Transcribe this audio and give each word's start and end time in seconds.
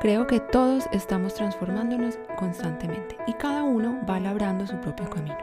Creo 0.00 0.26
que 0.26 0.40
todos 0.40 0.84
estamos 0.92 1.34
transformándonos 1.34 2.18
constantemente 2.38 3.18
y 3.26 3.34
cada 3.34 3.64
uno 3.64 4.00
va 4.08 4.18
labrando 4.18 4.66
su 4.66 4.80
propio 4.80 5.10
camino. 5.10 5.36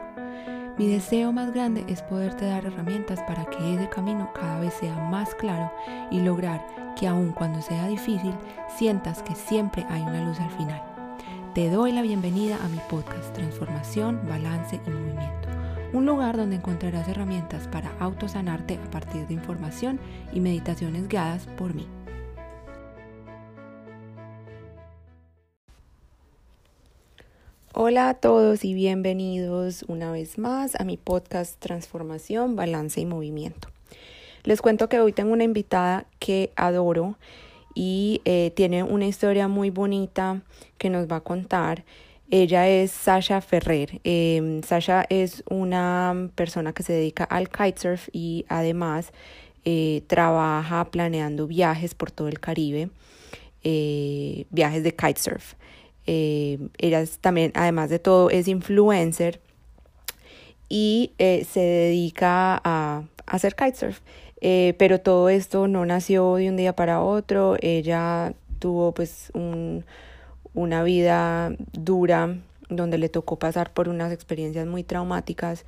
Mi 0.76 0.88
deseo 0.88 1.30
más 1.30 1.54
grande 1.54 1.84
es 1.86 2.02
poderte 2.02 2.46
dar 2.46 2.66
herramientas 2.66 3.22
para 3.22 3.44
que 3.44 3.74
ese 3.74 3.88
camino 3.88 4.32
cada 4.34 4.58
vez 4.58 4.74
sea 4.74 4.96
más 4.96 5.32
claro 5.36 5.72
y 6.10 6.22
lograr 6.22 6.66
que 6.96 7.06
aun 7.06 7.30
cuando 7.30 7.62
sea 7.62 7.86
difícil, 7.86 8.34
sientas 8.76 9.22
que 9.22 9.36
siempre 9.36 9.86
hay 9.90 10.02
una 10.02 10.24
luz 10.24 10.40
al 10.40 10.50
final. 10.50 10.82
Te 11.54 11.70
doy 11.70 11.92
la 11.92 12.02
bienvenida 12.02 12.56
a 12.56 12.68
mi 12.68 12.80
podcast 12.90 13.32
Transformación, 13.34 14.20
Balance 14.28 14.80
y 14.84 14.90
Movimiento, 14.90 15.50
un 15.92 16.04
lugar 16.04 16.36
donde 16.36 16.56
encontrarás 16.56 17.06
herramientas 17.06 17.68
para 17.68 17.92
autosanarte 18.00 18.80
a 18.84 18.90
partir 18.90 19.24
de 19.28 19.34
información 19.34 20.00
y 20.32 20.40
meditaciones 20.40 21.06
guiadas 21.06 21.46
por 21.56 21.74
mí. 21.74 21.86
Hola 27.80 28.08
a 28.08 28.14
todos 28.14 28.64
y 28.64 28.74
bienvenidos 28.74 29.84
una 29.86 30.10
vez 30.10 30.36
más 30.36 30.74
a 30.80 30.82
mi 30.82 30.96
podcast 30.96 31.60
Transformación, 31.60 32.56
Balance 32.56 33.00
y 33.00 33.06
Movimiento. 33.06 33.68
Les 34.42 34.60
cuento 34.60 34.88
que 34.88 34.98
hoy 34.98 35.12
tengo 35.12 35.32
una 35.32 35.44
invitada 35.44 36.04
que 36.18 36.50
adoro 36.56 37.16
y 37.76 38.20
eh, 38.24 38.50
tiene 38.56 38.82
una 38.82 39.06
historia 39.06 39.46
muy 39.46 39.70
bonita 39.70 40.42
que 40.76 40.90
nos 40.90 41.06
va 41.06 41.18
a 41.18 41.20
contar. 41.20 41.84
Ella 42.32 42.66
es 42.66 42.90
Sasha 42.90 43.40
Ferrer. 43.40 44.00
Em, 44.02 44.60
Sasha 44.64 45.06
es 45.08 45.44
una 45.48 46.30
persona 46.34 46.72
que 46.72 46.82
se 46.82 46.94
dedica 46.94 47.22
al 47.22 47.48
kitesurf 47.48 48.08
y 48.10 48.44
además 48.48 49.12
eh, 49.64 50.02
trabaja 50.08 50.84
planeando 50.90 51.46
viajes 51.46 51.94
por 51.94 52.10
todo 52.10 52.26
el 52.26 52.40
Caribe, 52.40 52.90
eh, 53.62 54.46
viajes 54.50 54.82
de 54.82 54.96
kitesurf. 54.96 55.54
Eh, 56.10 56.58
ella 56.78 57.04
también, 57.20 57.52
además 57.54 57.90
de 57.90 57.98
todo, 57.98 58.30
es 58.30 58.48
influencer 58.48 59.42
y 60.70 61.12
eh, 61.18 61.44
se 61.44 61.60
dedica 61.60 62.58
a, 62.64 63.02
hacer 63.26 63.54
kitesurf. 63.54 64.00
Eh, 64.40 64.74
pero 64.78 65.02
todo 65.02 65.28
esto 65.28 65.68
no 65.68 65.84
nació 65.84 66.36
de 66.36 66.48
un 66.48 66.56
día 66.56 66.74
para 66.74 67.02
otro. 67.02 67.56
Ella 67.60 68.32
tuvo 68.58 68.94
pues 68.94 69.30
un, 69.34 69.84
una 70.54 70.82
vida 70.82 71.52
dura 71.72 72.38
donde 72.70 72.96
le 72.96 73.10
tocó 73.10 73.38
pasar 73.38 73.74
por 73.74 73.90
unas 73.90 74.10
experiencias 74.10 74.66
muy 74.66 74.84
traumáticas 74.84 75.66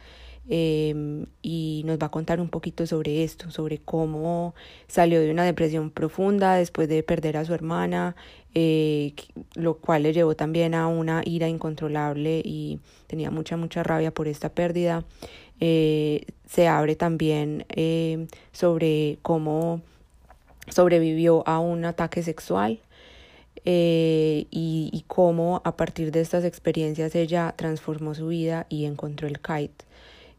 Em, 0.49 1.27
y 1.43 1.83
nos 1.85 1.99
va 1.99 2.07
a 2.07 2.11
contar 2.11 2.41
un 2.41 2.49
poquito 2.49 2.87
sobre 2.87 3.23
esto, 3.23 3.51
sobre 3.51 3.79
cómo 3.79 4.55
salió 4.89 5.21
de 5.21 5.31
una 5.31 5.45
depresión 5.45 5.91
profunda 5.91 6.55
después 6.55 6.89
de 6.89 7.03
perder 7.03 7.37
a 7.37 7.45
su 7.45 7.55
hermana, 7.55 8.17
eh, 8.55 9.15
lo 9.55 9.77
cual 9.79 10.03
le 10.03 10.13
llevó 10.13 10.35
también 10.35 10.75
a 10.75 10.89
una 10.89 11.23
ira 11.25 11.49
incontrolable 11.49 12.43
y 12.45 12.81
tenía 13.07 13.31
mucha, 13.31 13.57
mucha 13.57 13.83
rabia 13.83 14.13
por 14.13 14.29
esta 14.29 14.49
pérdida. 14.53 15.05
Eh, 15.61 16.25
se 16.47 16.67
abre 16.69 16.97
también 16.97 17.67
eh, 17.69 18.27
sobre 18.53 19.19
cómo 19.23 19.83
sobrevivió 20.69 21.47
a 21.47 21.61
un 21.61 21.85
ataque 21.85 22.23
sexual. 22.23 22.81
y, 23.65 24.47
y 24.93 25.05
cómo 25.07 25.61
a 25.65 25.77
partir 25.77 26.13
de 26.13 26.21
estas 26.23 26.45
experiencias 26.45 27.15
ella 27.15 27.55
transformó 27.57 28.15
su 28.15 28.29
vida 28.29 28.67
y 28.71 28.87
encontró 28.87 29.29
el 29.29 29.39
kite. 29.41 29.85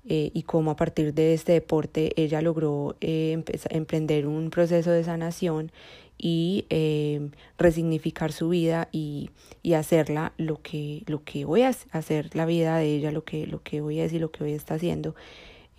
Eh, 0.05 0.31
y 0.33 0.43
cómo 0.43 0.71
a 0.71 0.75
partir 0.75 1.13
de 1.13 1.35
este 1.35 1.51
deporte 1.51 2.11
ella 2.15 2.41
logró 2.41 2.95
eh, 3.01 3.43
emprender 3.69 4.25
un 4.25 4.49
proceso 4.49 4.89
de 4.89 5.03
sanación 5.03 5.71
y 6.17 6.65
eh, 6.71 7.29
resignificar 7.59 8.31
su 8.31 8.49
vida 8.49 8.89
y, 8.91 9.29
y, 9.61 9.73
hacerla 9.73 10.33
lo 10.37 10.59
que, 10.59 11.03
lo 11.05 11.23
que 11.23 11.45
voy 11.45 11.61
a 11.61 11.71
hacer 11.91 12.35
la 12.35 12.47
vida 12.47 12.77
de 12.77 12.95
ella, 12.95 13.11
lo 13.11 13.23
que, 13.23 13.45
lo 13.45 13.61
que 13.61 13.81
hoy 13.81 13.99
es 13.99 14.11
y 14.11 14.17
lo 14.17 14.31
que 14.31 14.43
hoy 14.43 14.53
está 14.53 14.75
haciendo. 14.75 15.15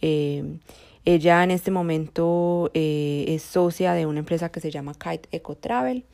ella 0.00 1.44
en 1.44 1.50
este 1.50 1.70
momento 1.72 2.70
es 2.74 3.42
socia 3.42 3.92
de 3.92 4.06
una 4.06 4.20
empresa 4.20 4.50
que 4.50 4.60
se 4.60 4.70
llama 4.70 4.94
Kite 4.94 5.28
Eco 5.32 5.56
Travel 5.56 6.04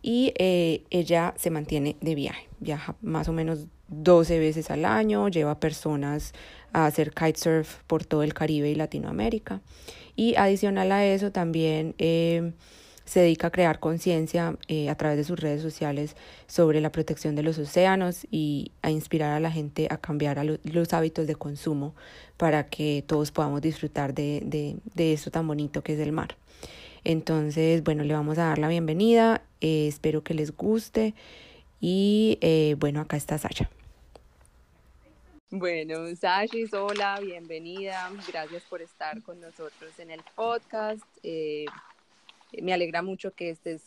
y 0.00 0.32
ella 0.38 1.34
se 1.36 1.50
mantiene 1.50 1.96
de 2.00 2.14
viaje, 2.14 2.48
viaja 2.60 2.96
más 3.00 3.28
o 3.28 3.32
menos 3.32 3.66
12 3.92 4.38
veces 4.38 4.70
al 4.70 4.84
año, 4.84 5.28
lleva 5.28 5.60
personas 5.60 6.32
a 6.72 6.86
hacer 6.86 7.12
kitesurf 7.12 7.82
por 7.86 8.04
todo 8.04 8.22
el 8.22 8.34
Caribe 8.34 8.70
y 8.70 8.74
Latinoamérica. 8.74 9.60
Y 10.16 10.34
adicional 10.36 10.92
a 10.92 11.04
eso 11.06 11.30
también 11.32 11.94
eh, 11.98 12.52
se 13.04 13.20
dedica 13.20 13.48
a 13.48 13.50
crear 13.50 13.80
conciencia 13.80 14.56
eh, 14.68 14.90
a 14.90 14.94
través 14.94 15.18
de 15.18 15.24
sus 15.24 15.38
redes 15.38 15.62
sociales 15.62 16.16
sobre 16.46 16.80
la 16.80 16.92
protección 16.92 17.34
de 17.34 17.42
los 17.42 17.58
océanos 17.58 18.26
y 18.30 18.72
a 18.82 18.90
inspirar 18.90 19.32
a 19.32 19.40
la 19.40 19.50
gente 19.50 19.88
a 19.90 19.96
cambiar 19.96 20.44
los 20.64 20.92
hábitos 20.92 21.26
de 21.26 21.34
consumo 21.34 21.94
para 22.36 22.68
que 22.68 23.04
todos 23.06 23.30
podamos 23.30 23.60
disfrutar 23.60 24.14
de, 24.14 24.42
de, 24.44 24.76
de 24.94 25.12
esto 25.12 25.30
tan 25.30 25.46
bonito 25.46 25.82
que 25.82 25.94
es 25.94 26.00
el 26.00 26.12
mar. 26.12 26.36
Entonces, 27.04 27.82
bueno, 27.82 28.04
le 28.04 28.14
vamos 28.14 28.38
a 28.38 28.44
dar 28.44 28.58
la 28.58 28.68
bienvenida, 28.68 29.42
eh, 29.60 29.88
espero 29.88 30.22
que 30.22 30.34
les 30.34 30.56
guste 30.56 31.14
y 31.80 32.38
bueno, 32.78 33.00
acá 33.00 33.16
está 33.16 33.38
Sasha. 33.38 33.68
Bueno, 35.54 36.06
Sashi, 36.16 36.64
hola, 36.72 37.20
bienvenida. 37.20 38.10
Gracias 38.26 38.62
por 38.62 38.80
estar 38.80 39.22
con 39.22 39.38
nosotros 39.38 39.98
en 39.98 40.10
el 40.10 40.22
podcast. 40.34 41.04
Eh, 41.22 41.66
me 42.62 42.72
alegra 42.72 43.02
mucho 43.02 43.34
que 43.34 43.50
estés, 43.50 43.82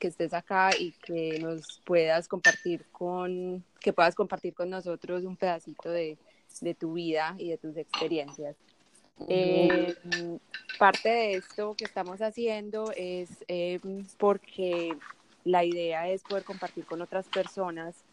que 0.00 0.08
estés 0.08 0.34
acá 0.34 0.70
y 0.76 0.90
que 0.90 1.38
nos 1.38 1.80
puedas 1.84 2.26
compartir 2.26 2.84
con, 2.90 3.62
que 3.78 3.92
puedas 3.92 4.16
compartir 4.16 4.54
con 4.54 4.70
nosotros 4.70 5.22
un 5.22 5.36
pedacito 5.36 5.88
de, 5.88 6.18
de 6.60 6.74
tu 6.74 6.94
vida 6.94 7.36
y 7.38 7.50
de 7.50 7.58
tus 7.58 7.76
experiencias. 7.76 8.56
Eh, 9.28 9.94
parte 10.80 11.10
de 11.10 11.34
esto 11.34 11.76
que 11.78 11.84
estamos 11.84 12.22
haciendo 12.22 12.90
es 12.96 13.30
eh, 13.46 13.78
porque 14.18 14.96
la 15.44 15.64
idea 15.64 16.08
es 16.08 16.24
poder 16.24 16.42
compartir 16.42 16.84
con 16.86 17.02
otras 17.02 17.28
personas 17.28 18.03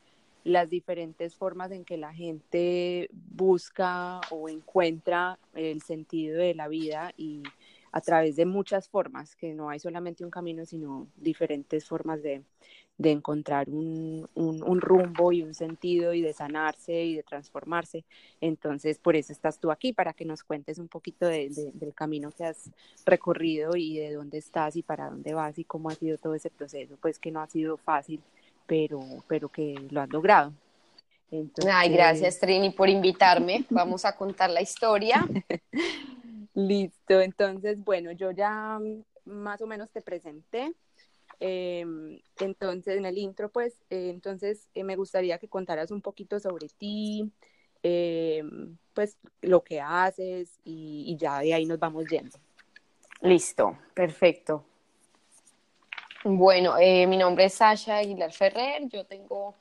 las 0.43 0.69
diferentes 0.69 1.35
formas 1.35 1.71
en 1.71 1.85
que 1.85 1.97
la 1.97 2.13
gente 2.13 3.09
busca 3.11 4.21
o 4.31 4.49
encuentra 4.49 5.39
el 5.53 5.81
sentido 5.81 6.37
de 6.37 6.55
la 6.55 6.67
vida 6.67 7.13
y 7.17 7.43
a 7.91 8.01
través 8.01 8.37
de 8.37 8.45
muchas 8.45 8.87
formas, 8.87 9.35
que 9.35 9.53
no 9.53 9.69
hay 9.69 9.79
solamente 9.79 10.23
un 10.23 10.31
camino, 10.31 10.65
sino 10.65 11.07
diferentes 11.17 11.85
formas 11.85 12.23
de, 12.23 12.41
de 12.97 13.11
encontrar 13.11 13.69
un, 13.69 14.29
un, 14.33 14.81
rumbo 14.81 15.31
y 15.33 15.41
un 15.41 15.53
sentido 15.53 16.13
y 16.13 16.21
de 16.21 16.31
sanarse 16.31 17.03
y 17.03 17.15
de 17.15 17.23
transformarse. 17.23 18.05
Entonces, 18.39 18.97
por 18.97 19.15
eso 19.15 19.33
estás 19.33 19.59
tú 19.59 19.71
aquí, 19.71 19.91
para 19.91 20.13
que 20.13 20.23
nos 20.23 20.43
cuentes 20.43 20.79
un 20.79 20.87
poquito 20.87 21.25
de, 21.25 21.49
del 21.73 21.93
camino 21.93 22.31
que 22.31 22.45
has 22.45 22.71
recorrido 23.05 23.75
y 23.75 23.97
de 23.97 24.13
dónde 24.13 24.37
estás 24.37 24.77
y 24.77 24.83
para 24.83 25.09
dónde 25.09 25.33
vas 25.33 25.59
y 25.59 25.65
cómo 25.65 25.89
ha 25.89 25.95
sido 25.95 26.17
todo 26.17 26.33
ese 26.35 26.49
proceso, 26.49 26.97
pues 27.01 27.19
que 27.19 27.31
no 27.31 27.41
ha 27.41 27.47
sido 27.47 27.75
fácil 27.75 28.21
pero, 28.71 29.01
pero 29.27 29.49
que 29.49 29.75
lo 29.89 29.99
has 29.99 30.09
logrado. 30.09 30.53
Ay, 31.69 31.89
gracias 31.89 32.39
Trini 32.39 32.69
por 32.69 32.87
invitarme. 32.87 33.65
Vamos 33.69 34.05
a 34.05 34.15
contar 34.15 34.49
la 34.49 34.61
historia. 34.61 35.27
Listo, 36.53 37.19
entonces, 37.19 37.83
bueno, 37.83 38.13
yo 38.13 38.31
ya 38.31 38.79
más 39.25 39.61
o 39.61 39.67
menos 39.67 39.91
te 39.91 40.01
presenté. 40.01 40.73
Em, 41.41 42.17
entonces, 42.39 42.97
en 42.97 43.05
el 43.05 43.17
intro, 43.17 43.49
pues, 43.49 43.73
eh, 43.89 44.09
entonces 44.09 44.69
eh, 44.73 44.85
me 44.85 44.95
gustaría 44.95 45.37
que 45.37 45.49
contaras 45.49 45.91
un 45.91 46.01
poquito 46.01 46.39
sobre 46.39 46.69
ti, 46.69 47.29
em, 47.83 48.77
pues, 48.93 49.17
lo 49.41 49.65
que 49.65 49.81
haces 49.81 50.61
y, 50.63 51.03
y 51.07 51.17
ya 51.17 51.39
de 51.39 51.53
ahí 51.53 51.65
nos 51.65 51.77
vamos 51.77 52.05
yendo. 52.05 52.37
Listo, 53.21 53.77
perfecto. 53.93 54.63
Bueno, 56.23 56.77
eh, 56.77 57.07
mi 57.07 57.17
nombre 57.17 57.45
es 57.45 57.55
Sasha 57.55 57.97
Aguilar 57.97 58.31
Ferrer, 58.31 58.87
yo 58.89 59.03
tengo 59.07 59.55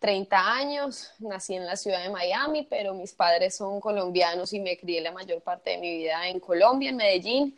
30 0.00 0.54
años, 0.54 1.12
nací 1.20 1.54
en 1.54 1.64
la 1.64 1.76
ciudad 1.76 2.02
de 2.02 2.10
Miami, 2.10 2.66
pero 2.68 2.94
mis 2.94 3.12
padres 3.12 3.54
son 3.54 3.78
colombianos 3.80 4.52
y 4.52 4.58
me 4.58 4.76
crié 4.76 5.00
la 5.02 5.12
mayor 5.12 5.40
parte 5.40 5.70
de 5.70 5.78
mi 5.78 5.98
vida 5.98 6.26
en 6.26 6.40
Colombia, 6.40 6.90
en 6.90 6.96
Medellín. 6.96 7.56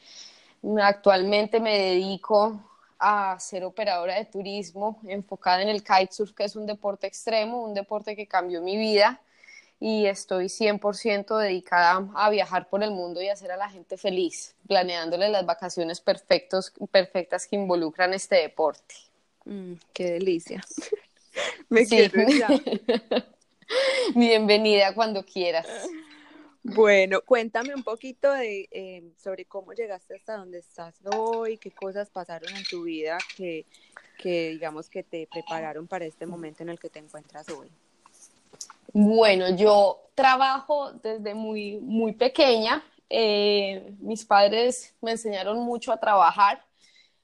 Actualmente 0.83 1.61
me 1.61 1.79
dedico 1.79 2.61
a 2.99 3.39
ser 3.41 3.65
operadora 3.65 4.17
de 4.17 4.27
turismo 4.27 5.01
enfocada 5.09 5.63
en 5.63 5.71
el 5.71 5.83
kitesurf, 5.83 6.35
que 6.35 6.45
es 6.45 6.55
un 6.55 6.67
deporte 6.67 7.07
extremo, 7.07 7.63
un 7.65 7.73
deporte 7.73 8.15
que 8.15 8.27
cambió 8.27 8.61
mi 8.61 8.77
vida 8.77 9.19
y 9.83 10.07
estoy 10.07 10.45
100% 10.45 11.37
dedicada 11.39 12.09
a 12.15 12.31
viajar 12.31 12.69
por 12.69 12.85
el 12.85 12.93
mundo 12.93 13.21
y 13.21 13.29
hacer 13.29 13.51
a 13.51 13.57
la 13.57 13.69
gente 13.69 13.97
feliz, 13.97 14.55
planeándole 14.69 15.29
las 15.29 15.45
vacaciones 15.45 16.01
perfectos, 16.01 16.73
perfectas 16.93 17.49
que 17.49 17.57
involucran 17.57 18.15
este 18.15 18.37
deporte. 18.37 18.95
Mm, 19.45 19.73
qué 19.93 20.13
delicia. 20.13 20.65
Me 21.69 21.85
quiero 21.85 22.23
Bienvenida 24.15 24.95
cuando 24.95 25.25
quieras. 25.25 25.67
Bueno, 26.63 27.23
cuéntame 27.23 27.75
un 27.75 27.83
poquito 27.83 28.31
de, 28.31 28.69
em, 28.71 29.13
sobre 29.17 29.47
cómo 29.47 29.73
llegaste 29.73 30.15
hasta 30.15 30.37
donde 30.37 30.61
estás 30.61 30.95
hoy, 31.13 31.59
qué 31.59 31.73
cosas 31.73 32.09
pasaron 32.09 32.55
en 32.55 32.63
tu 32.71 32.85
vida 32.85 33.19
que, 33.37 33.67
que 34.17 34.51
digamos 34.51 34.89
que 34.89 35.03
te 35.03 35.27
prepararon 35.27 35.89
para 35.89 36.05
este 36.05 36.25
momento 36.25 36.63
en 36.63 36.69
el 36.69 36.79
que 36.79 36.89
te 36.89 37.01
encuentras 37.01 37.49
hoy. 37.49 37.69
Bueno, 38.93 39.57
yo 39.57 40.11
trabajo 40.15 40.93
desde 40.93 41.35
muy, 41.35 41.79
muy 41.79 42.13
pequeña. 42.13 42.83
Eh, 43.09 43.95
mis 44.01 44.25
padres 44.25 44.95
me 45.01 45.13
enseñaron 45.13 45.59
mucho 45.61 45.93
a 45.93 46.01
trabajar. 46.01 46.65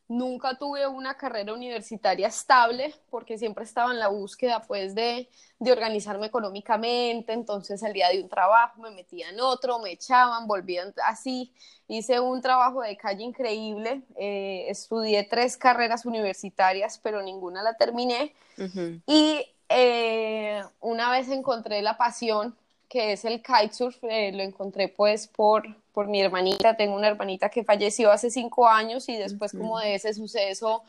Nunca 0.09 0.57
tuve 0.57 0.87
una 0.87 1.19
carrera 1.19 1.53
universitaria 1.53 2.29
estable 2.29 2.95
porque 3.11 3.37
siempre 3.37 3.65
estaba 3.65 3.93
en 3.93 3.99
la 3.99 4.09
búsqueda 4.09 4.63
pues 4.67 4.95
de, 4.95 5.29
de 5.59 5.73
organizarme 5.73 6.27
económicamente, 6.27 7.35
entonces 7.35 7.81
salía 7.81 8.09
de 8.09 8.23
un 8.23 8.29
trabajo, 8.31 8.81
me 8.81 8.91
metía 8.91 9.29
en 9.29 9.39
otro, 9.41 9.79
me 9.81 9.93
echaban, 9.93 10.47
volvían 10.47 10.95
así. 11.05 11.53
Hice 11.89 12.21
un 12.21 12.41
trabajo 12.41 12.81
de 12.81 12.97
calle 12.97 13.23
increíble, 13.23 14.03
eh, 14.17 14.65
estudié 14.71 15.25
tres 15.25 15.59
carreras 15.59 16.07
universitarias, 16.07 16.99
pero 17.03 17.21
ninguna 17.21 17.63
la 17.63 17.75
terminé. 17.75 18.35
Y 19.07 19.47
eh, 19.69 20.63
una 20.81 21.11
vez 21.11 21.29
encontré 21.29 21.83
la 21.83 21.97
pasión 21.97 22.57
que 22.89 23.13
es 23.13 23.25
el 23.25 23.43
kitesurf, 23.43 24.03
eh, 24.05 24.33
lo 24.33 24.43
encontré 24.43 24.89
pues 24.89 25.27
por, 25.27 25.77
por 25.93 26.09
mi 26.09 26.23
hermanita, 26.23 26.77
tengo 26.77 26.97
una 26.97 27.09
hermanita 27.09 27.51
que 27.51 27.63
falleció 27.63 28.11
hace 28.11 28.31
cinco 28.31 28.67
años 28.67 29.09
y 29.09 29.17
después 29.17 29.53
como 29.53 29.79
de 29.79 29.95
ese 29.95 30.15
suceso 30.15 30.83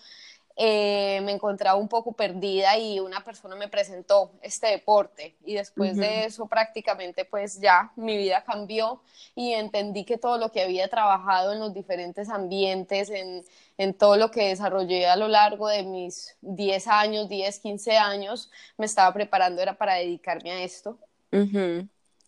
eh, 0.62 1.22
me 1.24 1.32
encontraba 1.32 1.80
un 1.80 1.88
poco 1.88 2.12
perdida 2.12 2.78
y 2.78 3.00
una 3.00 3.24
persona 3.24 3.56
me 3.56 3.70
presentó 3.70 4.34
este 4.42 4.68
deporte 4.68 5.38
y 5.46 5.54
después 5.54 5.96
de 5.96 6.26
eso 6.26 6.48
prácticamente 6.48 7.24
pues 7.24 7.62
ya 7.62 7.94
mi 7.96 8.18
vida 8.18 8.44
cambió 8.44 9.02
y 9.36 9.54
entendí 9.54 10.04
que 10.04 10.18
todo 10.18 10.38
lo 10.38 10.52
que 10.52 10.62
había 10.62 10.90
trabajado 10.90 11.54
en 11.54 11.60
los 11.60 11.74
diferentes 11.74 12.28
ambientes, 12.28 13.10
en, 13.10 13.46
en 13.78 13.94
todo 13.94 14.18
lo 14.18 14.32
que 14.32 14.50
desarrollé 14.50 15.08
a 15.08 15.16
lo 15.16 15.30
largo 15.30 15.70
de 15.70 15.84
mis 15.84 16.36
10 16.42 16.88
años, 16.90 17.30
10, 17.30 17.58
15 17.62 17.96
años, 17.96 18.52
me 18.78 18.86
estaba 18.86 19.14
preparando 19.14 19.62
era 19.62 19.78
para 19.78 19.94
dedicarme 19.94 20.52
a 20.52 20.64
esto. 20.64 20.98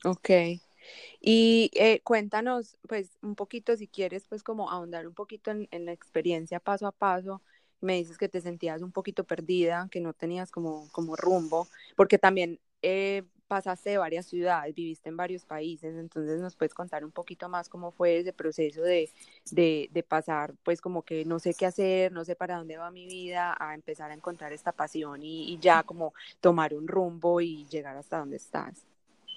Ok. 0.05 0.29
Y 1.19 1.69
eh, 1.73 1.99
cuéntanos, 2.03 2.77
pues, 2.87 3.09
un 3.21 3.35
poquito, 3.35 3.75
si 3.75 3.89
quieres, 3.89 4.25
pues, 4.29 4.41
como 4.41 4.71
ahondar 4.71 5.05
un 5.05 5.13
poquito 5.13 5.51
en, 5.51 5.67
en 5.71 5.85
la 5.85 5.91
experiencia 5.91 6.61
paso 6.61 6.87
a 6.87 6.93
paso 6.93 7.41
me 7.81 7.95
dices 7.95 8.17
que 8.17 8.29
te 8.29 8.41
sentías 8.41 8.81
un 8.81 8.91
poquito 8.91 9.23
perdida, 9.23 9.87
que 9.91 9.99
no 9.99 10.13
tenías 10.13 10.51
como, 10.51 10.87
como 10.91 11.15
rumbo, 11.15 11.67
porque 11.95 12.17
también 12.17 12.59
eh, 12.81 13.23
pasaste 13.51 13.89
de 13.89 13.97
varias 13.97 14.27
ciudades, 14.27 14.73
viviste 14.73 15.09
en 15.09 15.17
varios 15.17 15.43
países, 15.43 15.97
entonces 15.97 16.39
nos 16.39 16.55
puedes 16.55 16.73
contar 16.73 17.03
un 17.03 17.11
poquito 17.11 17.49
más 17.49 17.67
cómo 17.67 17.91
fue 17.91 18.19
ese 18.19 18.31
proceso 18.31 18.81
de, 18.81 19.09
de, 19.51 19.89
de, 19.91 20.03
pasar, 20.03 20.53
pues 20.63 20.79
como 20.79 21.01
que 21.01 21.25
no 21.25 21.37
sé 21.37 21.53
qué 21.53 21.65
hacer, 21.65 22.13
no 22.13 22.23
sé 22.23 22.37
para 22.37 22.55
dónde 22.55 22.77
va 22.77 22.89
mi 22.91 23.05
vida, 23.05 23.53
a 23.59 23.75
empezar 23.75 24.09
a 24.09 24.13
encontrar 24.13 24.53
esta 24.53 24.71
pasión 24.71 25.21
y, 25.21 25.51
y 25.51 25.59
ya 25.59 25.83
como 25.83 26.13
tomar 26.39 26.73
un 26.73 26.87
rumbo 26.87 27.41
y 27.41 27.65
llegar 27.65 27.97
hasta 27.97 28.19
donde 28.19 28.37
estás. 28.37 28.85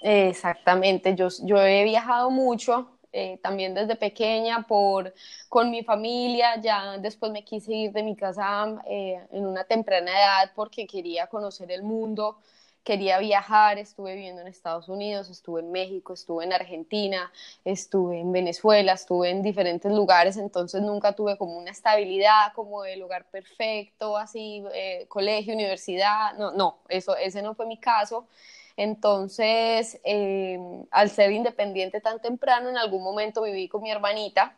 Exactamente, 0.00 1.16
yo, 1.16 1.26
yo 1.42 1.60
he 1.60 1.82
viajado 1.82 2.30
mucho, 2.30 2.88
eh, 3.16 3.38
también 3.42 3.74
desde 3.74 3.94
pequeña 3.94 4.66
por, 4.66 5.14
con 5.48 5.70
mi 5.70 5.84
familia, 5.84 6.60
ya 6.60 6.98
después 6.98 7.30
me 7.30 7.44
quise 7.44 7.72
ir 7.72 7.92
de 7.92 8.02
mi 8.02 8.16
casa 8.16 8.66
eh, 8.86 9.24
en 9.30 9.46
una 9.46 9.62
temprana 9.64 10.10
edad 10.10 10.50
porque 10.56 10.86
quería 10.88 11.28
conocer 11.28 11.70
el 11.70 11.84
mundo, 11.84 12.38
quería 12.82 13.18
viajar, 13.20 13.78
estuve 13.78 14.14
viviendo 14.16 14.42
en 14.42 14.48
Estados 14.48 14.88
Unidos, 14.88 15.30
estuve 15.30 15.60
en 15.60 15.70
México, 15.70 16.12
estuve 16.12 16.44
en 16.44 16.52
Argentina, 16.52 17.32
estuve 17.64 18.18
en 18.18 18.32
Venezuela, 18.32 18.94
estuve 18.94 19.30
en 19.30 19.42
diferentes 19.42 19.92
lugares, 19.92 20.36
entonces 20.36 20.82
nunca 20.82 21.12
tuve 21.14 21.38
como 21.38 21.56
una 21.56 21.70
estabilidad, 21.70 22.52
como 22.54 22.84
el 22.84 22.98
lugar 22.98 23.26
perfecto, 23.30 24.16
así, 24.16 24.64
eh, 24.74 25.06
colegio, 25.08 25.54
universidad, 25.54 26.34
no, 26.36 26.50
no, 26.52 26.80
eso, 26.88 27.16
ese 27.16 27.42
no 27.42 27.54
fue 27.54 27.66
mi 27.66 27.78
caso. 27.78 28.26
Entonces, 28.76 30.00
eh, 30.04 30.58
al 30.90 31.10
ser 31.10 31.32
independiente 31.32 32.00
tan 32.00 32.20
temprano, 32.20 32.68
en 32.68 32.76
algún 32.76 33.02
momento 33.02 33.42
viví 33.42 33.68
con 33.68 33.82
mi 33.82 33.90
hermanita 33.90 34.56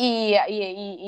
y, 0.00 0.36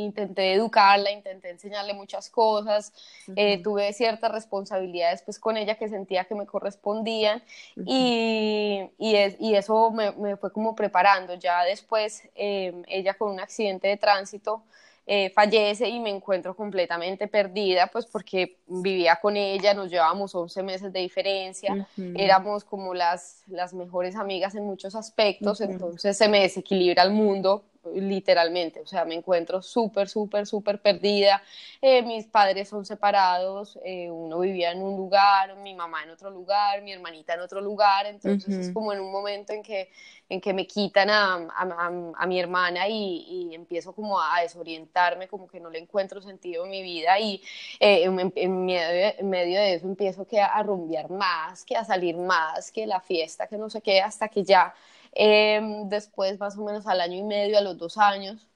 intenté 0.02 0.52
educarla, 0.52 1.12
intenté 1.12 1.50
enseñarle 1.50 1.94
muchas 1.94 2.28
cosas, 2.28 2.92
eh, 3.36 3.62
tuve 3.62 3.92
ciertas 3.92 4.32
responsabilidades 4.32 5.22
pues 5.22 5.38
con 5.38 5.56
ella 5.56 5.76
que 5.76 5.88
sentía 5.88 6.24
que 6.24 6.34
me 6.34 6.44
correspondían 6.44 7.40
y, 7.86 8.90
eso 8.98 9.92
me, 9.92 10.36
fue 10.36 10.52
como 10.52 10.74
preparando. 10.74 11.34
Ya 11.34 11.62
después, 11.62 12.24
eh, 12.34 12.82
ella 12.88 13.14
con 13.14 13.30
un 13.30 13.38
accidente 13.38 13.86
de 13.86 13.96
tránsito, 13.96 14.64
eh, 15.06 15.30
fallece 15.30 15.88
y 15.88 15.98
me 15.98 16.10
encuentro 16.10 16.54
completamente 16.54 17.26
perdida, 17.26 17.88
pues 17.88 18.06
porque 18.06 18.58
vivía 18.66 19.16
con 19.16 19.36
ella, 19.36 19.74
nos 19.74 19.90
llevábamos 19.90 20.34
11 20.34 20.62
meses 20.62 20.92
de 20.92 21.00
diferencia, 21.00 21.86
éramos 22.14 22.64
como 22.64 22.94
las, 22.94 23.42
las 23.48 23.74
mejores 23.74 24.14
amigas 24.16 24.54
en 24.54 24.64
muchos 24.64 24.94
aspectos, 24.94 25.60
entonces 25.60 26.16
se 26.16 26.28
me 26.28 26.40
desequilibra 26.40 27.02
el 27.02 27.10
mundo 27.10 27.64
literalmente, 27.94 28.80
o 28.80 28.86
sea, 28.86 29.04
me 29.04 29.14
encuentro 29.14 29.62
súper, 29.62 30.08
súper, 30.08 30.46
súper 30.46 30.80
perdida. 30.80 31.42
Eh, 31.80 32.02
mis 32.02 32.26
padres 32.26 32.68
son 32.68 32.84
separados, 32.84 33.78
eh, 33.84 34.10
uno 34.10 34.40
vivía 34.40 34.72
en 34.72 34.82
un 34.82 34.96
lugar, 34.96 35.56
mi 35.56 35.74
mamá 35.74 36.02
en 36.02 36.10
otro 36.10 36.30
lugar, 36.30 36.82
mi 36.82 36.92
hermanita 36.92 37.34
en 37.34 37.40
otro 37.40 37.60
lugar, 37.60 38.06
entonces 38.06 38.54
es 38.54 38.70
como 38.72 38.92
en 38.92 39.00
un 39.00 39.10
momento 39.10 39.52
en 39.52 39.62
que, 39.62 39.90
en 40.28 40.40
que 40.40 40.52
me 40.52 40.66
quitan 40.66 41.10
a, 41.10 41.34
a, 41.34 41.90
a, 42.16 42.26
mi 42.26 42.38
hermana 42.38 42.86
y, 42.88 43.48
y, 43.50 43.54
empiezo 43.54 43.94
como 43.94 44.20
a 44.20 44.42
desorientarme, 44.42 45.26
como 45.26 45.48
que 45.48 45.58
no 45.58 45.70
le 45.70 45.78
encuentro 45.78 46.20
sentido 46.20 46.64
en 46.64 46.70
mi 46.70 46.82
vida 46.82 47.18
y 47.18 47.42
eh, 47.80 48.04
en, 48.04 48.32
en, 48.36 48.64
medio, 48.64 49.14
en, 49.18 49.30
medio, 49.30 49.58
de 49.58 49.74
eso 49.74 49.86
empiezo 49.86 50.26
que 50.26 50.40
a 50.40 50.62
rumbear 50.62 51.10
más, 51.10 51.64
que 51.64 51.76
a 51.76 51.84
salir 51.84 52.16
más, 52.16 52.70
que 52.70 52.86
la 52.86 53.00
fiesta, 53.00 53.46
que 53.46 53.56
no 53.56 53.70
sé 53.70 53.80
qué, 53.80 54.00
hasta 54.00 54.28
que 54.28 54.44
ya 54.44 54.74
Em, 55.12 55.88
después, 55.88 56.38
más 56.40 56.56
o 56.58 56.64
menos 56.64 56.86
al 56.86 57.00
año 57.00 57.16
y 57.18 57.22
medio, 57.24 57.58
a 57.58 57.60
los 57.62 57.76
dos 57.78 57.98
años, 57.98 58.48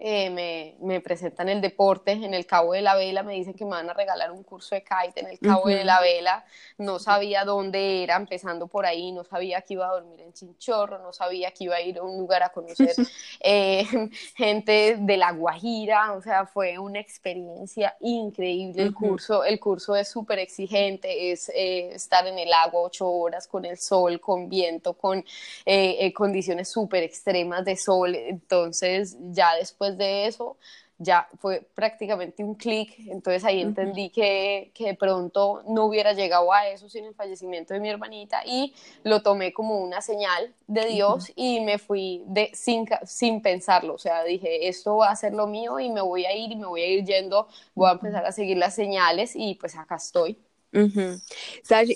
eh, 0.00 0.30
me, 0.30 0.76
me, 0.80 1.00
presentan 1.00 1.48
el 1.48 1.60
deporte 1.60 2.12
en 2.12 2.34
el 2.34 2.46
Cabo 2.46 2.72
de 2.72 2.82
la 2.82 2.94
Vela, 2.94 3.22
me 3.22 3.34
dicen 3.34 3.54
que 3.54 3.64
me 3.64 3.72
van 3.72 3.90
a 3.90 3.94
regalar 3.94 4.30
un 4.30 4.42
curso 4.42 4.74
de 4.74 4.82
kite 4.82 5.20
en 5.20 5.26
el 5.26 5.38
Cabo 5.38 5.68
de 5.68 5.84
la 5.84 6.00
Vela, 6.00 6.44
no 6.78 6.98
sabía 6.98 7.44
dónde 7.44 8.02
era, 8.02 8.16
empezando 8.16 8.66
por 8.66 8.86
ahí, 8.86 9.12
no 9.12 9.24
sabía 9.24 9.60
que 9.62 9.74
iba 9.74 9.88
a 9.88 9.92
dormir 9.92 10.20
en 10.20 10.32
Chinchorro, 10.32 10.98
no 10.98 11.12
sabía 11.12 11.50
que 11.50 11.64
iba 11.64 11.76
a 11.76 11.80
ir 11.80 11.98
a 11.98 12.02
un 12.02 12.18
lugar 12.18 12.42
a 12.42 12.50
conocer 12.50 12.94
eh, 13.40 13.86
gente 14.36 14.96
de 15.00 15.16
La 15.16 15.32
Guajira, 15.32 16.12
o 16.12 16.22
sea, 16.22 16.46
fue 16.46 16.78
una 16.78 17.00
experiencia 17.00 17.96
increíble 18.00 18.82
el 18.82 18.94
curso, 18.94 19.44
el 19.44 19.58
curso 19.58 19.96
es 19.96 20.08
súper 20.08 20.38
exigente, 20.38 21.32
es 21.32 21.48
eh, 21.54 21.90
estar 21.94 22.26
en 22.26 22.38
el 22.38 22.52
agua 22.52 22.82
ocho 22.82 23.08
horas 23.08 23.48
con 23.48 23.64
el 23.64 23.78
sol, 23.78 24.20
con 24.20 24.48
viento, 24.48 24.94
con 24.94 25.24
condiciones 26.14 26.70
súper 26.70 27.02
extremas 27.02 27.64
de 27.64 27.76
sol, 27.76 28.14
entonces 28.14 29.16
ya 29.30 29.54
después 29.56 29.87
de 29.96 30.26
eso 30.26 30.56
ya 30.98 31.28
fue 31.38 31.66
prácticamente 31.74 32.42
un 32.42 32.56
clic, 32.56 32.92
entonces 33.06 33.44
ahí 33.44 33.62
entendí 33.62 34.10
que, 34.10 34.72
que, 34.74 34.86
de 34.86 34.94
pronto 34.94 35.62
no 35.68 35.84
hubiera 35.84 36.12
llegado 36.12 36.52
a 36.52 36.66
eso 36.66 36.88
sin 36.88 37.04
el 37.04 37.14
fallecimiento 37.14 37.72
de 37.72 37.78
mi 37.78 37.88
hermanita 37.88 38.42
y 38.44 38.74
lo 39.04 39.22
tomé 39.22 39.52
como 39.52 39.78
una 39.78 40.00
señal 40.00 40.52
de 40.66 40.86
Dios 40.86 41.32
y 41.36 41.60
me 41.60 41.78
fui 41.78 42.24
de, 42.26 42.50
sin, 42.52 42.84
sin 43.04 43.40
pensarlo, 43.40 43.94
o 43.94 43.98
sea, 43.98 44.24
dije, 44.24 44.68
esto 44.68 44.96
va 44.96 45.10
a 45.10 45.16
ser 45.16 45.34
lo 45.34 45.46
mío 45.46 45.78
y 45.78 45.88
me 45.88 46.00
voy 46.00 46.24
a 46.26 46.36
ir 46.36 46.50
y 46.50 46.56
me 46.56 46.66
voy 46.66 46.82
a 46.82 46.88
ir 46.88 47.04
yendo, 47.04 47.46
voy 47.76 47.88
a 47.90 47.92
empezar 47.92 48.26
a 48.26 48.32
seguir 48.32 48.56
las 48.56 48.74
señales 48.74 49.36
y 49.36 49.54
pues 49.54 49.76
acá 49.76 49.94
estoy. 49.96 50.36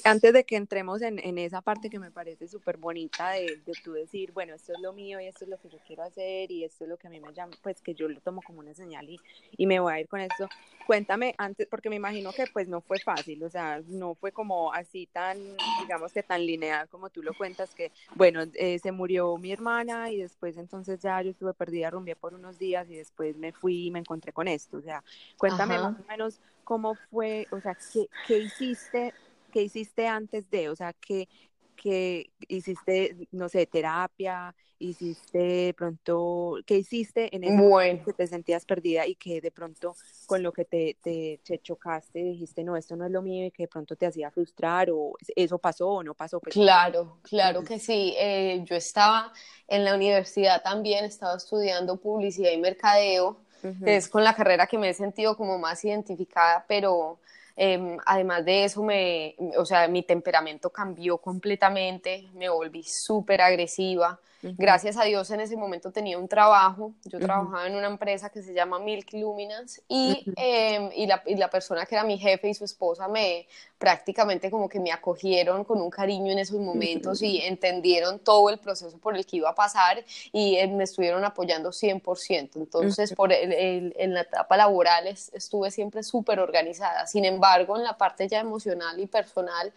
Antes 0.04 0.32
de 0.32 0.44
que 0.44 0.56
entremos 0.56 1.02
en, 1.02 1.18
en, 1.18 1.38
esa 1.38 1.60
parte 1.60 1.90
que 1.90 1.98
me 1.98 2.10
parece 2.10 2.48
súper 2.48 2.78
bonita 2.78 3.30
de, 3.32 3.60
de 3.66 3.72
tú 3.84 3.92
decir, 3.92 4.32
bueno, 4.32 4.54
esto 4.54 4.72
es 4.72 4.80
lo 4.80 4.92
mío 4.92 5.20
y 5.20 5.26
esto 5.26 5.44
es 5.44 5.50
lo 5.50 5.58
que 5.58 5.68
yo 5.68 5.78
quiero 5.86 6.02
hacer 6.02 6.50
y 6.50 6.64
esto 6.64 6.84
es 6.84 6.90
lo 6.90 6.96
que 6.96 7.06
a 7.06 7.10
mí 7.10 7.20
me 7.20 7.32
llama, 7.34 7.52
pues 7.62 7.80
que 7.82 7.94
yo 7.94 8.08
lo 8.08 8.18
tomo 8.20 8.40
como 8.42 8.60
una 8.60 8.72
señal 8.72 9.08
y, 9.08 9.20
y 9.56 9.66
me 9.66 9.78
voy 9.78 9.92
a 9.92 10.00
ir 10.00 10.08
con 10.08 10.20
esto. 10.20 10.48
Cuéntame 10.86 11.34
antes, 11.38 11.68
porque 11.68 11.90
me 11.90 11.96
imagino 11.96 12.32
que 12.32 12.46
pues 12.52 12.66
no 12.66 12.80
fue 12.80 12.98
fácil, 12.98 13.42
o 13.44 13.50
sea, 13.50 13.82
no 13.86 14.14
fue 14.14 14.32
como 14.32 14.72
así 14.72 15.06
tan, 15.12 15.38
digamos 15.80 16.12
que 16.12 16.22
tan 16.22 16.44
lineal 16.44 16.88
como 16.88 17.10
tú 17.10 17.22
lo 17.22 17.34
cuentas, 17.34 17.74
que 17.74 17.92
bueno, 18.14 18.42
eh, 18.54 18.78
se 18.78 18.90
murió 18.90 19.36
mi 19.36 19.52
hermana 19.52 20.10
y 20.10 20.18
después 20.18 20.56
entonces 20.56 20.98
ya 21.00 21.20
yo 21.22 21.30
estuve 21.30 21.54
perdida, 21.54 21.90
rumbié 21.90 22.16
por 22.16 22.34
unos 22.34 22.58
días 22.58 22.88
y 22.90 22.96
después 22.96 23.36
me 23.36 23.52
fui 23.52 23.86
y 23.86 23.90
me 23.90 24.00
encontré 24.00 24.32
con 24.32 24.48
esto, 24.48 24.78
o 24.78 24.82
sea, 24.82 25.04
cuéntame 25.36 25.78
más 25.78 26.00
o 26.00 26.04
menos 26.08 26.40
cómo 26.72 26.94
fue, 27.10 27.46
o 27.50 27.60
sea, 27.60 27.76
qué, 27.92 28.08
qué 28.26 28.38
hiciste, 28.38 29.12
qué 29.52 29.60
hiciste 29.60 30.06
antes 30.06 30.50
de, 30.50 30.70
o 30.70 30.74
sea, 30.74 30.94
qué, 30.94 31.28
que 31.76 32.30
hiciste, 32.48 33.28
no 33.30 33.50
sé, 33.50 33.66
terapia, 33.66 34.54
hiciste 34.78 35.38
de 35.38 35.74
pronto, 35.74 36.56
¿qué 36.64 36.78
hiciste 36.78 37.28
en 37.36 37.44
ese 37.44 37.52
momento 37.52 38.06
que 38.06 38.14
te 38.14 38.26
sentías 38.26 38.64
perdida 38.64 39.06
y 39.06 39.16
que 39.16 39.42
de 39.42 39.50
pronto 39.50 39.94
con 40.24 40.42
lo 40.42 40.50
que 40.50 40.64
te, 40.64 40.96
te, 41.02 41.58
chocaste 41.58 42.20
dijiste, 42.20 42.64
no, 42.64 42.74
esto 42.74 42.96
no 42.96 43.04
es 43.04 43.12
lo 43.12 43.20
mío 43.20 43.44
y 43.44 43.50
que 43.50 43.64
de 43.64 43.68
pronto 43.68 43.94
te 43.94 44.06
hacía 44.06 44.30
frustrar 44.30 44.88
o 44.90 45.12
eso 45.36 45.58
pasó 45.58 45.90
o 45.90 46.02
no 46.02 46.14
pasó? 46.14 46.40
Pues, 46.40 46.54
claro, 46.54 47.18
claro 47.20 47.62
que 47.64 47.78
sí. 47.78 48.14
Eh, 48.16 48.62
yo 48.64 48.76
estaba 48.76 49.30
en 49.68 49.84
la 49.84 49.94
universidad 49.94 50.62
también, 50.62 51.04
estaba 51.04 51.36
estudiando 51.36 52.00
publicidad 52.00 52.50
y 52.50 52.56
mercadeo, 52.56 53.42
es 53.84 54.08
con 54.08 54.24
la 54.24 54.34
carrera 54.34 54.66
que 54.66 54.78
me 54.78 54.88
he 54.88 54.94
sentido 54.94 55.36
como 55.36 55.58
más 55.58 55.84
identificada, 55.84 56.64
pero 56.66 57.18
Em, 57.56 57.98
además 58.06 58.44
de 58.44 58.64
eso, 58.64 58.82
me, 58.82 59.36
o 59.56 59.64
sea, 59.64 59.86
mi 59.88 60.02
temperamento 60.02 60.70
cambió 60.70 61.18
completamente, 61.18 62.28
me 62.34 62.48
volví 62.48 62.82
súper 62.82 63.42
agresiva. 63.42 64.18
Gracias 64.42 64.96
a 64.96 65.04
Dios 65.04 65.30
en 65.30 65.40
ese 65.40 65.56
momento 65.56 65.92
tenía 65.92 66.18
un 66.18 66.26
trabajo, 66.26 66.92
yo 67.04 67.20
trabajaba 67.20 67.66
en 67.66 67.76
una 67.76 67.86
empresa 67.86 68.28
que 68.28 68.42
se 68.42 68.52
llama 68.52 68.80
Milk 68.80 69.12
Luminance 69.12 69.82
y, 69.88 70.24
em, 70.36 70.90
y, 70.96 71.06
la, 71.06 71.22
y, 71.26 71.36
la, 71.36 71.48
persona 71.48 71.86
que 71.86 71.94
era 71.94 72.02
mi 72.02 72.18
jefe 72.18 72.48
y 72.48 72.54
su 72.54 72.64
esposa 72.64 73.06
me 73.06 73.46
prácticamente 73.78 74.50
como 74.50 74.68
que 74.68 74.80
me 74.80 74.92
acogieron 74.92 75.64
con 75.64 75.80
un 75.80 75.90
cariño 75.90 76.32
en 76.32 76.38
esos 76.38 76.58
momentos 76.58 77.22
y 77.22 77.40
entendieron 77.40 78.18
todo 78.18 78.50
el 78.50 78.58
proceso 78.58 78.98
por 78.98 79.16
el 79.16 79.26
que 79.26 79.38
iba 79.38 79.50
a 79.50 79.54
pasar 79.54 80.04
y 80.32 80.56
eh, 80.56 80.68
me 80.68 80.84
estuvieron 80.84 81.24
apoyando 81.24 81.70
100%. 81.70 82.50
Entonces, 82.56 83.12
por 83.12 83.32
el, 83.32 83.92
en 83.96 84.14
la 84.14 84.20
etapa 84.20 84.56
laboral 84.56 85.06
estuve 85.06 85.70
siempre 85.70 86.02
súper 86.02 86.38
organizada. 86.38 87.06
Sin 87.06 87.24
embargo, 87.24 87.76
en 87.76 87.84
la 87.84 87.96
parte 87.96 88.28
ya 88.28 88.40
emocional 88.40 89.00
y 89.00 89.06
personal, 89.06 89.72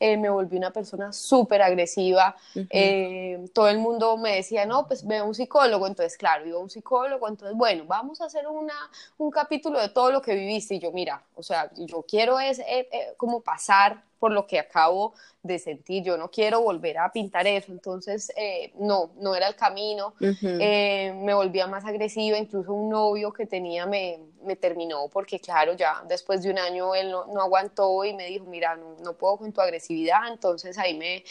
eh, 0.00 0.16
me 0.16 0.30
volví 0.30 0.56
una 0.56 0.72
persona 0.72 1.12
súper 1.12 1.60
agresiva. 1.60 2.34
Eh, 2.70 3.44
todo 3.52 3.68
el 3.68 3.78
mundo 3.78 4.16
me 4.16 4.36
decía, 4.36 4.64
no, 4.64 4.86
pues 4.86 5.06
ve 5.06 5.18
a 5.18 5.24
un 5.24 5.34
psicólogo. 5.34 5.86
Entonces, 5.86 6.16
claro, 6.16 6.46
iba 6.46 6.58
a 6.58 6.62
un 6.62 6.70
psicólogo. 6.70 7.28
Entonces, 7.28 7.56
bueno, 7.56 7.84
vamos 7.86 8.20
a 8.22 8.24
hacer 8.24 8.48
una, 8.48 8.74
un 9.18 9.30
capítulo 9.30 9.78
de 9.78 9.90
todo 9.90 10.10
lo 10.10 10.22
que 10.22 10.34
viviste. 10.34 10.76
Y 10.76 10.78
yo, 10.78 10.90
mira, 10.90 11.22
o 11.34 11.42
sea, 11.42 11.70
yo 11.76 12.02
quiero 12.08 12.40
es 12.40 12.58
eh, 12.60 12.88
como 13.18 13.42
pasar 13.42 14.02
por 14.20 14.30
lo 14.30 14.46
que 14.46 14.60
acabo 14.60 15.14
de 15.42 15.58
sentir, 15.58 16.04
yo 16.04 16.18
no 16.18 16.30
quiero 16.30 16.60
volver 16.60 16.98
a 16.98 17.10
pintar 17.10 17.46
eso, 17.46 17.72
entonces 17.72 18.30
eh, 18.36 18.72
no, 18.78 19.10
no 19.18 19.34
era 19.34 19.48
el 19.48 19.56
camino, 19.56 20.14
eh, 20.20 21.12
me 21.16 21.32
volvía 21.32 21.66
más 21.66 21.84
agresiva, 21.86 22.36
incluso 22.36 22.72
un 22.74 22.90
novio 22.90 23.32
que 23.32 23.46
tenía 23.46 23.86
me, 23.86 24.18
me, 24.44 24.54
terminó 24.54 25.08
porque 25.08 25.40
claro, 25.40 25.72
ya 25.72 26.04
después 26.06 26.42
de 26.42 26.50
un 26.50 26.58
año 26.58 26.94
él 26.94 27.10
no, 27.10 27.26
no 27.26 27.40
aguantó 27.40 28.04
y 28.04 28.12
me 28.12 28.26
dijo, 28.26 28.44
mira, 28.44 28.76
no, 28.76 28.96
no, 29.02 29.14
puedo 29.14 29.38
con 29.38 29.52
tu 29.52 29.62
agresividad, 29.62 30.28
entonces 30.30 30.76
ahí 30.76 30.96
me, 30.96 31.24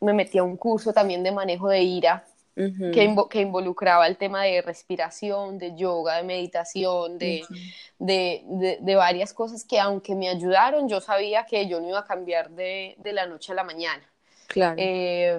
me 0.00 0.12
metí 0.12 0.38
a 0.38 0.44
un 0.44 0.56
curso 0.56 0.92
también 0.92 1.24
de 1.24 1.32
manejo 1.32 1.68
de 1.68 1.82
ira 1.82 2.24
que, 2.56 3.40
involucraba 3.40 4.06
el 4.06 4.16
tema 4.16 4.44
de 4.44 4.62
respiración, 4.62 5.58
de 5.58 5.76
yoga, 5.76 6.16
de 6.16 6.22
meditación, 6.22 7.18
de, 7.18 7.44
de, 7.98 8.94
varias 8.96 9.34
cosas 9.34 9.64
que 9.64 9.78
aunque 9.78 10.14
me 10.14 10.28
ayudaron, 10.28 10.88
yo 10.88 11.00
sabía 11.00 11.44
que 11.44 11.68
yo 11.68 11.80
no 11.80 11.88
iba 11.88 11.98
a 12.00 12.04
cambiar 12.04 12.50
de, 12.50 12.96
la 13.04 13.26
noche 13.26 13.52
a 13.52 13.54
la 13.54 13.64
mañana. 13.64 14.02
Claro. 14.48 14.76
Eh, 14.78 15.38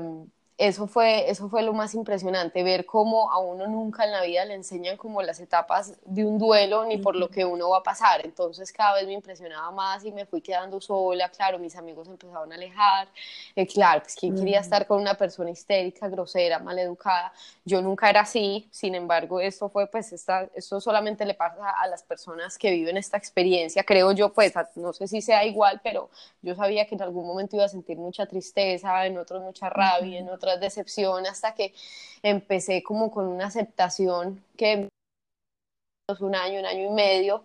eso 0.58 0.88
fue, 0.88 1.30
eso 1.30 1.50
fue 1.50 1.62
lo 1.62 1.72
más 1.72 1.94
impresionante, 1.94 2.64
ver 2.64 2.88
cómo 2.88 3.32
a 3.32 3.38
uno 3.38 3.68
nunca 3.68 4.06
en 4.06 4.12
la 4.12 4.24
vida 4.24 4.44
le 4.44 4.56
enseñan 4.56 4.98
como 4.98 5.22
las 5.22 5.40
etapas 5.40 5.94
de 6.04 6.26
un 6.26 6.40
duelo 6.40 6.84
ni 6.86 6.98
por 6.98 7.16
lo 7.16 7.30
que 7.30 7.46
uno 7.46 7.70
va 7.70 7.78
a 7.78 7.84
pasar. 7.84 8.26
Entonces 8.26 8.72
cada 8.72 8.96
vez 8.96 9.06
me 9.06 9.14
impresionaba 9.14 9.70
más 9.70 10.04
y 10.04 10.12
me 10.12 10.26
fui 10.26 10.42
quedando 10.42 10.82
sola. 10.82 11.30
Claro, 11.30 11.60
mis 11.60 11.76
amigos 11.76 12.08
empezaban 12.08 12.52
a 12.52 12.56
alejar. 12.56 13.08
Eh, 13.56 13.68
claro, 13.68 14.02
pues 14.02 14.16
quién 14.16 14.36
quería 14.36 14.60
estar 14.60 14.88
con 14.88 15.00
una 15.00 15.14
persona 15.14 15.52
histérica, 15.52 16.10
grosera, 16.10 16.58
maleducada. 16.58 17.32
Yo 17.64 17.80
nunca 17.84 18.10
era 18.10 18.22
así. 18.22 18.68
Sin 18.72 18.96
embargo, 18.96 19.40
esto 19.40 19.70
fue, 19.70 19.86
pues, 19.86 20.12
esta, 20.12 20.50
esto 20.56 20.82
solamente 20.82 21.24
le 21.26 21.36
pasa 21.36 21.70
a 21.70 21.86
las 21.88 22.02
personas 22.02 22.58
que 22.58 22.72
viven 22.72 22.98
esta 22.98 23.18
experiencia. 23.18 23.84
Creo 23.84 24.12
yo, 24.12 24.34
pues, 24.34 24.54
no 24.76 24.92
sé 24.92 25.08
si 25.08 25.22
sea 25.22 25.46
igual, 25.46 25.82
pero 25.84 26.10
yo 26.42 26.56
sabía 26.56 26.88
que 26.88 26.96
en 26.96 27.04
algún 27.04 27.28
momento 27.28 27.56
iba 27.56 27.66
a 27.66 27.70
sentir 27.70 27.98
mucha 27.98 28.26
tristeza, 28.26 29.06
en 29.06 29.20
otros 29.20 29.44
mucha 29.44 29.70
rabia, 29.70 30.18
en 30.18 30.30
otros 30.30 30.47
decepción 30.56 31.26
hasta 31.26 31.54
que 31.54 31.74
empecé 32.24 32.82
como 32.82 33.12
con 33.12 33.28
una 33.28 33.48
aceptación 33.48 34.42
que 34.56 34.88
un 36.20 36.36
año, 36.36 36.60
un 36.60 36.66
año 36.66 36.88
y 36.88 36.90
medio, 36.90 37.44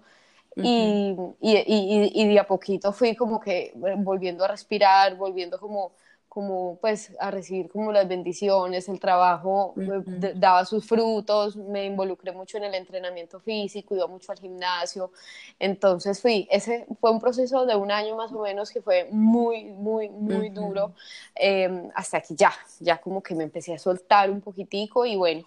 y, 0.54 1.16
y, 1.40 2.12
y, 2.14 2.28
de 2.28 2.38
a 2.38 2.46
poquito 2.46 2.92
fui 2.92 3.16
como 3.16 3.40
que 3.40 3.72
volviendo 3.74 4.44
a 4.44 4.48
respirar, 4.48 5.16
volviendo 5.16 5.58
como 5.58 5.92
como 6.32 6.78
pues 6.80 7.12
a 7.20 7.30
recibir 7.30 7.68
como 7.68 7.92
las 7.92 8.08
bendiciones, 8.08 8.88
el 8.88 8.98
trabajo 8.98 9.74
eh, 9.76 10.32
daba 10.34 10.64
sus 10.64 10.86
frutos, 10.86 11.56
me 11.56 11.84
involucré 11.84 12.32
mucho 12.32 12.56
en 12.56 12.64
el 12.64 12.74
entrenamiento 12.74 13.38
físico, 13.38 13.94
iba 13.94 14.06
mucho 14.06 14.32
al 14.32 14.38
gimnasio, 14.38 15.12
entonces 15.58 16.22
fui, 16.22 16.48
ese 16.50 16.86
fue 17.02 17.10
un 17.10 17.20
proceso 17.20 17.66
de 17.66 17.76
un 17.76 17.90
año 17.90 18.16
más 18.16 18.32
o 18.32 18.40
menos 18.40 18.70
que 18.70 18.80
fue 18.80 19.08
muy, 19.10 19.64
muy, 19.64 20.08
muy 20.08 20.48
duro, 20.48 20.94
em, 21.34 21.90
hasta 21.94 22.22
que 22.22 22.34
ya, 22.34 22.54
ya 22.80 22.98
como 22.98 23.22
que 23.22 23.34
me 23.34 23.44
empecé 23.44 23.74
a 23.74 23.78
soltar 23.78 24.30
un 24.30 24.40
poquitico 24.40 25.04
y 25.04 25.16
bueno, 25.16 25.46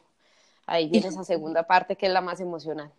ahí 0.68 0.88
viene 0.88 1.08
esa 1.08 1.24
segunda 1.24 1.64
parte 1.64 1.96
que 1.96 2.06
es 2.06 2.14
la 2.14 2.22
más 2.22 2.40
emocionante. 2.40 2.96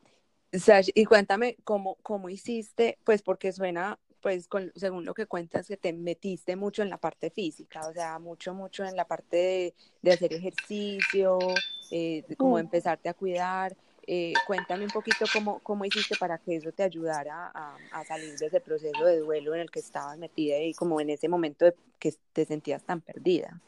y 0.93 1.05
cuéntame 1.05 1.57
cómo, 1.63 1.99
cómo 2.03 2.31
hiciste, 2.31 2.99
pues 3.05 3.23
porque 3.23 3.53
suena 3.53 4.01
pues 4.27 4.49
según 4.75 5.05
lo 5.05 5.15
que 5.15 5.27
cuentas, 5.27 5.69
que 5.69 5.77
te 5.77 5.93
metiste 5.93 6.57
mucho 6.57 6.83
en 6.83 6.91
la 6.91 6.97
parte 6.97 7.31
física, 7.31 7.87
o 7.87 7.93
sea, 7.93 8.19
mucho, 8.19 8.55
mucho 8.55 8.83
en 8.83 8.97
la 8.97 9.05
parte 9.05 9.73
de, 10.03 10.13
hacer 10.13 10.33
ejercicio, 10.33 11.39
eh, 11.93 12.25
de 12.27 12.35
cómo 12.35 12.57
mm. 12.57 12.59
empezarte 12.59 13.09
a 13.09 13.15
cuidar. 13.15 13.77
Eh, 14.05 14.33
cuéntame 14.45 14.83
un 14.83 14.91
poquito 14.91 15.27
cómo, 15.33 15.61
cómo 15.61 15.85
hiciste 15.85 16.17
para 16.19 16.39
que 16.39 16.57
eso 16.57 16.73
te 16.73 16.83
ayudara 16.83 17.53
a, 17.93 18.05
salir 18.05 18.37
de 18.37 18.47
ese 18.47 18.61
proceso 18.61 19.05
de 19.05 19.21
duelo 19.21 19.55
en 19.55 19.61
el 19.61 19.71
que 19.71 19.79
estabas 19.79 20.19
metida 20.19 20.59
y 20.59 20.75
como 20.75 21.01
en 21.01 21.11
ese 21.11 21.29
momento 21.29 21.65
de 21.65 21.77
que 22.01 22.13
te 22.33 22.45
sentías 22.47 22.83
tan 22.83 23.03
perdida. 23.03 23.61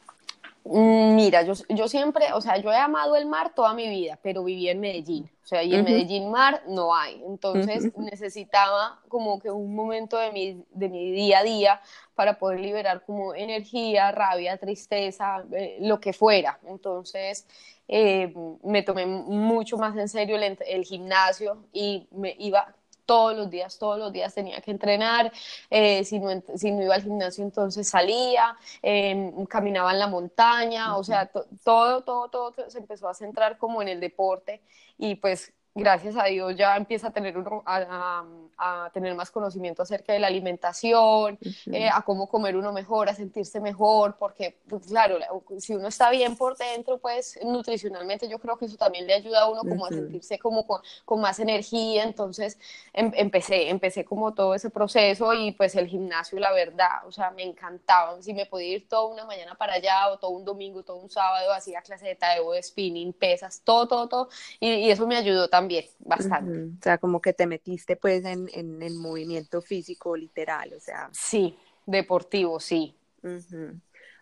Mm, 0.71 1.15
mira, 1.15 1.41
yo, 1.41 1.53
yo 1.69 1.87
siempre, 1.87 2.31
o 2.31 2.41
sea, 2.41 2.57
yo 2.57 2.71
he 2.71 2.77
amado 2.77 3.15
el 3.15 3.25
mar 3.25 3.55
toda 3.55 3.73
mi 3.73 3.89
vida, 3.89 4.19
pero 4.21 4.43
viví 4.43 4.69
en 4.69 4.79
Medellín, 4.79 5.27
o 5.43 5.47
sea, 5.47 5.63
y 5.63 5.73
en 5.73 5.83
Medellín 5.83 6.29
mar 6.29 6.61
no 6.67 6.95
hay, 6.95 7.23
entonces 7.25 7.89
necesitaba 7.97 8.99
como 9.07 9.39
que 9.39 9.49
un 9.49 9.73
momento 9.73 10.19
de 10.19 10.31
mi, 10.31 10.63
de 10.69 10.89
mi 10.89 11.11
día 11.11 11.39
a 11.39 11.43
día 11.43 11.81
para 12.13 12.37
poder 12.37 12.59
liberar 12.59 13.03
como 13.03 13.33
energía, 13.33 14.11
rabia, 14.11 14.57
tristeza, 14.57 15.43
eh, 15.53 15.79
lo 15.81 15.99
que 15.99 16.13
fuera, 16.13 16.59
entonces 16.67 17.47
eh, 17.87 18.31
me 18.63 18.83
tomé 18.83 19.07
mucho 19.07 19.75
más 19.75 19.97
en 19.97 20.07
serio 20.07 20.35
el, 20.35 20.55
el 20.67 20.83
gimnasio 20.85 21.63
y 21.73 22.07
me 22.11 22.35
iba 22.37 22.75
todos 23.09 23.35
los 23.35 23.49
días, 23.49 23.79
todos 23.79 23.97
los 23.97 24.13
días 24.13 24.35
tenía 24.35 24.61
que 24.61 24.69
entrenar, 24.69 25.31
eh, 25.71 26.03
si, 26.03 26.19
no, 26.19 26.29
si, 26.55 26.71
no, 26.71 26.83
iba 26.83 26.93
al 26.93 27.01
gimnasio 27.01 27.43
entonces 27.43 27.89
salía, 27.89 28.55
em, 28.83 29.47
caminaba 29.47 29.91
en 29.91 29.97
la 29.97 30.05
montaña, 30.05 30.95
o 30.95 31.03
sea, 31.03 31.25
todo, 31.63 32.03
todo, 32.03 32.29
todo 32.29 32.53
se 32.67 32.77
empezó 32.77 33.09
a 33.09 33.15
centrar 33.15 33.57
como 33.57 33.81
en 33.81 33.87
el 33.87 33.99
deporte 33.99 34.61
y 34.99 35.15
pues 35.15 35.51
gracias 35.79 36.15
a 36.17 36.25
Dios 36.25 36.55
ya 36.55 36.75
empieza 36.75 37.07
a 37.07 37.11
tener, 37.11 37.35
a, 37.65 38.25
a, 38.57 38.89
tener 38.93 39.15
más 39.15 39.31
conocimiento 39.31 39.81
acerca 39.81 40.13
de 40.13 40.19
la 40.19 40.27
alimentación, 40.27 41.39
eh, 41.71 41.89
a 41.91 42.01
cómo 42.01 42.27
comer 42.27 42.55
uno 42.55 42.71
mejor, 42.73 43.09
a 43.09 43.15
sentirse 43.15 43.59
mejor, 43.59 44.17
porque, 44.17 44.57
pues, 44.67 44.87
claro, 44.87 45.17
si 45.57 45.73
uno 45.73 45.87
está 45.87 46.09
bien 46.11 46.35
por 46.35 46.57
dentro, 46.57 46.97
pues 46.97 47.39
nutricionalmente 47.43 48.27
yo 48.27 48.39
creo 48.39 48.57
que 48.57 48.65
eso 48.65 48.77
también 48.77 49.07
le 49.07 49.13
ayuda 49.13 49.41
a 49.41 49.49
uno 49.49 49.61
como 49.61 49.85
a 49.85 49.89
sentirse 49.89 50.37
como 50.37 50.67
con, 50.67 50.81
con 51.05 51.21
más 51.21 51.39
energía, 51.39 52.03
entonces 52.03 52.57
em, 52.93 53.11
empecé, 53.15 53.69
empecé 53.69 54.03
como 54.03 54.33
todo 54.33 54.53
ese 54.53 54.69
proceso 54.69 55.33
y 55.33 55.51
pues 55.53 55.75
el 55.75 55.87
gimnasio, 55.87 56.39
la 56.39 56.51
verdad, 56.51 57.07
o 57.07 57.11
sea, 57.11 57.31
me 57.31 57.43
encantaba, 57.43 58.21
si 58.21 58.33
me 58.33 58.45
podía 58.45 58.75
ir 58.75 58.87
toda 58.87 59.05
una 59.07 59.25
mañana 59.25 59.55
para 59.55 59.73
allá 59.73 60.09
o 60.09 60.19
todo 60.19 60.31
un 60.31 60.43
domingo, 60.43 60.83
todo 60.83 60.97
un 60.97 61.09
sábado, 61.09 61.53
hacía 61.53 61.81
clase 61.81 62.07
de 62.07 62.15
taekwondo, 62.15 62.61
spinning, 62.61 63.13
pesas, 63.13 63.61
todo, 63.63 63.87
todo, 63.87 64.09
todo, 64.09 64.29
y, 64.59 64.69
y 64.69 64.91
eso 64.91 65.07
me 65.07 65.15
ayudó 65.15 65.47
también 65.47 65.68
también, 65.69 65.85
bastante. 65.99 66.63
O 66.79 66.81
sea, 66.81 66.97
como 66.97 67.21
que 67.21 67.33
te 67.33 67.45
metiste 67.45 67.95
pues 67.95 68.25
en, 68.25 68.49
en, 68.53 68.81
el 68.81 68.95
movimiento 68.95 69.61
físico 69.61 70.15
literal, 70.15 70.73
o 70.73 70.79
sea. 70.79 71.09
Sí, 71.11 71.57
deportivo, 71.85 72.59
sí. 72.59 72.95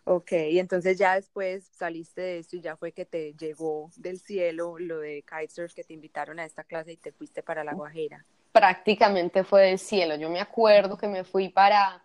Ok, 0.04 0.32
y 0.32 0.60
entonces 0.60 0.98
ya 0.98 1.16
después 1.16 1.70
saliste 1.74 2.22
de 2.22 2.39
esto 2.39 2.56
y 2.56 2.62
ya 2.62 2.77
fue 2.77 2.92
que 2.92 3.06
te 3.06 3.34
llegó 3.34 3.92
del 3.98 4.20
cielo 4.20 4.80
lo 4.80 5.00
de 5.00 5.24
kitesurf 5.24 5.74
que 5.74 5.84
te 5.84 5.94
invitaron 5.94 6.39
a 6.39 6.46
esta 6.46 6.63
clase 6.63 6.94
y 6.94 6.98
te 6.98 7.12
fuiste 7.12 7.44
para 7.44 7.63
La 7.63 7.74
Guajira. 7.74 8.25
Prácticamente 8.51 9.44
fue 9.44 9.63
del 9.63 9.80
cielo. 9.80 10.16
Yo 10.16 10.30
me 10.30 10.39
acuerdo 10.39 10.98
que 10.98 11.08
me 11.08 11.24
fui 11.24 11.50
para, 11.50 12.01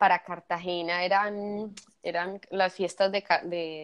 para 0.00 0.20
Cartagena 0.20 1.04
eran, 1.04 1.74
eran 2.02 2.40
las 2.48 2.72
fiestas 2.72 3.12
de, 3.12 3.22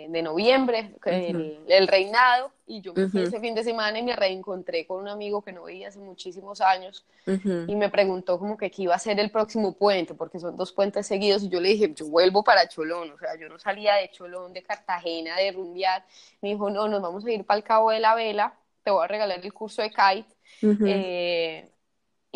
de, 0.09 0.23
noviembre, 0.23 0.95
el, 1.05 1.87
reinado, 1.87 2.51
y 2.67 2.81
yo 2.81 2.95
me 2.95 3.09
fui 3.09 3.21
ese 3.21 3.39
fin 3.39 3.55
de 3.55 3.63
semana 3.63 3.99
y 3.99 4.03
me 4.03 4.17
reencontré 4.17 4.87
con 4.87 5.03
un 5.03 5.09
amigo 5.09 5.43
que 5.43 5.53
no 5.53 5.65
veía 5.65 5.89
hace 5.89 5.99
muchísimos 5.99 6.63
años 6.63 7.05
y 7.27 7.77
me 7.77 7.91
preguntó 7.91 8.39
como 8.39 8.57
que 8.57 8.71
qué 8.71 8.85
iba 8.85 8.95
a 8.95 8.99
ser 8.99 9.21
el 9.21 9.31
próximo 9.31 9.75
puente, 9.75 10.15
porque 10.15 10.41
son 10.41 10.57
dos 10.57 10.73
puentes 10.73 11.07
seguidos, 11.07 11.43
y 11.43 11.51
yo 11.51 11.61
le 11.61 11.69
dije, 11.69 11.93
yo 11.95 12.07
vuelvo 12.07 12.43
para 12.43 12.67
Cholón, 12.67 13.11
o 13.11 13.19
sea, 13.19 13.39
yo 13.39 13.51
no 13.51 13.59
salía 13.59 13.97
de 13.97 14.09
Cholón, 14.09 14.55
de 14.55 14.63
Cartagena, 14.63 15.37
de 15.37 15.53
rumbear, 15.53 16.03
me 16.41 16.49
dijo, 16.49 16.71
no, 16.71 16.89
nos 16.89 17.03
vamos 17.03 17.27
a 17.27 17.31
ir 17.31 17.45
para 17.45 17.59
el 17.59 17.63
Cabo 17.63 17.91
de 17.91 18.01
la 18.01 18.15
Vela, 18.15 18.55
te 18.83 18.91
voy 18.91 19.05
a 19.05 19.07
regalar 19.07 19.45
el 19.45 19.53
curso 19.53 19.83
de 19.83 19.91
kite, 19.91 21.71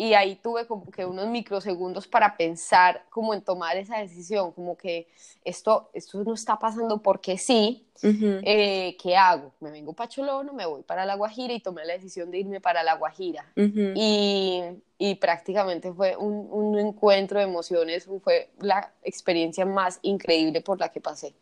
y 0.01 0.15
ahí 0.15 0.35
tuve 0.35 0.65
como 0.65 0.89
que 0.89 1.05
unos 1.05 1.27
microsegundos 1.27 2.07
para 2.07 2.35
pensar 2.35 3.05
como 3.11 3.35
en 3.35 3.41
tomar 3.43 3.77
esa 3.77 3.99
decisión, 3.99 4.51
como 4.51 4.75
que 4.75 5.07
esto, 5.45 5.91
esto 5.93 6.23
no 6.23 6.33
está 6.33 6.57
pasando 6.57 7.03
porque 7.03 7.37
sí, 7.37 7.85
eh, 8.01 8.97
¿qué 8.99 9.15
hago? 9.15 9.51
Me 9.59 9.69
vengo 9.69 9.93
para 9.93 10.09
Cholón, 10.09 10.55
me 10.55 10.65
voy 10.65 10.81
para 10.81 11.05
La 11.05 11.13
Guajira 11.13 11.53
y 11.53 11.59
tomé 11.59 11.85
la 11.85 11.93
decisión 11.93 12.31
de 12.31 12.39
irme 12.39 12.59
para 12.59 12.81
La 12.81 12.95
Guajira. 12.95 13.45
y, 13.55 14.63
y, 14.97 15.15
prácticamente 15.15 15.93
fue 15.93 16.17
un, 16.17 16.47
un, 16.49 16.79
encuentro 16.79 17.37
de 17.37 17.45
emociones, 17.45 18.09
fue 18.23 18.49
la 18.59 18.91
experiencia 19.03 19.67
más 19.67 19.99
increíble 20.01 20.61
por 20.61 20.79
la 20.79 20.89
que 20.89 20.99
pasé. 20.99 21.35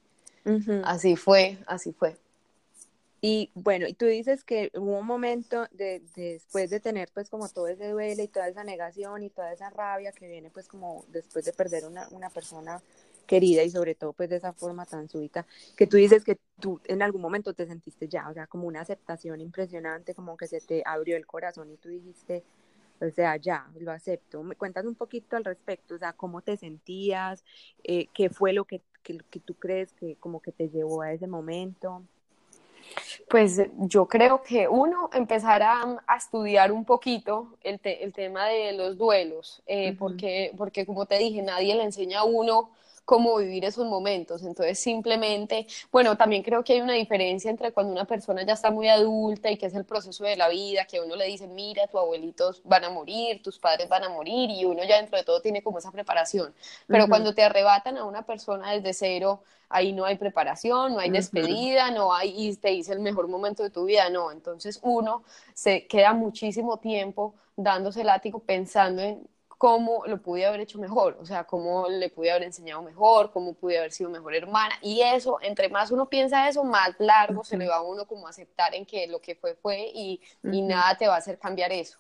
Así 0.84 1.16
fue, 1.16 1.60
así 1.66 1.94
fue. 1.94 2.18
Y 3.22 3.52
bueno, 3.54 3.86
y 3.88 3.94
tú 3.94 4.06
dices 4.06 4.44
que 4.44 4.72
hubo 4.76 5.00
un 5.00 5.06
momento 5.06 5.68
de, 5.72 6.02
después 6.16 6.70
de 6.70 6.80
tener 6.80 7.10
pues 7.14 7.30
como 7.30 7.50
todo 7.50 7.68
ese 7.68 7.90
duelo 7.90 8.24
y 8.24 8.28
toda 8.30 8.48
esa 8.48 8.64
negación 8.64 9.24
y 9.24 9.30
toda 9.30 9.52
esa 9.52 9.70
rabia 9.70 10.14
que 10.14 10.28
viene 10.28 10.50
pues 10.50 10.68
como 10.70 11.04
después 11.10 11.44
de 11.44 11.52
perder 11.52 11.84
una, 11.86 12.30
persona 12.30 12.82
querida 13.28 13.64
y 13.64 13.72
sobre 13.72 13.94
todo 13.94 14.14
pues 14.14 14.30
de 14.30 14.38
esa 14.38 14.54
forma 14.54 14.86
tan 14.86 15.10
súbita, 15.10 15.46
que 15.76 15.86
tú 15.86 15.98
dices 15.98 16.24
que 16.24 16.38
tú 16.60 16.80
en 16.86 17.02
algún 17.02 17.22
momento 17.22 17.54
te 17.54 17.66
sentiste 17.66 18.08
ya, 18.08 18.30
o 18.30 18.34
sea, 18.34 18.48
como 18.48 18.68
una 18.68 18.82
aceptación 18.82 19.42
impresionante, 19.42 20.16
como 20.16 20.38
que 20.38 20.48
se 20.48 20.62
te 20.62 20.82
abrió 20.86 21.18
el 21.18 21.28
corazón 21.28 21.70
y 21.72 21.78
tú 21.78 21.90
dijiste, 21.90 22.44
o 23.02 23.10
sea, 23.12 23.38
ya, 23.38 23.70
lo 23.80 23.92
acepto. 23.92 24.44
¿Me 24.44 24.56
cuentas 24.56 24.86
un 24.86 24.96
poquito 24.96 25.38
al 25.38 25.46
respecto? 25.46 25.96
O 25.96 25.98
sea, 25.98 26.14
¿cómo 26.14 26.42
te 26.42 26.58
sentías? 26.58 27.46
Eh, 27.84 28.08
¿Qué 28.14 28.30
fue 28.30 28.52
lo 28.52 28.66
que, 28.66 28.82
que, 29.04 29.20
que 29.30 29.40
tú 29.40 29.54
crees 29.56 29.94
que 29.94 30.16
como 30.18 30.42
que 30.42 30.52
te 30.52 30.70
llevó 30.70 31.02
a 31.02 31.14
ese 31.14 31.28
momento? 31.28 32.04
Pues 33.30 33.62
yo 33.78 34.08
creo 34.08 34.42
que 34.42 34.68
uno 34.68 35.10
empezar 35.14 35.62
a, 35.62 35.98
estudiar 36.18 36.72
un 36.72 36.86
poquito 36.86 37.58
el, 37.64 37.80
el, 37.84 38.14
tema 38.14 38.46
de 38.48 38.74
los 38.74 38.98
duelos, 38.98 39.62
eh, 39.68 39.96
porque, 39.98 40.52
porque 40.58 40.86
como 40.86 41.06
te 41.06 41.18
dije, 41.18 41.42
nadie 41.42 41.76
le 41.76 41.84
enseña 41.84 42.20
a 42.20 42.24
uno 42.24 42.72
cómo 43.06 43.36
vivir 43.38 43.66
esos 43.66 43.86
momentos. 43.86 44.44
Entonces, 44.44 44.80
simplemente, 44.80 45.68
bueno, 45.92 46.18
también 46.18 46.44
creo 46.44 46.64
que 46.64 46.74
hay 46.74 46.82
una 46.82 46.94
diferencia 46.94 47.50
entre 47.50 47.72
cuando 47.72 47.92
una 47.92 48.06
persona 48.06 48.44
ya 48.44 48.54
está 48.54 48.72
muy 48.72 48.88
adulta 48.88 49.50
y 49.52 49.58
que 49.58 49.68
es 49.68 49.76
el 49.76 49.86
proceso 49.86 50.24
de 50.24 50.36
la 50.36 50.50
vida, 50.50 50.86
que 50.86 50.98
a 50.98 51.04
uno 51.04 51.16
le 51.16 51.26
dicen, 51.26 51.54
mira, 51.56 51.88
tus 51.88 52.00
abuelitos 52.00 52.62
van 52.64 52.84
a 52.84 52.90
morir, 52.90 53.42
tus 53.42 53.60
padres 53.60 53.90
van 53.90 54.04
a 54.04 54.10
morir, 54.10 54.50
y 54.50 54.66
uno 54.66 54.84
ya 54.84 54.98
dentro 54.98 55.18
de 55.18 55.24
todo 55.24 55.42
tiene 55.42 55.62
como 55.62 55.80
esa 55.80 55.92
preparación. 55.92 56.54
Pero 56.88 57.08
cuando 57.08 57.34
te 57.34 57.44
arrebatan 57.44 57.98
a 57.98 58.06
una 58.06 58.24
persona 58.24 58.72
desde 58.72 58.94
cero, 58.94 59.44
ahí 59.70 59.94
no 59.94 60.06
hay 60.06 60.18
preparación, 60.18 60.94
no 60.94 61.00
hay 61.00 61.10
despedida, 61.10 61.92
no 61.92 62.14
hay, 62.14 62.34
y 62.36 62.56
te 62.56 62.70
dice 62.70 62.94
el 62.94 63.00
mejor 63.00 63.28
momento 63.28 63.64
de 63.64 63.70
tu 63.70 63.86
vida, 63.86 64.10
no. 64.10 64.32
Entonces, 64.32 64.80
uno 64.82 65.24
se 65.54 65.88
queda 65.88 66.14
muchísimo 66.14 66.78
tiempo 66.78 67.36
dándose 67.56 68.04
látigo 68.04 68.40
pensando 68.40 69.02
en 69.02 69.28
cómo 69.60 70.06
lo 70.08 70.22
pude 70.22 70.46
haber 70.46 70.62
hecho 70.62 70.80
mejor, 70.80 71.18
o 71.20 71.26
sea, 71.26 71.44
cómo 71.44 71.90
le 71.90 72.10
pude 72.10 72.32
haber 72.32 72.44
enseñado 72.44 72.82
mejor, 72.82 73.30
cómo 73.32 73.56
pude 73.56 73.78
haber 73.78 73.92
sido 73.92 74.10
mejor 74.10 74.34
hermana. 74.34 74.76
Y 74.82 75.02
eso, 75.02 75.38
entre 75.42 75.68
más 75.68 75.92
uno 75.92 76.10
piensa 76.10 76.48
eso, 76.48 76.64
más 76.64 76.96
largo 76.98 77.44
se 77.44 77.58
le 77.58 77.68
va 77.68 77.76
a 77.78 77.82
uno 77.82 78.08
como 78.08 78.28
aceptar 78.30 78.74
en 78.74 78.86
que 78.86 79.08
lo 79.08 79.20
que 79.20 79.36
fue 79.36 79.56
fue 79.56 79.92
y, 79.94 80.22
y 80.50 80.62
nada 80.62 80.98
te 80.98 81.10
va 81.10 81.16
a 81.16 81.18
hacer 81.18 81.38
cambiar 81.40 81.74
eso. 81.74 82.00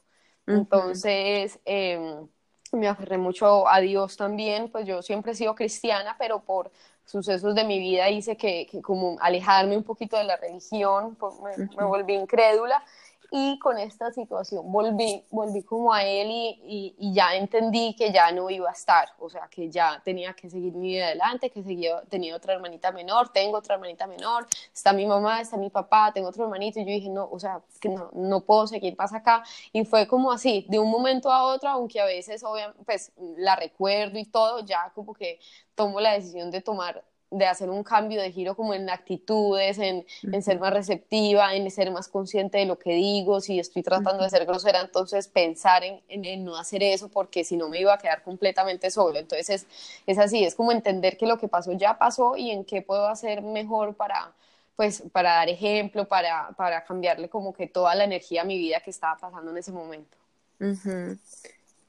Entonces, 0.53 1.59
em, 1.65 2.29
me 2.71 2.87
aferré 2.87 3.17
mucho 3.17 3.67
a 3.67 3.81
Dios 3.81 4.15
también, 4.15 4.71
pues 4.71 4.85
yo 4.87 5.01
siempre 5.01 5.33
he 5.33 5.35
sido 5.35 5.53
cristiana, 5.53 6.15
pero 6.17 6.41
por 6.45 6.71
sucesos 7.03 7.55
de 7.55 7.65
mi 7.65 7.77
vida 7.79 8.09
hice 8.09 8.37
que, 8.37 8.67
que 8.67 8.81
como 8.81 9.17
alejarme 9.19 9.75
un 9.75 9.83
poquito 9.83 10.15
de 10.17 10.23
la 10.23 10.37
religión, 10.37 11.17
pues 11.17 11.35
me, 11.41 11.57
me 11.75 11.83
volví 11.83 12.13
incrédula 12.13 12.81
y 13.31 13.59
con 13.59 13.77
esta 13.77 14.11
situación 14.11 14.71
volví, 14.71 15.23
volví 15.29 15.63
como 15.63 15.93
a 15.93 16.03
él 16.03 16.29
y, 16.31 16.95
y, 16.97 17.13
ya 17.13 17.35
entendí 17.35 17.95
que 17.95 18.11
ya 18.11 18.31
no 18.31 18.49
iba 18.49 18.69
a 18.69 18.73
estar, 18.73 19.09
o 19.19 19.29
sea, 19.29 19.47
que 19.47 19.69
ya 19.69 20.01
tenía 20.03 20.33
que 20.33 20.49
seguir 20.49 20.73
mi 20.73 20.89
vida 20.89 21.07
adelante, 21.07 21.49
que 21.49 21.63
seguía, 21.63 22.01
tenía 22.09 22.35
otra 22.35 22.53
hermanita 22.53 22.91
menor, 22.91 23.29
tengo 23.29 23.57
otra 23.57 23.75
hermanita 23.75 24.07
menor, 24.07 24.47
está 24.73 24.93
mi 24.93 25.05
mamá, 25.05 25.41
está 25.41 25.57
mi 25.57 25.69
papá, 25.69 26.11
tengo 26.13 26.29
otro 26.29 26.45
hermanito 26.45 26.79
y 26.79 26.85
yo 26.85 26.91
dije, 26.91 27.09
no, 27.09 27.29
o 27.31 27.39
sea, 27.39 27.61
que 27.79 27.89
no, 27.89 28.09
no 28.13 28.41
puedo 28.41 28.67
seguir 28.67 28.95
más 28.97 29.13
acá. 29.13 29.43
Y 29.73 29.85
fue 29.85 30.07
como 30.07 30.31
así, 30.31 30.65
de 30.69 30.79
un 30.79 30.89
momento 30.89 31.31
a 31.31 31.43
otro, 31.43 31.69
aunque 31.69 31.99
a 31.99 32.05
veces, 32.05 32.43
obviamente, 32.43 32.83
pues 32.85 33.11
la 33.37 33.55
recuerdo 33.55 34.17
y 34.19 34.25
todo, 34.25 34.65
ya 34.65 34.91
como 34.95 35.13
que 35.13 35.39
tomo 35.75 35.99
la 35.99 36.13
decisión 36.13 36.51
de 36.51 36.61
tomar 36.61 37.03
de 37.31 37.45
hacer 37.45 37.69
un 37.69 37.83
cambio 37.83 38.21
de 38.21 38.31
giro 38.31 38.55
como 38.55 38.73
en 38.73 38.89
actitudes, 38.89 39.77
en, 39.77 40.05
en, 40.23 40.41
ser 40.41 40.59
más 40.59 40.73
receptiva, 40.73 41.53
en 41.53 41.69
ser 41.69 41.91
más 41.91 42.07
consciente 42.07 42.57
de 42.57 42.65
lo 42.65 42.79
que 42.79 42.93
digo, 42.93 43.39
si 43.39 43.59
estoy 43.59 43.83
tratando 43.83 44.23
de 44.23 44.29
ser 44.29 44.45
grosera, 44.45 44.81
entonces 44.81 45.27
pensar 45.27 45.83
en, 45.83 46.01
en, 46.07 46.43
no 46.43 46.57
hacer 46.57 46.81
eso 46.81 47.09
porque 47.09 47.43
si 47.43 47.55
no 47.55 47.69
me 47.69 47.79
iba 47.79 47.93
a 47.93 47.97
quedar 47.99 48.23
completamente 48.23 48.89
solo. 48.89 49.19
Entonces 49.19 49.49
es, 49.49 49.67
es, 50.07 50.17
así, 50.17 50.43
es 50.43 50.55
como 50.55 50.71
entender 50.71 51.17
que 51.17 51.27
lo 51.27 51.37
que 51.37 51.47
pasó 51.47 51.71
ya 51.73 51.97
pasó 51.97 52.35
y 52.35 52.49
en 52.51 52.65
qué 52.65 52.81
puedo 52.81 53.07
hacer 53.07 53.43
mejor 53.43 53.93
para, 53.95 54.31
pues, 54.75 55.03
para 55.11 55.33
dar 55.33 55.49
ejemplo, 55.49 56.07
para, 56.07 56.49
para 56.57 56.83
cambiarle 56.83 57.29
como 57.29 57.53
que 57.53 57.67
toda 57.67 57.93
la 57.93 58.05
energía 58.05 58.41
a 58.41 58.45
mi 58.45 58.57
vida 58.57 58.79
que 58.79 58.89
estaba 58.89 59.17
pasando 59.17 59.51
en 59.51 59.57
ese 59.57 59.71
momento. 59.71 60.17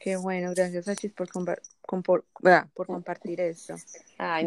Qué 0.00 0.16
bueno, 0.16 0.52
gracias 0.56 0.88
Achis 0.88 1.12
por, 1.12 1.28
por, 2.02 2.24
por 2.74 2.86
compartir 2.86 3.38
esto. 3.38 3.74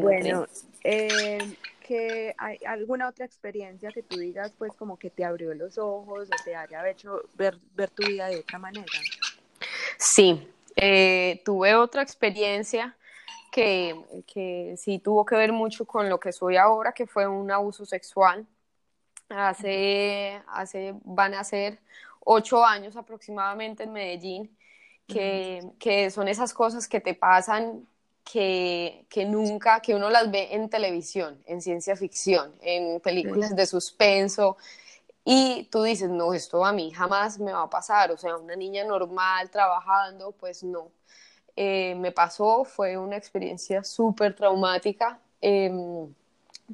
bueno, 0.02 0.48
eh, 0.84 1.56
que 1.80 2.34
hay 2.40 2.58
alguna 2.66 3.08
otra 3.08 3.24
experiencia 3.24 3.92
que 3.92 4.02
tú 4.02 4.18
digas, 4.18 4.52
pues 4.58 4.74
como 4.74 4.98
que 4.98 5.12
te 5.12 5.24
abrió 5.24 5.54
los 5.54 5.78
ojos 5.78 6.28
o 6.28 6.44
te 6.44 6.56
haya 6.56 6.90
hecho 6.90 7.22
ver, 7.36 7.60
ver 7.76 7.92
tu 7.92 8.04
vida 8.04 8.30
de 8.30 8.38
otra 8.38 8.58
manera. 8.58 8.88
Sí, 10.00 10.52
eh, 10.76 11.40
tuve 11.46 11.76
otra 11.76 12.02
experiencia 12.02 12.98
que, 13.52 13.96
que 14.26 14.74
sí 14.76 14.98
tuvo 14.98 15.24
que 15.24 15.36
ver 15.36 15.54
mucho 15.54 15.86
con 15.86 16.10
lo 16.10 16.20
que 16.20 16.32
soy 16.32 16.58
ahora, 16.58 16.94
que 16.94 17.06
fue 17.06 17.28
un 17.28 17.52
abuso 17.52 17.86
sexual. 17.86 18.48
Hace, 19.30 20.42
hace, 20.48 20.96
van 21.04 21.36
a 21.36 21.44
ser 21.44 21.78
ocho 22.22 22.66
años 22.66 22.98
aproximadamente 22.98 23.84
en 23.84 23.94
Medellín 23.94 24.58
que, 25.08 26.10
son 26.12 26.28
esas 26.28 26.54
cosas 26.54 26.88
que 26.88 27.00
te 27.00 27.14
pasan 27.14 27.88
que, 28.24 29.06
que, 29.10 29.26
nunca, 29.26 29.82
que 29.82 29.94
uno 29.96 30.10
las 30.10 30.32
ve 30.32 30.50
en 30.52 30.70
televisión, 30.70 31.42
en 31.46 31.62
ciencia 31.62 31.96
ficción, 31.96 32.54
en 32.62 33.00
películas 33.02 33.56
de 33.56 33.66
suspenso, 33.66 34.58
y 35.26 35.70
tú 35.72 35.84
dices, 35.84 36.10
no, 36.10 36.34
esto 36.34 36.66
a 36.66 36.74
mí 36.74 36.92
jamás 36.92 37.40
me 37.40 37.54
va 37.54 37.64
a 37.64 37.70
pasar, 37.70 38.12
o 38.12 38.18
sea, 38.18 38.36
una 38.38 38.56
niña 38.56 38.84
normal 38.84 39.50
trabajando, 39.50 40.34
pues 40.34 40.64
no. 40.64 40.92
Eh, 41.56 41.96
me 41.96 42.12
pasó, 42.12 42.66
fue 42.66 42.98
una 42.98 43.16
experiencia 43.16 43.84
súper 43.84 44.36
traumática. 44.36 45.20
Em, 45.40 46.14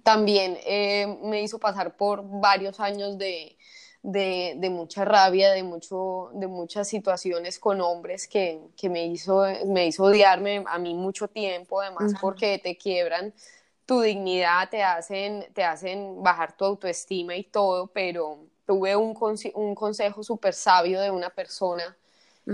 también 0.03 0.57
eh, 0.65 1.19
me 1.23 1.41
hizo 1.43 1.59
pasar 1.59 1.95
por 1.95 2.23
varios 2.23 2.79
años 2.79 3.17
de, 3.17 3.55
de, 4.01 4.55
de, 4.57 4.69
mucha 4.69 5.05
rabia, 5.05 5.51
de, 5.51 5.63
mucho, 5.63 6.29
de 6.33 6.47
muchas 6.47 6.87
situaciones 6.87 7.59
con 7.59 7.81
hombres 7.81 8.27
que, 8.27 8.59
que, 8.77 8.89
me, 8.89 9.05
hizo, 9.07 9.43
me 9.65 9.87
hizo 9.87 10.03
odiarme 10.03 10.63
a 10.67 10.79
mí 10.79 10.93
mucho 10.93 11.27
tiempo, 11.27 11.81
además 11.81 12.13
porque 12.19 12.59
te 12.59 12.77
quiebran 12.77 13.33
tu 13.85 14.01
dignidad, 14.01 14.69
te 14.69 14.83
hacen, 14.83 15.47
te 15.53 15.63
hacen 15.63 16.21
bajar 16.21 16.55
tu 16.55 16.63
autoestima 16.63 17.35
y 17.35 17.43
todo, 17.43 17.87
pero 17.87 18.39
tuve 18.65 18.95
un, 18.95 19.17
un 19.55 19.75
consejo 19.75 20.23
súper 20.23 20.53
sabio 20.53 21.01
de 21.01 21.11
una 21.11 21.29
persona 21.29 21.97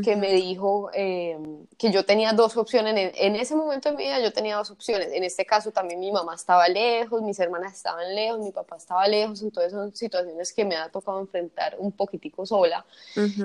que 0.03 0.15
me 0.15 0.34
dijo 0.34 0.89
eh, 0.93 1.38
que 1.77 1.91
yo 1.91 2.05
tenía 2.05 2.34
dos 2.34 2.58
opciones. 2.58 3.13
En, 3.15 3.36
ese 3.36 3.55
momento 3.55 3.89
de 3.89 3.95
mi 3.95 4.03
vida 4.03 4.19
yo 4.19 4.34
tenía 4.34 4.58
dos 4.58 4.71
opciones. 4.71 5.10
En 5.12 5.23
este 5.23 5.45
caso 5.45 5.71
también 5.71 5.99
mi 5.99 6.12
mamá 6.12 6.36
estaba 6.36 6.67
lejos, 6.67 7.21
mis 7.21 7.39
hermanas 7.39 7.73
estaban 7.73 8.13
lejos, 8.15 8.39
mi 8.39 8.51
papá 8.51 8.77
estaba 8.77 9.08
lejos. 9.08 9.41
Entonces 9.41 9.71
son 9.71 9.95
situaciones 9.95 10.53
que 10.53 10.65
me 10.65 10.75
ha 10.75 10.89
tocado 10.89 11.19
enfrentar 11.19 11.75
un 11.79 11.91
poquitico 11.91 12.45
sola. 12.45 12.86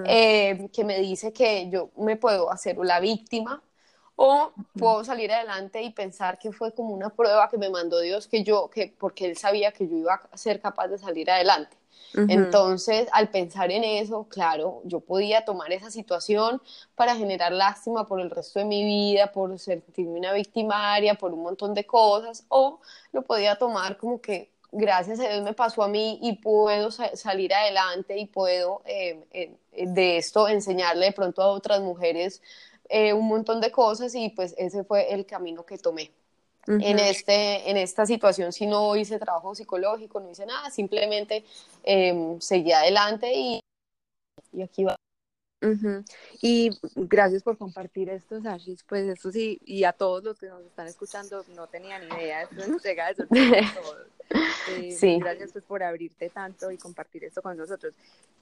Eh, 0.04 0.68
que 0.72 0.84
me 0.84 0.98
dice 0.98 1.32
que 1.32 1.68
yo 1.70 1.90
me 1.96 2.16
puedo 2.16 2.50
hacer 2.50 2.76
la 2.78 3.00
víctima 3.00 3.62
o 4.16 4.52
puedo 4.78 5.02
salir 5.02 5.32
adelante 5.32 5.82
y 5.82 5.90
pensar 5.90 6.38
que 6.38 6.52
fue 6.52 6.74
como 6.74 6.92
una 6.92 7.08
prueba 7.08 7.48
que 7.48 7.56
me 7.56 7.70
mandó 7.70 8.00
Dios 8.00 8.26
que 8.26 8.44
yo 8.44 8.68
que 8.68 8.94
porque 8.98 9.24
él 9.24 9.38
sabía 9.38 9.72
que 9.72 9.88
yo 9.88 9.96
iba 9.96 10.20
a 10.30 10.36
ser 10.36 10.60
capaz 10.60 10.88
de 10.88 10.98
salir 10.98 11.30
adelante 11.30 11.79
Entonces, 12.14 13.08
al 13.12 13.30
pensar 13.30 13.70
en 13.70 13.84
eso, 13.84 14.26
claro, 14.28 14.80
yo 14.84 15.00
podía 15.00 15.44
tomar 15.44 15.72
esa 15.72 15.90
situación 15.90 16.60
para 16.94 17.16
generar 17.16 17.52
lástima 17.52 18.06
por 18.06 18.20
el 18.20 18.30
resto 18.30 18.58
de 18.58 18.64
mi 18.64 18.84
vida, 18.84 19.32
por 19.32 19.58
sentirme 19.58 20.18
una 20.18 20.32
victimaria, 20.32 21.14
por 21.14 21.32
un 21.32 21.42
montón 21.42 21.74
de 21.74 21.84
cosas, 21.84 22.44
o 22.48 22.80
lo 23.12 23.22
podía 23.22 23.56
tomar 23.56 23.96
como 23.96 24.20
que 24.20 24.50
gracias 24.72 25.20
a 25.20 25.28
Dios 25.28 25.42
me 25.42 25.52
pasó 25.52 25.82
a 25.82 25.88
mí 25.88 26.18
y 26.22 26.34
puedo 26.34 26.90
salir 26.90 27.52
adelante 27.54 28.18
y 28.18 28.26
puedo 28.26 28.82
eh, 28.84 29.56
de 29.72 30.16
esto 30.16 30.48
enseñarle 30.48 31.06
de 31.06 31.12
pronto 31.12 31.42
a 31.42 31.48
otras 31.48 31.80
mujeres 31.80 32.40
eh, 32.88 33.12
un 33.12 33.28
montón 33.28 33.60
de 33.60 33.70
cosas 33.70 34.14
y 34.16 34.30
pues 34.30 34.54
ese 34.58 34.82
fue 34.82 35.12
el 35.14 35.24
camino 35.24 35.64
que 35.64 35.78
tomé. 35.78 36.10
En, 36.70 36.98
este, 36.98 37.70
en 37.70 37.76
esta 37.76 38.06
situación, 38.06 38.52
si 38.52 38.66
no 38.66 38.94
hice 38.96 39.18
trabajo 39.18 39.54
psicológico, 39.54 40.20
no 40.20 40.30
hice 40.30 40.46
nada, 40.46 40.70
simplemente 40.70 41.44
em, 41.82 42.40
seguí 42.40 42.72
adelante 42.72 43.32
y, 43.34 43.60
y 44.52 44.62
aquí 44.62 44.84
va. 44.84 44.96
Y 46.40 46.70
gracias 46.94 47.42
por 47.42 47.58
compartir 47.58 48.08
esto, 48.08 48.40
Sashis. 48.40 48.82
Pues 48.84 49.06
eso 49.06 49.30
sí, 49.30 49.60
y 49.64 49.84
a 49.84 49.92
todos 49.92 50.24
los 50.24 50.38
que 50.38 50.46
nos 50.46 50.64
están 50.64 50.86
escuchando, 50.86 51.44
no 51.54 51.66
tenían 51.66 52.04
idea, 52.04 52.42
esto 52.42 52.66
nos 52.66 52.82
llega 52.82 53.08
de 53.08 53.14
sorpresa 53.16 53.58
a 53.58 53.74
todos. 53.74 54.06
Eh, 54.70 54.92
sí. 54.92 55.18
Gracias 55.18 55.52
pues, 55.52 55.64
por 55.64 55.82
abrirte 55.82 56.30
tanto 56.30 56.70
y 56.70 56.78
compartir 56.78 57.24
esto 57.24 57.42
con 57.42 57.56
nosotros. 57.56 57.94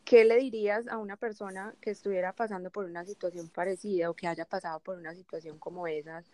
¿Qué 0.04 0.24
le 0.24 0.36
dirías 0.36 0.86
a 0.88 0.98
una 0.98 1.16
persona 1.16 1.74
que 1.80 1.90
estuviera 1.90 2.32
pasando 2.32 2.70
por 2.70 2.84
una 2.84 3.04
situación 3.04 3.48
parecida 3.48 4.10
o 4.10 4.14
que 4.14 4.26
haya 4.26 4.44
pasado 4.44 4.80
por 4.80 4.98
una 4.98 5.14
situación 5.14 5.58
como 5.58 5.86
esas? 5.86 6.24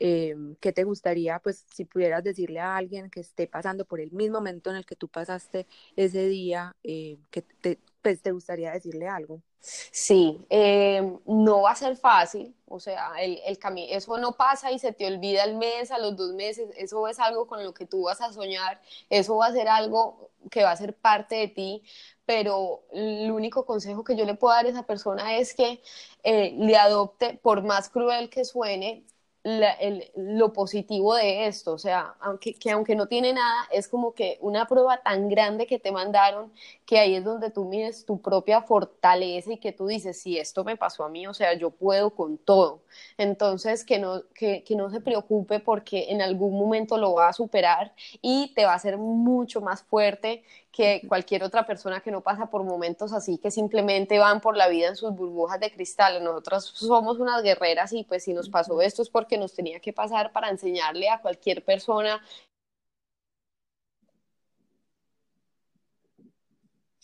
Eh, 0.00 0.34
¿Qué 0.60 0.72
te 0.72 0.84
gustaría, 0.84 1.38
pues, 1.40 1.66
si 1.72 1.84
pudieras 1.84 2.24
decirle 2.24 2.58
a 2.60 2.76
alguien 2.76 3.10
que 3.10 3.20
esté 3.20 3.46
pasando 3.46 3.84
por 3.84 4.00
el 4.00 4.10
mismo 4.12 4.38
momento 4.38 4.70
en 4.70 4.76
el 4.76 4.86
que 4.86 4.96
tú 4.96 5.08
pasaste 5.08 5.66
ese 5.94 6.26
día, 6.26 6.74
eh, 6.82 7.18
que 7.30 7.42
te, 7.42 7.78
pues, 8.02 8.22
te 8.22 8.32
gustaría 8.32 8.72
decirle 8.72 9.08
algo? 9.08 9.42
Sí, 9.62 10.46
eh, 10.48 11.02
no 11.26 11.62
va 11.62 11.72
a 11.72 11.74
ser 11.76 11.94
fácil, 11.96 12.54
o 12.66 12.80
sea, 12.80 13.12
el, 13.20 13.38
el 13.44 13.58
eso 13.90 14.16
no 14.16 14.32
pasa 14.32 14.72
y 14.72 14.78
se 14.78 14.92
te 14.94 15.06
olvida 15.06 15.44
el 15.44 15.56
mes, 15.56 15.90
a 15.90 15.98
los 15.98 16.16
dos 16.16 16.32
meses, 16.32 16.70
eso 16.78 17.06
es 17.08 17.18
algo 17.20 17.46
con 17.46 17.62
lo 17.62 17.74
que 17.74 17.84
tú 17.84 18.04
vas 18.04 18.22
a 18.22 18.32
soñar, 18.32 18.80
eso 19.10 19.36
va 19.36 19.48
a 19.48 19.52
ser 19.52 19.68
algo 19.68 20.30
que 20.50 20.62
va 20.62 20.70
a 20.70 20.76
ser 20.76 20.96
parte 20.96 21.34
de 21.36 21.48
ti, 21.48 21.82
pero 22.24 22.84
el 22.92 23.30
único 23.30 23.66
consejo 23.66 24.02
que 24.02 24.16
yo 24.16 24.24
le 24.24 24.34
puedo 24.34 24.54
dar 24.54 24.64
a 24.64 24.68
esa 24.70 24.84
persona 24.86 25.36
es 25.36 25.52
que 25.54 25.82
eh, 26.22 26.54
le 26.56 26.76
adopte, 26.76 27.34
por 27.42 27.62
más 27.62 27.90
cruel 27.90 28.30
que 28.30 28.46
suene, 28.46 29.04
lo 29.42 30.52
positivo 30.52 31.14
de 31.14 31.46
esto, 31.46 31.72
o 31.72 31.78
sea, 31.78 32.14
aunque, 32.20 32.54
que 32.54 32.70
aunque 32.70 32.94
no 32.94 33.06
tiene 33.06 33.32
nada, 33.32 33.66
es 33.72 33.88
como 33.88 34.12
que 34.12 34.36
una 34.42 34.66
prueba 34.66 34.98
tan 34.98 35.30
grande 35.30 35.66
que 35.66 35.78
te 35.78 35.92
mandaron, 35.92 36.52
que 36.84 36.98
ahí 36.98 37.14
es 37.14 37.24
donde 37.24 37.50
tú 37.50 37.64
mides 37.64 38.04
tu 38.04 38.20
propia 38.20 38.60
fortaleza 38.60 39.52
y 39.54 39.56
que 39.56 39.72
tú 39.72 39.86
dices, 39.86 40.20
si 40.20 40.36
esto 40.38 40.62
me 40.62 40.76
pasó 40.76 41.04
a 41.04 41.08
mí, 41.08 41.26
o 41.26 41.32
sea, 41.32 41.54
yo 41.54 41.70
puedo 41.70 42.10
con 42.10 42.36
todo. 42.36 42.82
Entonces, 43.16 43.84
que 43.84 43.98
no, 43.98 44.22
que, 44.34 44.62
que 44.62 44.76
no 44.76 44.90
se 44.90 45.00
preocupe 45.00 45.58
porque 45.58 46.10
en 46.10 46.20
algún 46.20 46.58
momento 46.58 46.98
lo 46.98 47.14
va 47.14 47.28
a 47.28 47.32
superar 47.32 47.94
y 48.20 48.52
te 48.54 48.66
va 48.66 48.72
a 48.72 48.76
hacer 48.76 48.98
mucho 48.98 49.62
más 49.62 49.82
fuerte 49.82 50.44
que 50.72 51.02
cualquier 51.08 51.42
otra 51.42 51.66
persona 51.66 52.00
que 52.00 52.10
no 52.10 52.20
pasa 52.20 52.46
por 52.46 52.62
momentos 52.62 53.12
así, 53.12 53.38
que 53.38 53.50
simplemente 53.50 54.18
van 54.18 54.40
por 54.40 54.56
la 54.56 54.68
vida 54.68 54.88
en 54.88 54.96
sus 54.96 55.12
burbujas 55.12 55.58
de 55.58 55.70
cristal. 55.70 56.22
Nosotras 56.22 56.64
somos 56.64 57.18
unas 57.18 57.42
guerreras 57.42 57.92
y 57.92 58.04
pues 58.04 58.24
si 58.24 58.32
nos 58.32 58.48
pasó 58.48 58.80
esto 58.80 59.02
es 59.02 59.10
porque 59.10 59.29
nos 59.38 59.54
tenía 59.54 59.80
que 59.80 59.92
pasar 59.92 60.32
para 60.32 60.50
enseñarle 60.50 61.08
a 61.08 61.20
cualquier 61.20 61.64
persona 61.64 62.22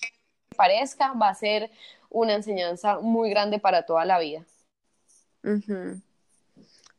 que 0.00 0.56
parezca, 0.56 1.12
va 1.12 1.28
a 1.28 1.34
ser 1.34 1.70
una 2.10 2.34
enseñanza 2.34 2.98
muy 3.00 3.30
grande 3.30 3.58
para 3.58 3.84
toda 3.84 4.04
la 4.04 4.18
vida. 4.18 4.44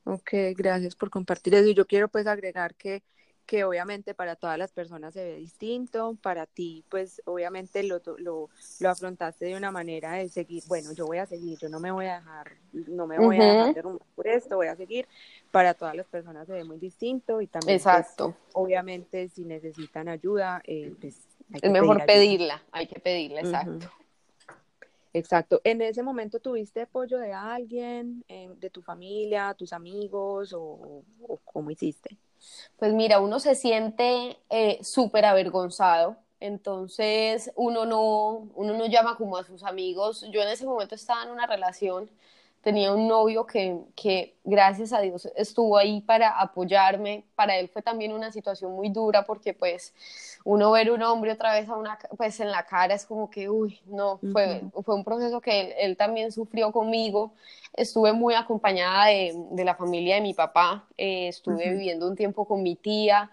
Ok, 0.04 0.32
gracias 0.56 0.96
por 0.96 1.10
compartir 1.10 1.56
eso. 1.56 1.68
Y 1.68 1.74
yo 1.74 1.86
quiero 1.86 2.08
pues 2.08 2.28
agregar 2.28 2.76
que 2.76 3.04
que 3.48 3.64
obviamente 3.64 4.14
para 4.14 4.36
todas 4.36 4.60
las 4.60 4.72
personas 4.74 5.14
se 5.14 5.24
ve 5.24 5.36
distinto, 5.38 6.18
para 6.22 6.46
ti 6.46 6.84
pues 6.90 7.22
obviamente 7.26 7.82
lo, 7.82 8.02
lo, 8.18 8.50
lo, 8.80 8.90
afrontaste 8.90 9.46
de 9.46 9.56
una 9.56 9.72
manera 9.72 10.12
de 10.12 10.28
seguir, 10.28 10.64
bueno, 10.68 10.92
yo 10.92 11.06
voy 11.06 11.18
a 11.18 11.26
seguir, 11.26 11.58
yo 11.58 11.70
no 11.70 11.80
me 11.80 11.90
voy 11.90 12.08
a 12.08 12.16
dejar, 12.16 12.52
no 12.74 13.08
me 13.08 13.18
voy 13.18 13.40
a 13.40 13.46
dejar 13.46 13.74
derrumbar 13.74 14.06
por 14.16 14.28
esto, 14.28 14.58
voy 14.58 14.68
a 14.68 14.76
seguir, 14.76 15.08
para 15.50 15.74
todas 15.74 15.96
las 15.96 16.06
personas 16.08 16.46
se 16.46 16.54
ve 16.54 16.66
muy 16.66 16.78
distinto 16.78 17.40
y 17.40 17.48
también 17.48 17.82
pues, 17.82 17.88
Exacto. 17.88 18.36
obviamente 18.52 19.30
si 19.30 19.46
necesitan 19.46 20.10
ayuda, 20.10 20.62
eh, 20.66 20.94
pues 21.00 21.16
es 21.62 21.72
mejor 21.72 22.06
pedirla, 22.06 22.62
hay 22.72 22.86
que 22.86 23.00
pedirla, 23.00 23.40
exacto. 23.40 23.90
Exacto. 25.14 25.62
¿En 25.64 25.82
ese 25.82 26.04
momento 26.04 26.40
tuviste 26.40 26.82
apoyo 26.82 27.18
de 27.18 27.34
alguien, 27.34 28.24
de 28.28 28.70
tu 28.70 28.84
familia, 28.84 29.56
tus 29.58 29.74
amigos 29.74 30.54
o, 30.54 31.04
o 31.28 31.40
cómo 31.46 31.72
hiciste? 31.72 32.18
Pues 32.78 32.94
mira, 32.94 33.20
uno 33.20 33.40
se 33.40 33.56
siente 33.56 34.38
eh, 34.50 34.80
súper 34.84 35.26
avergonzado, 35.26 36.18
entonces 36.40 37.52
uno 37.56 37.86
no, 37.86 38.50
uno 38.56 38.74
no 38.74 38.86
llama 38.88 39.16
como 39.18 39.38
a 39.38 39.44
sus 39.44 39.64
amigos. 39.64 40.26
Yo 40.32 40.42
en 40.42 40.50
ese 40.50 40.66
momento 40.66 40.96
estaba 40.96 41.24
en 41.24 41.32
una 41.32 41.48
relación, 41.48 42.10
tenía 42.68 42.92
un 42.92 43.08
novio 43.08 43.46
que, 43.46 43.80
que 43.96 44.36
gracias 44.44 44.92
a 44.92 45.00
Dios 45.00 45.32
estuvo 45.38 45.78
ahí 45.78 46.02
para 46.02 46.38
apoyarme. 46.38 47.24
Para 47.34 47.56
él 47.56 47.70
fue 47.70 47.82
también 47.82 48.12
una 48.12 48.30
situación 48.30 48.74
muy 48.74 48.90
dura 48.90 49.24
porque 49.24 49.54
pues 49.54 49.94
uno 50.44 50.72
ver 50.72 50.92
un 50.92 51.02
hombre 51.02 51.32
otra 51.32 51.54
vez 51.54 51.70
a 51.70 51.78
una, 51.78 51.98
pues 52.18 52.42
en 52.42 52.52
la 52.52 52.66
cara 52.66 52.94
es 52.94 53.06
como 53.06 53.30
que, 53.30 53.50
uy, 53.50 53.80
no, 53.86 54.20
fue, 54.34 54.64
fue 54.84 54.96
un 54.96 55.06
proceso 55.06 55.40
que 55.40 55.78
él, 55.80 55.96
también 55.96 56.34
sufrió 56.34 56.74
conmigo. 56.74 57.32
Estuve 57.72 58.12
muy 58.12 58.34
acompañada 58.34 59.06
de, 59.06 59.34
de 59.52 59.64
la 59.64 59.76
familia 59.76 60.16
de 60.16 60.22
mi 60.22 60.34
papá, 60.34 60.90
eh, 60.98 61.30
estuve 61.30 61.70
viviendo 61.70 62.06
un 62.06 62.18
tiempo 62.18 62.44
con 62.44 62.64
mi 62.64 62.76
tía, 62.76 63.32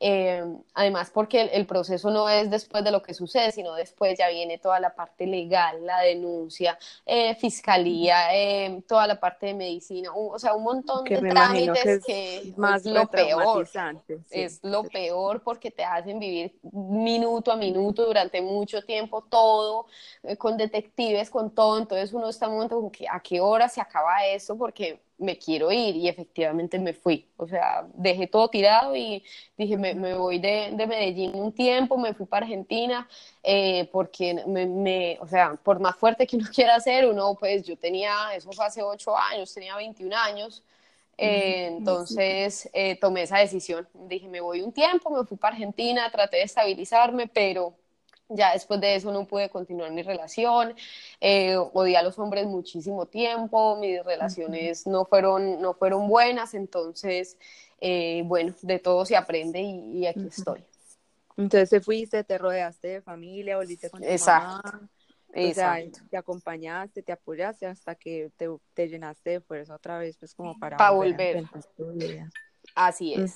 eh, 0.00 0.44
además, 0.74 1.10
porque 1.12 1.42
el, 1.42 1.66
proceso 1.66 2.10
no 2.10 2.28
es 2.28 2.50
después 2.50 2.84
de 2.84 2.90
lo 2.90 3.02
que 3.02 3.14
sucede, 3.14 3.50
sino 3.52 3.74
después 3.74 4.16
ya 4.18 4.28
viene 4.28 4.58
toda 4.58 4.78
la 4.78 4.94
parte 4.94 5.26
legal, 5.26 5.84
la 5.84 6.00
denuncia, 6.00 6.78
eh, 7.04 7.34
fiscalía, 7.34 8.34
eh, 8.34 8.82
toda 8.86 9.06
la 9.06 9.18
parte 9.18 9.46
de 9.46 9.54
medicina, 9.54 10.10
o 10.14 10.38
sea, 10.38 10.54
un 10.54 10.62
montón 10.62 11.04
de 11.04 11.18
trámites 11.18 12.04
que, 12.06 12.38
es, 12.38 12.58
más 12.58 12.84
lo 12.84 13.06
peor. 13.08 13.68
Es 14.30 14.60
lo 14.62 14.84
peor 14.84 15.42
porque 15.42 15.70
te 15.70 15.84
hacen 15.84 16.18
vivir 16.20 16.58
minuto 16.72 17.50
a 17.50 17.56
minuto 17.56 18.06
durante 18.06 18.40
mucho 18.40 18.82
tiempo 18.82 19.22
todo, 19.22 19.86
con 20.38 20.56
detectives, 20.56 21.28
con 21.28 21.50
todo. 21.50 21.78
Entonces 21.78 22.12
uno 22.12 22.28
está 22.28 22.46
en 22.46 22.52
un 22.52 22.56
momento 22.58 22.76
como 22.76 22.92
que 22.92 23.06
a 23.08 23.20
qué 23.20 23.40
hora 23.40 23.68
se 23.68 23.80
acaba 23.80 24.24
esto 24.26 24.56
porque 24.56 25.00
me 25.18 25.36
quiero 25.36 25.70
ir 25.72 25.96
y 25.96 26.08
efectivamente 26.08 26.78
me 26.78 26.92
fui. 26.94 27.28
O 27.36 27.46
sea, 27.46 27.86
dejé 27.94 28.26
todo 28.26 28.48
tirado 28.48 28.94
y 28.96 29.22
dije, 29.56 29.76
me, 29.76 29.94
me 29.94 30.14
voy 30.14 30.38
de, 30.38 30.70
de, 30.72 30.86
Medellín 30.86 31.34
un 31.34 31.52
tiempo, 31.52 31.98
me 31.98 32.14
fui 32.14 32.26
para 32.26 32.46
Argentina, 32.46 33.08
eh, 33.42 33.88
porque 33.92 34.42
me, 34.46 34.66
me, 34.66 35.18
o 35.20 35.26
sea, 35.26 35.54
por 35.56 35.80
más 35.80 35.96
fuerte 35.96 36.26
que 36.26 36.36
uno 36.36 36.46
quiera 36.54 36.76
hacer, 36.76 37.06
uno, 37.06 37.36
pues 37.38 37.64
yo 37.64 37.76
tenía, 37.76 38.34
eso 38.34 38.50
fue 38.52 38.64
hace 38.64 38.82
ocho 38.82 39.16
años, 39.16 39.52
tenía 39.52 39.76
21 39.76 40.16
años. 40.16 40.62
Eh, 41.20 41.66
entonces 41.66 42.70
eh, 42.72 42.94
tomé 42.96 43.22
esa 43.22 43.38
decisión. 43.38 43.88
Dije, 43.92 44.28
me 44.28 44.40
voy 44.40 44.60
un 44.60 44.72
tiempo, 44.72 45.10
me 45.10 45.24
fui 45.24 45.36
para 45.36 45.54
Argentina, 45.54 46.08
traté 46.12 46.36
de 46.36 46.42
estabilizarme, 46.44 47.26
pero 47.26 47.74
ya 48.28 48.52
después 48.52 48.80
de 48.80 48.94
eso 48.94 49.12
no 49.12 49.26
pude 49.26 49.48
continuar 49.48 49.90
mi 49.90 50.02
relación, 50.02 50.74
eh, 51.20 51.56
odié 51.56 51.96
a 51.96 52.02
los 52.02 52.18
hombres 52.18 52.46
muchísimo 52.46 53.06
tiempo, 53.06 53.76
mis 53.76 54.04
relaciones 54.04 54.86
no 54.86 55.04
fueron, 55.04 55.60
no 55.60 55.74
fueron 55.74 56.08
buenas, 56.08 56.54
entonces, 56.54 57.38
eh, 57.80 58.22
bueno, 58.26 58.54
de 58.62 58.78
todo 58.78 59.04
se 59.04 59.16
aprende 59.16 59.60
y, 59.60 60.06
aquí 60.06 60.26
estoy. 60.26 60.64
Entonces 61.36 61.70
te 61.70 61.80
fuiste, 61.80 62.24
te 62.24 62.36
rodeaste 62.36 62.88
de 62.88 63.02
familia, 63.02 63.56
volviste 63.56 63.90
con 63.90 64.00
tu 64.00 64.08
Exacto. 64.08 64.60
mamá. 64.66 64.90
O 65.30 65.54
sea, 65.54 65.78
te 66.10 66.16
acompañaste, 66.16 67.02
te 67.02 67.12
apoyaste 67.12 67.66
hasta 67.66 67.94
que 67.94 68.30
te, 68.36 68.48
te, 68.74 68.88
llenaste 68.88 69.30
de 69.30 69.40
fuerza 69.40 69.74
otra 69.74 69.98
vez, 69.98 70.16
pues 70.16 70.34
como 70.34 70.58
para, 70.58 70.78
para 70.78 70.90
volver. 70.90 71.44
Así 72.74 73.14
es. 73.14 73.34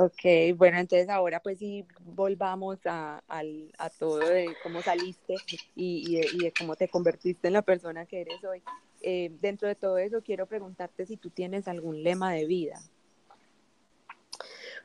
Ok, 0.00 0.54
bueno, 0.56 0.78
entonces 0.78 1.08
ahora 1.08 1.40
pues 1.40 1.58
sí 1.58 1.84
volvamos 2.02 2.78
a, 2.86 3.20
a 3.26 3.90
todo 3.90 4.18
de 4.18 4.54
cómo 4.62 4.80
saliste 4.80 5.34
y, 5.74 6.20
de, 6.20 6.52
cómo 6.56 6.76
te 6.76 6.86
convertiste 6.86 7.48
en 7.48 7.54
la 7.54 7.62
persona 7.62 8.06
que 8.06 8.20
eres 8.20 8.44
hoy. 8.44 8.62
Eh, 9.00 9.32
dentro 9.40 9.66
de 9.66 9.74
todo 9.74 9.98
eso 9.98 10.22
quiero 10.22 10.46
preguntarte 10.46 11.04
si 11.04 11.16
tú 11.16 11.30
tienes 11.30 11.66
algún 11.66 12.04
lema 12.04 12.32
de 12.32 12.46
vida. 12.46 12.80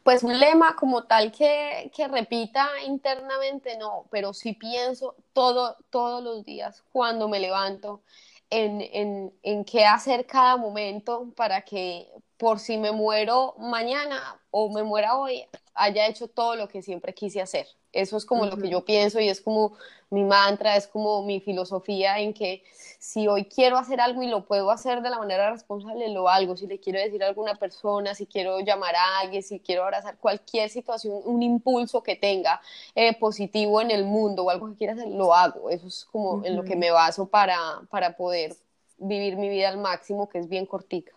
Pues 0.02 0.24
un 0.24 0.40
lema 0.40 0.76
como 0.76 1.04
tal 1.04 1.32
que, 1.32 1.92
que 1.96 2.08
repita 2.08 2.68
internamente, 2.88 3.78
no, 3.78 4.08
pero 4.10 4.34
sí 4.34 4.54
pienso 4.54 5.16
todo, 5.32 5.78
todos 5.92 6.24
los 6.24 6.44
días 6.44 6.84
cuando 6.92 7.30
me 7.30 7.40
levanto 7.40 8.02
en, 8.50 8.82
en, 8.82 9.32
en 9.44 9.64
qué 9.64 9.86
hacer 9.86 10.26
cada 10.26 10.58
momento 10.58 11.32
para 11.36 11.62
que 11.62 12.10
por 12.38 12.60
si 12.60 12.78
me 12.78 12.92
muero 12.92 13.56
mañana 13.58 14.40
o 14.52 14.70
me 14.70 14.84
muera 14.84 15.18
hoy, 15.18 15.46
haya 15.74 16.08
hecho 16.08 16.28
todo 16.28 16.56
lo 16.56 16.68
que 16.68 16.82
siempre 16.82 17.14
quise 17.14 17.42
hacer. 17.42 17.68
Eso 17.92 18.18
es 18.18 18.26
como 18.26 18.46
lo 18.48 18.58
que 18.58 18.70
yo 18.70 18.84
pienso 18.84 19.20
y 19.20 19.30
es 19.30 19.40
como 19.40 19.78
mi 20.10 20.24
mantra, 20.24 20.76
es 20.76 20.88
como 20.88 21.24
mi 21.24 21.40
filosofía 21.42 22.20
en 22.20 22.34
que 22.34 22.64
si 23.00 23.28
hoy 23.28 23.46
quiero 23.46 23.78
hacer 23.78 24.02
algo 24.02 24.24
y 24.24 24.28
lo 24.28 24.46
puedo 24.46 24.72
hacer 24.72 25.02
de 25.02 25.12
la 25.12 25.20
manera 25.20 25.52
responsable, 25.52 26.10
lo 26.10 26.28
hago. 26.28 26.58
Si 26.58 26.66
le 26.66 26.80
quiero 26.80 27.00
decir 27.00 27.24
a 27.24 27.28
alguna 27.28 27.56
persona, 27.56 28.16
si 28.16 28.26
quiero 28.26 28.60
llamar 28.62 28.96
a 28.96 29.20
alguien, 29.20 29.44
si 29.44 29.60
quiero 29.60 29.84
abrazar 29.84 30.18
cualquier 30.18 30.70
situación, 30.70 31.22
un 31.26 31.44
impulso 31.44 32.02
que 32.02 32.16
tenga 32.16 32.62
eh, 32.96 33.18
positivo 33.18 33.80
en 33.80 33.92
el 33.92 34.06
mundo 34.06 34.46
o 34.46 34.50
algo 34.50 34.70
que 34.70 34.76
quiera 34.76 34.94
hacer, 34.94 35.08
lo 35.10 35.34
hago. 35.34 35.70
Eso 35.70 35.88
es 35.88 36.06
como 36.06 36.44
en 36.44 36.56
lo 36.56 36.64
que 36.64 36.76
me 36.76 36.90
baso 36.90 37.28
para, 37.28 37.58
para 37.92 38.16
poder 38.18 38.56
vivir 38.98 39.38
mi 39.38 39.50
vida 39.50 39.70
al 39.70 39.78
máximo, 39.78 40.30
que 40.30 40.40
es 40.40 40.50
bien 40.50 40.66
cortica. 40.66 41.14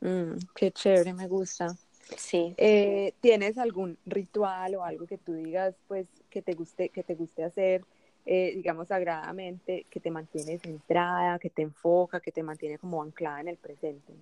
Mm, 0.00 0.38
qué 0.54 0.70
chévere, 0.70 1.12
me 1.12 1.26
gusta. 1.26 1.76
Sí. 2.16 2.54
Eh, 2.56 3.12
¿Tienes 3.20 3.58
algún 3.58 3.98
ritual 4.06 4.74
o 4.76 4.84
algo 4.84 5.06
que 5.06 5.18
tú 5.18 5.34
digas, 5.34 5.74
pues, 5.88 6.06
que 6.30 6.42
te 6.42 6.54
guste, 6.54 6.88
que 6.88 7.02
te 7.02 7.14
guste 7.14 7.44
hacer, 7.44 7.84
eh, 8.24 8.52
digamos, 8.56 8.88
sagradamente, 8.88 9.86
que 9.90 10.00
te 10.00 10.10
mantiene 10.10 10.58
centrada, 10.58 11.38
que 11.38 11.50
te 11.50 11.62
enfoca, 11.62 12.20
que 12.20 12.32
te 12.32 12.42
mantiene 12.42 12.78
como 12.78 13.02
anclada 13.02 13.40
en 13.40 13.48
el 13.48 13.56
presente? 13.56 14.12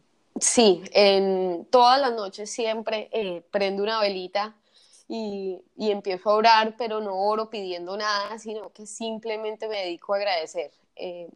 Sí, 0.40 0.82
en 0.92 1.66
todas 1.70 2.00
las 2.00 2.12
noches 2.12 2.50
siempre 2.50 3.08
eh, 3.12 3.42
prendo 3.50 3.82
una 3.82 4.00
velita 4.00 4.54
y, 5.08 5.60
y, 5.76 5.90
empiezo 5.92 6.30
a 6.30 6.34
orar, 6.34 6.74
pero 6.76 7.00
no 7.00 7.14
oro 7.14 7.48
pidiendo 7.48 7.96
nada, 7.96 8.38
sino 8.38 8.70
que 8.70 8.86
simplemente 8.86 9.68
me 9.68 9.78
dedico 9.78 10.14
a 10.14 10.16
agradecer. 10.16 10.72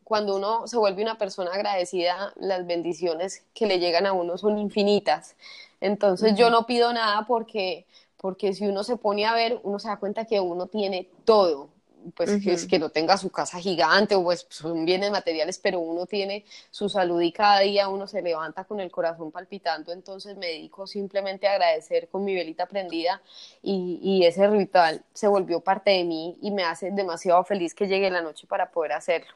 Cuando 0.04 0.36
uno 0.36 0.66
se 0.66 0.78
vuelve 0.78 1.02
una 1.02 1.18
persona 1.18 1.52
agradecida, 1.52 2.32
las 2.36 2.66
bendiciones 2.66 3.44
que 3.54 3.66
le 3.66 3.78
llegan 3.78 4.06
a 4.06 4.12
uno 4.12 4.38
son 4.38 4.58
infinitas. 4.58 5.36
Entonces 5.80 6.34
yo 6.34 6.50
no 6.50 6.66
pido 6.66 6.92
nada 6.92 7.26
porque, 7.26 7.86
porque 8.16 8.54
si 8.54 8.66
uno 8.66 8.84
se 8.84 8.96
pone 8.96 9.26
a 9.26 9.34
ver, 9.34 9.60
uno 9.62 9.78
se 9.78 9.88
da 9.88 9.98
cuenta 9.98 10.24
que 10.24 10.40
uno 10.40 10.66
tiene 10.66 11.08
todo. 11.24 11.68
Pues 12.14 12.42
que, 12.42 12.52
es 12.52 12.66
que 12.66 12.78
no 12.78 12.90
tenga 12.90 13.16
su 13.16 13.30
casa 13.30 13.58
gigante 13.58 14.14
o 14.14 14.22
pues 14.22 14.46
son 14.48 14.84
bienes 14.84 15.10
materiales, 15.10 15.58
pero 15.58 15.80
uno 15.80 16.06
tiene 16.06 16.44
su 16.70 16.88
salud 16.88 17.20
y 17.20 17.32
cada 17.32 17.60
día 17.60 17.88
uno 17.88 18.06
se 18.06 18.22
levanta 18.22 18.64
con 18.64 18.80
el 18.80 18.90
corazón 18.90 19.30
palpitando, 19.30 19.92
entonces 19.92 20.36
me 20.36 20.46
dedico 20.46 20.86
simplemente 20.86 21.46
a 21.46 21.52
agradecer 21.52 22.08
con 22.08 22.24
mi 22.24 22.34
velita 22.34 22.66
prendida 22.66 23.20
y, 23.62 23.98
y 24.02 24.24
ese 24.24 24.48
ritual 24.48 25.04
se 25.12 25.28
volvió 25.28 25.60
parte 25.60 25.90
de 25.90 26.04
mí 26.04 26.38
y 26.40 26.50
me 26.50 26.64
hace 26.64 26.90
demasiado 26.90 27.44
feliz 27.44 27.74
que 27.74 27.86
llegue 27.86 28.10
la 28.10 28.22
noche 28.22 28.46
para 28.46 28.70
poder 28.70 28.92
hacerlo. 28.92 29.34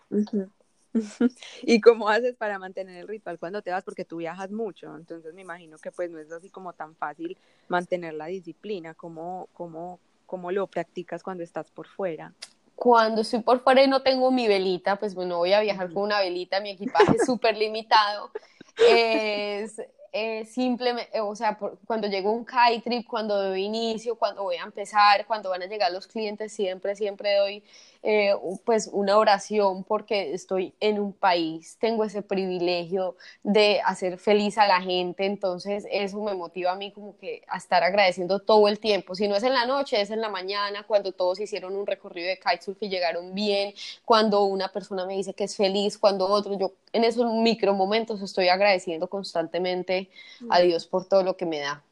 ¿Y 1.62 1.81
cómo 1.81 2.09
haces 2.09 2.37
para 2.37 2.59
mantener 2.59 2.96
el 2.96 3.09
ritual 3.09 3.38
cuando 3.38 3.62
te 3.62 3.70
vas? 3.70 3.85
Porque 3.85 4.05
tú 4.05 4.18
viajas 4.18 4.50
mucho, 4.50 4.94
entonces 4.96 5.35
me 5.35 5.42
imagino 5.42 5.79
que 5.79 5.90
pues 5.90 6.11
no 6.11 6.18
es 6.18 6.31
así 6.31 6.50
como 6.50 6.72
tan 6.72 6.94
fácil 6.94 7.37
mantener 7.68 8.14
la 8.14 8.27
disciplina. 8.27 8.94
¿Cómo, 8.94 9.48
cómo, 9.53 9.98
cómo 10.27 10.53
lo 10.53 10.66
practicas 10.66 11.22
cuando 11.22 11.42
estás 11.42 11.70
por 11.70 11.88
fuera? 11.88 12.33
Cuando 12.75 13.21
estoy 13.21 13.41
por 13.41 13.63
fuera 13.63 13.83
y 13.83 13.89
no 13.89 14.03
tengo 14.03 14.31
mi 14.31 14.49
velita, 14.49 14.97
pues 14.97 15.15
bueno, 15.15 15.39
voy 15.39 15.53
a 15.53 15.61
viajar 15.61 15.93
con 15.93 16.03
una 16.05 16.21
velita, 16.21 16.61
mi 16.61 16.71
equipaje 16.71 17.17
es 17.17 17.25
súper 17.27 17.57
limitado. 17.57 18.31
Es 18.77 19.81
eh, 20.16 20.44
simplemente, 20.44 21.20
o 21.20 21.35
sea, 21.35 21.59
cuando 21.88 22.07
llego 22.07 22.31
un 22.31 22.46
kite 22.46 22.83
trip, 22.85 23.05
cuando 23.05 23.37
doy 23.42 23.64
inicio, 23.64 24.14
cuando 24.14 24.44
voy 24.44 24.55
a 24.55 24.62
empezar, 24.62 25.27
cuando 25.27 25.50
van 25.50 25.62
a 25.62 25.66
llegar 25.66 25.90
los 25.90 26.07
clientes, 26.07 26.53
siempre, 26.53 26.94
siempre 26.94 27.35
doy 27.35 27.64
eh, 28.05 28.33
pues 28.64 28.88
una 28.92 29.18
oración 29.18 29.83
porque 29.83 30.33
estoy 30.33 30.72
en 30.79 31.00
un 31.00 31.14
país, 31.14 31.79
tengo 31.81 32.05
ese 32.05 32.22
privilegio 32.22 33.16
de 33.42 33.81
hacer 33.85 34.18
feliz 34.18 34.57
a 34.57 34.68
la 34.68 34.81
gente, 34.83 35.27
entonces 35.27 35.85
eso 35.90 36.22
me 36.22 36.35
motiva 36.35 36.72
a 36.72 36.77
mí 36.77 36.92
como 36.92 37.16
que 37.16 37.42
a 37.48 37.57
estar 37.57 37.83
agradeciendo 37.83 38.38
todo 38.38 38.68
el 38.68 38.79
tiempo, 38.79 39.16
si 39.16 39.27
no 39.27 39.35
es 39.35 39.42
en 39.42 39.55
la 39.55 39.66
noche, 39.66 40.00
es 40.00 40.11
en 40.11 40.20
la 40.20 40.29
mañana, 40.29 40.85
cuando 40.87 41.11
todos 41.11 41.40
hicieron 41.40 41.74
un 41.74 41.88
recorrido 41.88 42.29
de 42.29 42.38
kitesurf 42.38 42.81
y 42.83 42.88
llegaron 42.88 43.35
bien, 43.35 43.74
cuando 44.05 44.44
una 44.44 44.68
persona 44.68 45.07
me 45.07 45.14
dice 45.16 45.35
que 45.35 45.44
es 45.44 45.57
feliz, 45.57 45.98
cuando 45.98 46.29
otro, 46.29 46.57
yo 46.57 46.72
en 46.92 47.03
esos 47.03 47.33
micro 47.33 47.74
momentos 47.74 48.22
estoy 48.22 48.48
agradeciendo 48.48 49.09
constantemente 49.09 50.04
a 50.51 50.61
Dios 50.61 50.87
por 50.87 51.07
todo 51.07 51.23
lo 51.23 51.37
que 51.37 51.47
me 51.47 51.61
da. 51.61 51.83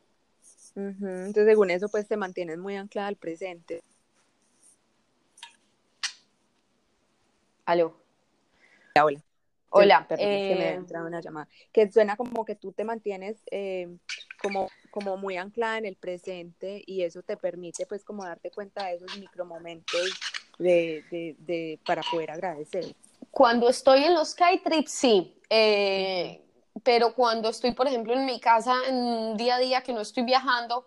Entonces, 0.75 1.47
según 1.47 1.71
eso, 1.71 1.89
pues 1.89 2.09
te 2.09 2.17
mantienes 2.17 2.59
muy 2.59 2.77
anclada 2.77 3.09
al 3.09 3.17
presente. 3.17 3.83
Aló. 7.65 7.97
Hola. 9.01 9.23
Hola. 9.71 10.07
Perdón, 10.09 10.27
que 10.27 10.55
me 10.59 10.65
ha 10.65 10.75
entrado 10.75 11.07
una 11.07 11.21
llamada. 11.21 11.49
Que 11.73 11.91
suena 11.91 12.17
como 12.17 12.45
que 12.45 12.55
tú 12.55 12.73
te 12.73 12.85
mantienes 12.85 13.37
eh, 13.51 13.89
como, 14.41 14.69
como 14.91 15.17
muy 15.17 15.37
anclada 15.37 15.79
en 15.79 15.87
el 15.87 15.97
presente 15.97 16.83
y 16.87 17.03
eso 17.03 17.23
te 17.23 17.37
permite 17.37 17.87
pues 17.87 18.05
como 18.05 18.25
darte 18.25 18.51
cuenta 18.51 18.87
de 18.87 18.97
esos 18.97 19.17
micromomentos 19.19 20.11
de, 20.59 21.05
de, 21.11 21.37
de, 21.39 21.79
para 21.87 22.03
poder 22.11 22.31
agradecer. 22.31 22.95
Cuando 23.31 23.69
estoy 23.69 24.05
en 24.05 24.15
los 24.15 24.31
sky 24.31 24.61
trips, 24.63 24.91
sí. 24.91 25.41
Eh, 25.49 26.43
pero 26.83 27.15
cuando 27.15 27.49
estoy, 27.49 27.73
por 27.73 27.87
ejemplo, 27.87 28.15
en 28.15 28.25
mi 28.25 28.41
casa, 28.41 28.75
en 28.89 28.97
un 28.97 29.37
día 29.37 29.57
a 29.57 29.59
día 29.59 29.83
que 29.83 29.93
no 29.93 30.01
estoy 30.01 30.25
viajando, 30.25 30.87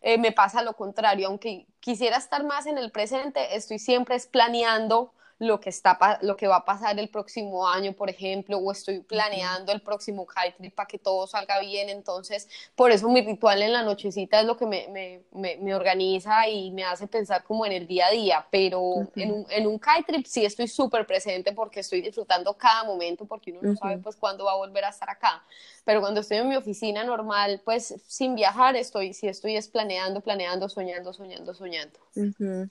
eh, 0.00 0.18
me 0.18 0.32
pasa 0.32 0.62
lo 0.62 0.74
contrario. 0.74 1.28
Aunque 1.28 1.66
quisiera 1.80 2.16
estar 2.16 2.44
más 2.44 2.66
en 2.66 2.78
el 2.78 2.90
presente, 2.90 3.56
estoy 3.56 3.78
siempre 3.78 4.18
planeando 4.30 5.12
lo 5.40 5.58
que, 5.58 5.70
está, 5.70 6.18
lo 6.20 6.36
que 6.36 6.46
va 6.46 6.56
a 6.56 6.64
pasar 6.66 6.98
el 6.98 7.08
próximo 7.08 7.66
año, 7.66 7.94
por 7.94 8.10
ejemplo, 8.10 8.58
o 8.58 8.70
estoy 8.70 9.00
planeando 9.00 9.72
el 9.72 9.80
próximo 9.80 10.26
kite 10.26 10.54
trip 10.58 10.74
para 10.74 10.86
que 10.86 10.98
todo 10.98 11.26
salga 11.26 11.58
bien. 11.60 11.88
Entonces, 11.88 12.46
por 12.76 12.90
eso 12.90 13.08
mi 13.08 13.22
ritual 13.22 13.62
en 13.62 13.72
la 13.72 13.82
nochecita 13.82 14.38
es 14.38 14.46
lo 14.46 14.58
que 14.58 14.66
me, 14.66 15.22
me, 15.32 15.56
me, 15.56 15.74
organiza 15.74 16.46
y 16.46 16.70
me 16.72 16.84
hace 16.84 17.06
pensar 17.06 17.42
como 17.42 17.64
en 17.64 17.72
el 17.72 17.86
día 17.86 18.08
a 18.08 18.10
día. 18.10 18.46
Pero 18.50 19.08
en, 19.16 19.32
un, 19.32 19.46
en 19.48 19.66
un 19.66 19.80
kite 19.80 20.12
trip 20.12 20.26
sí 20.26 20.44
estoy 20.44 20.68
súper 20.68 21.06
presente 21.06 21.52
porque 21.52 21.80
estoy 21.80 22.02
disfrutando 22.02 22.52
cada 22.52 22.84
momento, 22.84 23.24
porque 23.24 23.52
uno 23.52 23.60
no 23.62 23.76
sabe 23.76 23.96
pues 23.96 24.16
cuándo 24.16 24.44
va 24.44 24.52
a 24.52 24.56
volver 24.56 24.84
a 24.84 24.90
estar 24.90 25.08
acá. 25.08 25.42
Pero 25.84 26.00
cuando 26.00 26.20
estoy 26.20 26.38
en 26.38 26.48
mi 26.48 26.56
oficina 26.56 27.04
normal, 27.04 27.62
pues 27.64 27.94
sin 28.06 28.34
viajar, 28.34 28.76
estoy, 28.76 29.12
si 29.14 29.28
estoy 29.28 29.56
es 29.56 29.68
planeando, 29.68 30.20
planeando, 30.20 30.68
soñando, 30.68 31.12
soñando, 31.12 31.54
soñando. 31.54 31.98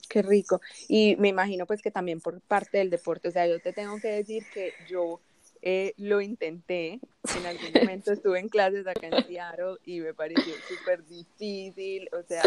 qué 0.08 0.22
rico. 0.22 0.60
Y 0.88 1.16
me 1.16 1.28
imagino 1.28 1.66
pues 1.66 1.82
que 1.82 1.90
también 1.90 2.20
por 2.20 2.40
parte 2.40 2.78
del 2.78 2.90
deporte, 2.90 3.28
o 3.28 3.32
sea, 3.32 3.46
yo 3.46 3.60
te 3.60 3.72
tengo 3.72 4.00
que 4.00 4.08
decir 4.08 4.44
que 4.52 4.72
yo 4.88 5.20
eh, 5.62 5.92
lo 5.98 6.20
intenté, 6.20 7.00
en 7.36 7.46
algún 7.46 7.70
momento 7.82 8.12
estuve 8.12 8.38
en 8.38 8.48
clases 8.48 8.86
acá 8.86 9.08
en 9.08 9.24
Seattle 9.24 9.76
y 9.84 10.00
me 10.00 10.14
pareció 10.14 10.54
súper 10.68 11.04
difícil, 11.06 12.08
o 12.12 12.22
sea, 12.22 12.42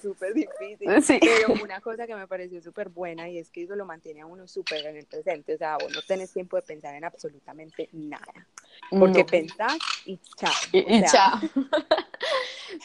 súper 0.00 0.34
difícil, 0.34 0.88
pero 1.20 1.54
una 1.62 1.80
cosa 1.80 2.06
que 2.06 2.14
me 2.14 2.26
pareció 2.26 2.62
súper 2.62 2.88
buena 2.88 3.28
y 3.28 3.38
es 3.38 3.50
que 3.50 3.64
eso 3.64 3.74
lo 3.74 3.84
mantiene 3.84 4.20
a 4.20 4.26
uno 4.26 4.46
súper 4.46 4.86
en 4.86 4.96
el 4.96 5.06
presente, 5.06 5.54
o 5.54 5.58
sea, 5.58 5.76
vos 5.78 5.92
no 5.92 6.02
tenés 6.02 6.32
tiempo 6.32 6.56
de 6.56 6.62
pensar 6.62 6.94
en 6.94 7.04
absolutamente 7.04 7.88
nada, 7.92 8.46
porque 8.90 9.24
pensás 9.24 9.76
y 10.04 10.18
chao. 10.36 10.52
Y, 10.72 11.04
chao. 11.04 11.40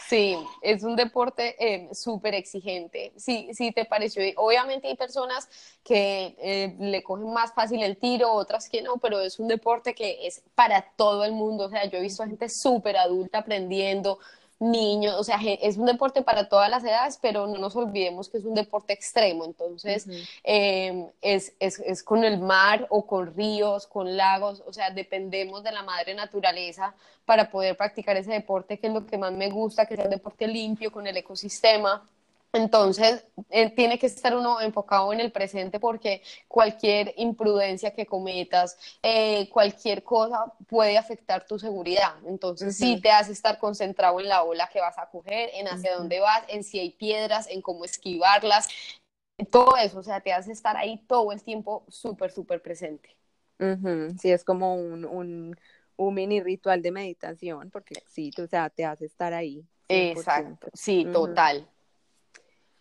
sí, 0.07 0.37
es 0.61 0.83
un 0.83 0.95
deporte 0.95 1.55
eh, 1.59 1.89
súper 1.93 2.33
exigente, 2.33 3.13
sí, 3.15 3.49
sí 3.53 3.71
te 3.71 3.85
pareció, 3.85 4.23
obviamente 4.37 4.87
hay 4.87 4.95
personas 4.95 5.47
que 5.83 6.35
eh, 6.39 6.75
le 6.79 7.03
cogen 7.03 7.31
más 7.31 7.53
fácil 7.53 7.83
el 7.83 7.97
tiro, 7.97 8.31
otras 8.31 8.69
que 8.69 8.81
no, 8.81 8.97
pero 8.97 9.19
es 9.19 9.39
un 9.39 9.47
deporte 9.47 9.93
que 9.93 10.25
es 10.25 10.43
para 10.55 10.81
todo 11.11 11.25
el 11.25 11.33
mundo, 11.33 11.65
o 11.65 11.69
sea, 11.69 11.83
yo 11.89 11.97
he 11.97 12.01
visto 12.01 12.23
a 12.23 12.27
gente 12.27 12.47
súper 12.47 12.95
adulta 12.95 13.39
aprendiendo, 13.39 14.19
niños, 14.59 15.15
o 15.19 15.23
sea, 15.25 15.37
es 15.43 15.75
un 15.75 15.85
deporte 15.87 16.21
para 16.21 16.47
todas 16.47 16.69
las 16.69 16.85
edades, 16.85 17.19
pero 17.21 17.47
no 17.47 17.57
nos 17.57 17.75
olvidemos 17.75 18.29
que 18.29 18.37
es 18.37 18.45
un 18.45 18.53
deporte 18.53 18.93
extremo, 18.93 19.43
entonces 19.43 20.07
em, 20.43 21.07
es, 21.21 21.53
es, 21.59 21.79
es, 21.79 22.01
con 22.01 22.23
el 22.23 22.37
mar 22.39 22.87
o 22.89 23.05
con 23.05 23.35
ríos, 23.35 23.87
con 23.87 24.15
lagos, 24.15 24.63
o 24.65 24.71
sea, 24.71 24.89
dependemos 24.91 25.63
de 25.63 25.73
la 25.73 25.83
madre 25.83 26.13
naturaleza 26.13 26.93
para 27.25 27.51
poder 27.51 27.75
practicar 27.75 28.15
ese 28.15 28.31
deporte, 28.31 28.79
que 28.79 28.87
es 28.87 28.93
lo 28.93 29.05
que 29.05 29.17
más 29.17 29.33
me 29.33 29.49
gusta, 29.49 29.85
que 29.85 29.95
sea 29.95 30.05
un 30.05 30.11
deporte 30.11 30.47
limpio 30.47 30.93
con 30.93 31.05
el 31.07 31.17
ecosistema. 31.17 32.07
Entonces, 32.53 33.25
eh, 33.49 33.69
tiene 33.73 33.97
que 33.97 34.07
estar 34.07 34.35
uno 34.35 34.59
enfocado 34.59 35.13
en 35.13 35.21
el 35.21 35.31
presente 35.31 35.79
porque 35.79 36.21
cualquier 36.49 37.13
imprudencia 37.15 37.93
que 37.93 38.05
cometas, 38.05 38.77
eh, 39.01 39.49
cualquier 39.49 40.03
cosa 40.03 40.51
puede 40.67 40.97
afectar 40.97 41.45
tu 41.45 41.57
seguridad. 41.57 42.15
Entonces, 42.25 42.75
sí 42.75 42.99
te 42.99 43.09
hace 43.09 43.31
estar 43.31 43.57
concentrado 43.57 44.19
en 44.19 44.27
la 44.27 44.43
ola 44.43 44.69
que 44.71 44.81
vas 44.81 44.97
a 44.97 45.09
coger, 45.09 45.49
en 45.53 45.67
hacia 45.67 45.95
dónde 45.95 46.19
vas, 46.19 46.43
en 46.49 46.65
si 46.65 46.79
hay 46.79 46.89
piedras, 46.89 47.47
en 47.47 47.61
cómo 47.61 47.85
esquivarlas, 47.85 48.67
todo 49.49 49.77
eso, 49.77 49.99
o 49.99 50.03
sea, 50.03 50.19
te 50.19 50.33
hace 50.33 50.51
estar 50.51 50.77
ahí 50.77 51.03
todo 51.07 51.31
el 51.31 51.41
tiempo 51.41 51.85
súper, 51.87 52.31
súper 52.31 52.61
presente. 52.61 53.15
Sí, 54.19 54.31
es 54.31 54.43
como 54.43 54.75
un, 54.75 55.05
un, 55.05 55.55
un, 55.95 56.13
mini 56.13 56.41
ritual 56.41 56.81
de 56.81 56.91
meditación, 56.91 57.69
porque 57.69 57.95
sí, 58.07 58.31
o 58.37 58.47
sea, 58.47 58.69
te 58.69 58.85
hace 58.85 59.05
estar 59.05 59.33
ahí. 59.33 59.63
Exacto, 59.87 60.69
sí, 60.73 61.07
total. 61.11 61.67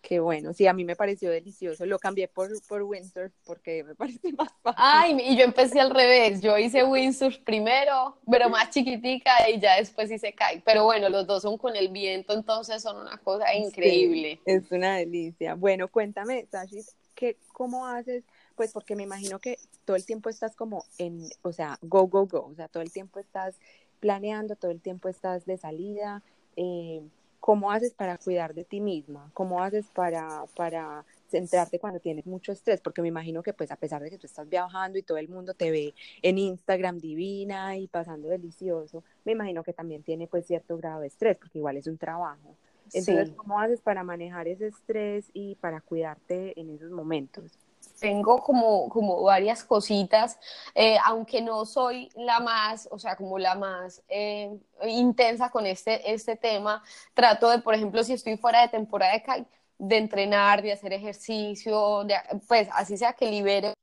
Qué 0.02 0.18
bueno, 0.18 0.54
sí, 0.54 0.66
a 0.66 0.72
mí 0.72 0.84
me 0.84 0.96
pareció 0.96 1.30
delicioso. 1.30 1.84
Lo 1.84 1.98
cambié 1.98 2.26
por, 2.26 2.48
por 2.66 2.82
windsurf 2.82 3.32
porque 3.44 3.84
me 3.84 3.94
parece 3.96 4.32
más 4.32 4.50
fácil. 4.62 4.78
Ay, 4.78 5.16
y 5.20 5.36
yo 5.36 5.44
empecé 5.44 5.78
al 5.80 5.90
revés. 5.90 6.40
Yo 6.40 6.56
hice 6.56 6.84
windsurf 6.84 7.38
primero, 7.38 8.16
pero 8.30 8.48
más 8.48 8.70
chiquitica 8.70 9.48
y 9.50 9.60
ya 9.60 9.76
después 9.76 10.10
hice 10.10 10.32
kite. 10.32 10.62
Pero 10.64 10.84
bueno, 10.84 11.08
los 11.10 11.26
dos 11.26 11.42
son 11.42 11.58
con 11.58 11.76
el 11.76 11.88
viento, 11.88 12.32
entonces 12.32 12.82
son 12.82 12.96
una 12.96 13.18
cosa 13.18 13.54
increíble. 13.54 14.40
es 14.46 14.70
una 14.72 14.96
delicia. 14.96 15.54
Bueno, 15.54 15.88
cuéntame, 15.88 16.46
Sashi, 16.50 16.80
¿qué, 17.14 17.36
¿cómo 17.52 17.86
haces? 17.86 18.24
Pues 18.56 18.72
porque 18.72 18.96
me 18.96 19.02
imagino 19.02 19.38
que 19.38 19.58
todo 19.84 19.96
el 19.96 20.06
tiempo 20.06 20.30
estás 20.30 20.56
como 20.56 20.84
en, 20.98 21.28
o 21.42 21.52
sea, 21.52 21.78
go, 21.82 22.06
go, 22.06 22.26
go. 22.26 22.46
O 22.46 22.54
sea, 22.54 22.68
todo 22.68 22.82
el 22.82 22.90
tiempo 22.90 23.20
estás 23.20 23.56
planeando, 24.00 24.56
todo 24.56 24.70
el 24.70 24.80
tiempo 24.80 25.08
estás 25.08 25.44
de 25.44 25.58
salida. 25.58 26.22
Eh, 26.56 27.02
¿Cómo 27.40 27.72
haces 27.72 27.94
para 27.94 28.18
cuidar 28.18 28.54
de 28.54 28.64
ti 28.64 28.80
misma? 28.80 29.30
¿Cómo 29.32 29.62
haces 29.62 29.86
para, 29.94 30.44
para 30.54 31.04
centrarte 31.28 31.78
cuando 31.78 31.98
tienes 31.98 32.26
mucho 32.26 32.52
estrés? 32.52 32.80
Porque 32.82 33.00
me 33.00 33.08
imagino 33.08 33.42
que 33.42 33.54
pues 33.54 33.70
a 33.70 33.76
pesar 33.76 34.02
de 34.02 34.10
que 34.10 34.18
tú 34.18 34.26
estás 34.26 34.48
viajando 34.48 34.98
y 34.98 35.02
todo 35.02 35.16
el 35.16 35.28
mundo 35.28 35.54
te 35.54 35.70
ve 35.70 35.94
en 36.22 36.38
Instagram 36.38 36.98
divina 36.98 37.76
y 37.78 37.88
pasando 37.88 38.28
delicioso, 38.28 39.02
me 39.24 39.32
imagino 39.32 39.64
que 39.64 39.72
también 39.72 40.02
tiene 40.02 40.26
pues 40.26 40.46
cierto 40.46 40.76
grado 40.76 41.00
de 41.00 41.06
estrés, 41.06 41.38
porque 41.38 41.58
igual 41.58 41.78
es 41.78 41.86
un 41.86 41.96
trabajo. 41.96 42.56
Entonces, 42.92 43.30
¿cómo 43.36 43.58
haces 43.60 43.80
para 43.80 44.02
manejar 44.02 44.48
ese 44.48 44.66
estrés 44.66 45.30
y 45.32 45.54
para 45.56 45.80
cuidarte 45.80 46.58
en 46.60 46.70
esos 46.70 46.90
momentos? 46.90 47.58
Tengo 48.00 48.42
como, 48.42 48.88
como 48.88 49.22
varias 49.22 49.64
cositas, 49.64 50.38
eh, 50.74 50.96
aunque 51.04 51.42
no 51.42 51.64
soy 51.66 52.08
la 52.16 52.40
más, 52.40 52.88
o 52.90 52.98
sea, 52.98 53.16
como 53.16 53.38
la 53.38 53.54
más 53.54 54.02
eh, 54.08 54.58
intensa 54.88 55.50
con 55.50 55.66
este, 55.66 56.12
este 56.12 56.36
tema, 56.36 56.82
trato 57.14 57.50
de, 57.50 57.60
por 57.60 57.74
ejemplo, 57.74 58.02
si 58.04 58.14
estoy 58.14 58.36
fuera 58.36 58.62
de 58.62 58.68
temporada 58.68 59.12
de, 59.12 59.46
de 59.78 59.96
entrenar, 59.98 60.62
de 60.62 60.72
hacer 60.72 60.92
ejercicio, 60.92 62.04
de, 62.04 62.16
pues 62.48 62.68
así 62.72 62.96
sea 62.96 63.12
que 63.12 63.26
libere 63.30 63.74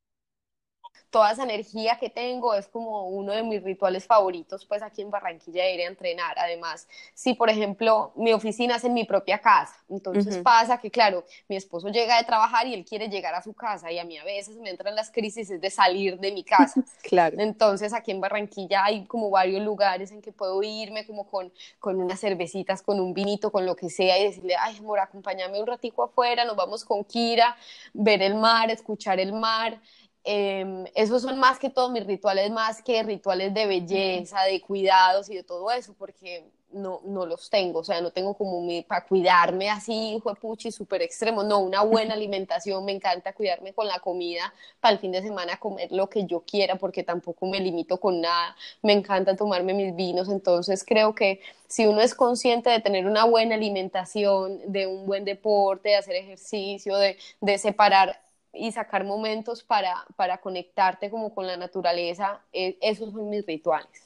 toda 1.17 1.32
esa 1.32 1.45
energía 1.45 1.97
que 1.97 2.12
tengo 2.12 2.53
es 2.53 2.67
como 2.67 3.08
uno 3.08 3.32
de 3.32 3.41
mis 3.41 3.63
rituales 3.63 4.06
favoritos, 4.06 4.63
pues 4.65 4.84
aquí 4.84 5.01
en 5.01 5.10
Barranquilla 5.10 5.67
ir 5.67 5.82
a 5.82 5.86
entrenar. 5.86 6.38
Además, 6.38 6.88
si 7.15 7.34
por 7.34 7.49
ejemplo 7.49 8.12
mi 8.15 8.34
oficina 8.34 8.75
es 8.75 8.84
en 8.84 8.93
mi 8.93 9.03
propia 9.03 9.39
casa, 9.39 9.73
entonces 9.89 10.38
pasa 10.38 10.77
que 10.77 10.91
claro, 10.91 11.25
mi 11.49 11.56
esposo 11.56 11.88
llega 11.88 12.19
de 12.19 12.23
trabajar 12.23 12.67
y 12.67 12.75
él 12.75 12.86
quiere 12.86 13.10
llegar 13.10 13.34
a 13.34 13.41
su 13.41 13.56
casa 13.56 13.91
y 13.91 13.97
a 13.97 14.06
mí 14.06 14.15
a 14.19 14.23
veces 14.23 14.58
me 14.58 14.69
entran 14.69 14.93
las 14.93 15.10
crisis 15.10 15.60
de 15.60 15.69
salir 15.71 16.19
de 16.19 16.32
mi 16.32 16.43
casa. 16.43 16.84
claro. 17.01 17.38
Entonces 17.39 17.93
aquí 17.93 18.12
en 18.12 18.21
Barranquilla 18.21 18.86
hay 18.86 19.06
como 19.06 19.32
varios 19.32 19.63
lugares 19.63 20.12
en 20.12 20.21
que 20.21 20.32
puedo 20.32 20.62
irme 20.62 21.08
como 21.08 21.27
con, 21.27 21.51
con 21.80 21.99
unas 21.99 22.19
cervecitas, 22.19 22.84
con 22.84 22.99
un 22.99 23.15
vinito, 23.15 23.51
con 23.51 23.65
lo 23.65 23.75
que 23.75 23.89
sea 23.89 24.19
y 24.19 24.25
decirle, 24.25 24.56
ay 24.56 24.77
amor, 24.77 24.99
acompáñame 24.99 25.60
un 25.60 25.65
ratico 25.65 26.03
afuera, 26.03 26.45
nos 26.45 26.56
vamos 26.56 26.86
con 26.86 27.03
Kira, 27.03 27.58
ver 27.95 28.21
el 28.21 28.36
mar, 28.36 28.69
escuchar 28.69 29.19
el 29.19 29.34
mar. 29.34 29.82
Em, 30.30 30.84
esos 30.94 31.22
son 31.22 31.40
más 31.40 31.58
que 31.58 31.70
todo 31.70 31.90
mis 31.90 32.06
rituales, 32.06 32.52
más 32.52 32.82
que 32.82 33.02
rituales 33.02 33.54
de 33.54 33.66
belleza, 33.66 34.44
de 34.44 34.60
cuidados 34.60 35.30
y 35.30 35.36
de 35.36 35.44
todo 35.44 35.72
eso, 35.72 35.94
porque 35.98 36.44
no, 36.70 37.00
no 37.06 37.26
los 37.26 37.50
tengo, 37.50 37.80
o 37.80 37.84
sea, 37.86 38.02
no 38.02 38.12
tengo 38.12 38.34
como 38.34 38.62
mi, 38.62 38.82
para 38.82 39.06
cuidarme 39.06 39.70
así, 39.70 40.16
hijo 40.16 40.30
de 40.30 40.36
puchi, 40.36 40.70
súper 40.70 41.02
extremo, 41.02 41.44
no, 41.44 41.60
una 41.60 41.82
buena 41.84 42.13
alimentación, 42.13 42.84
me 42.84 42.92
encanta 42.92 43.32
cuidarme 43.32 43.72
con 43.74 43.88
la 43.88 44.00
comida, 44.00 44.54
para 44.82 44.96
el 44.96 45.00
fin 45.00 45.13
de 45.13 45.22
semana 45.22 45.62
comer 45.62 45.94
lo 45.94 46.10
que 46.10 46.26
yo 46.26 46.42
quiera, 46.42 46.76
porque 46.76 47.04
tampoco 47.04 47.46
me 47.46 47.62
limito 47.62 47.98
con 47.98 48.20
nada, 48.20 48.54
me 48.82 48.92
encanta 48.92 49.34
tomarme 49.38 49.74
mis 49.74 49.96
vinos, 49.96 50.28
entonces 50.28 50.84
creo 50.86 51.16
que 51.16 51.40
si 51.68 51.88
uno 51.88 52.02
es 52.02 52.13
consciente 52.13 52.70
de 52.70 52.82
tener 52.82 53.08
una 53.08 53.24
buena 53.24 53.56
alimentación, 53.56 54.60
de 54.68 54.88
un 54.88 55.06
buen 55.06 55.24
deporte, 55.24 55.88
de 55.88 55.96
hacer 55.96 56.16
ejercicio, 56.16 56.98
de, 56.98 57.18
de 57.40 57.58
separar 57.58 58.27
y 58.58 58.72
sacar 58.72 59.04
momentos 59.04 59.63
para, 59.63 60.06
para 60.15 60.39
conectarte 60.39 61.10
como 61.10 61.34
con 61.34 61.48
la 61.48 61.58
naturaleza, 61.58 62.41
e, 62.52 62.78
esos 62.82 63.12
son 63.12 63.30
mis 63.30 63.46
rituales. 63.46 64.04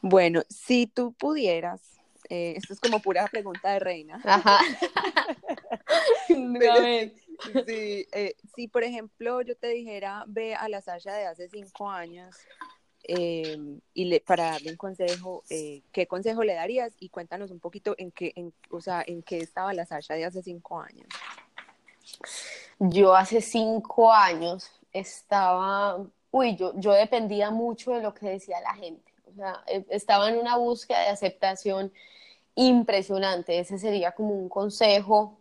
Bueno, 0.00 0.42
si 0.48 0.86
tú 0.86 1.12
pudieras, 1.12 1.80
eh, 2.28 2.54
esto 2.56 2.72
es 2.72 2.80
como 2.80 3.00
pura 3.00 3.26
pregunta 3.28 3.72
de 3.72 3.78
reina. 3.78 4.20
Ajá. 4.24 4.58
sí, 7.66 8.06
eh, 8.12 8.34
si 8.54 8.68
por 8.68 8.82
ejemplo 8.82 9.42
yo 9.42 9.56
te 9.56 9.68
dijera, 9.68 10.24
ve 10.26 10.54
a 10.54 10.68
la 10.68 10.80
Sasha 10.80 11.14
de 11.14 11.26
hace 11.26 11.48
cinco 11.48 11.88
años 11.88 12.34
em, 13.04 13.80
y 13.94 14.06
le, 14.06 14.20
para 14.20 14.52
darle 14.52 14.72
un 14.72 14.76
consejo, 14.76 15.44
eh, 15.48 15.82
¿qué 15.92 16.06
consejo 16.06 16.44
le 16.44 16.54
darías? 16.54 16.94
Y 16.98 17.08
cuéntanos 17.08 17.50
un 17.50 17.60
poquito 17.60 17.94
en 17.98 18.10
qué, 18.10 18.32
en, 18.36 18.52
o 18.70 18.80
sea, 18.80 19.02
en 19.06 19.22
qué 19.22 19.38
estaba 19.38 19.72
la 19.72 19.86
Sasha 19.86 20.14
de 20.14 20.24
hace 20.24 20.42
cinco 20.42 20.80
años. 20.80 21.08
Yo 22.78 23.14
hace 23.14 23.40
cinco 23.40 24.12
años 24.12 24.70
estaba, 24.92 25.98
uy, 26.30 26.56
yo, 26.56 26.72
yo 26.76 26.92
dependía 26.92 27.50
mucho 27.50 27.92
de 27.92 28.02
lo 28.02 28.14
que 28.14 28.28
decía 28.28 28.60
la 28.60 28.74
gente. 28.74 29.12
O 29.26 29.34
sea, 29.34 29.62
e, 29.66 29.84
estaba 29.90 30.28
en 30.28 30.38
una 30.38 30.56
búsqueda 30.56 31.00
de 31.00 31.08
aceptación 31.08 31.92
impresionante. 32.54 33.58
Ese 33.58 33.78
sería 33.78 34.12
como 34.12 34.34
un 34.34 34.48
consejo 34.48 35.38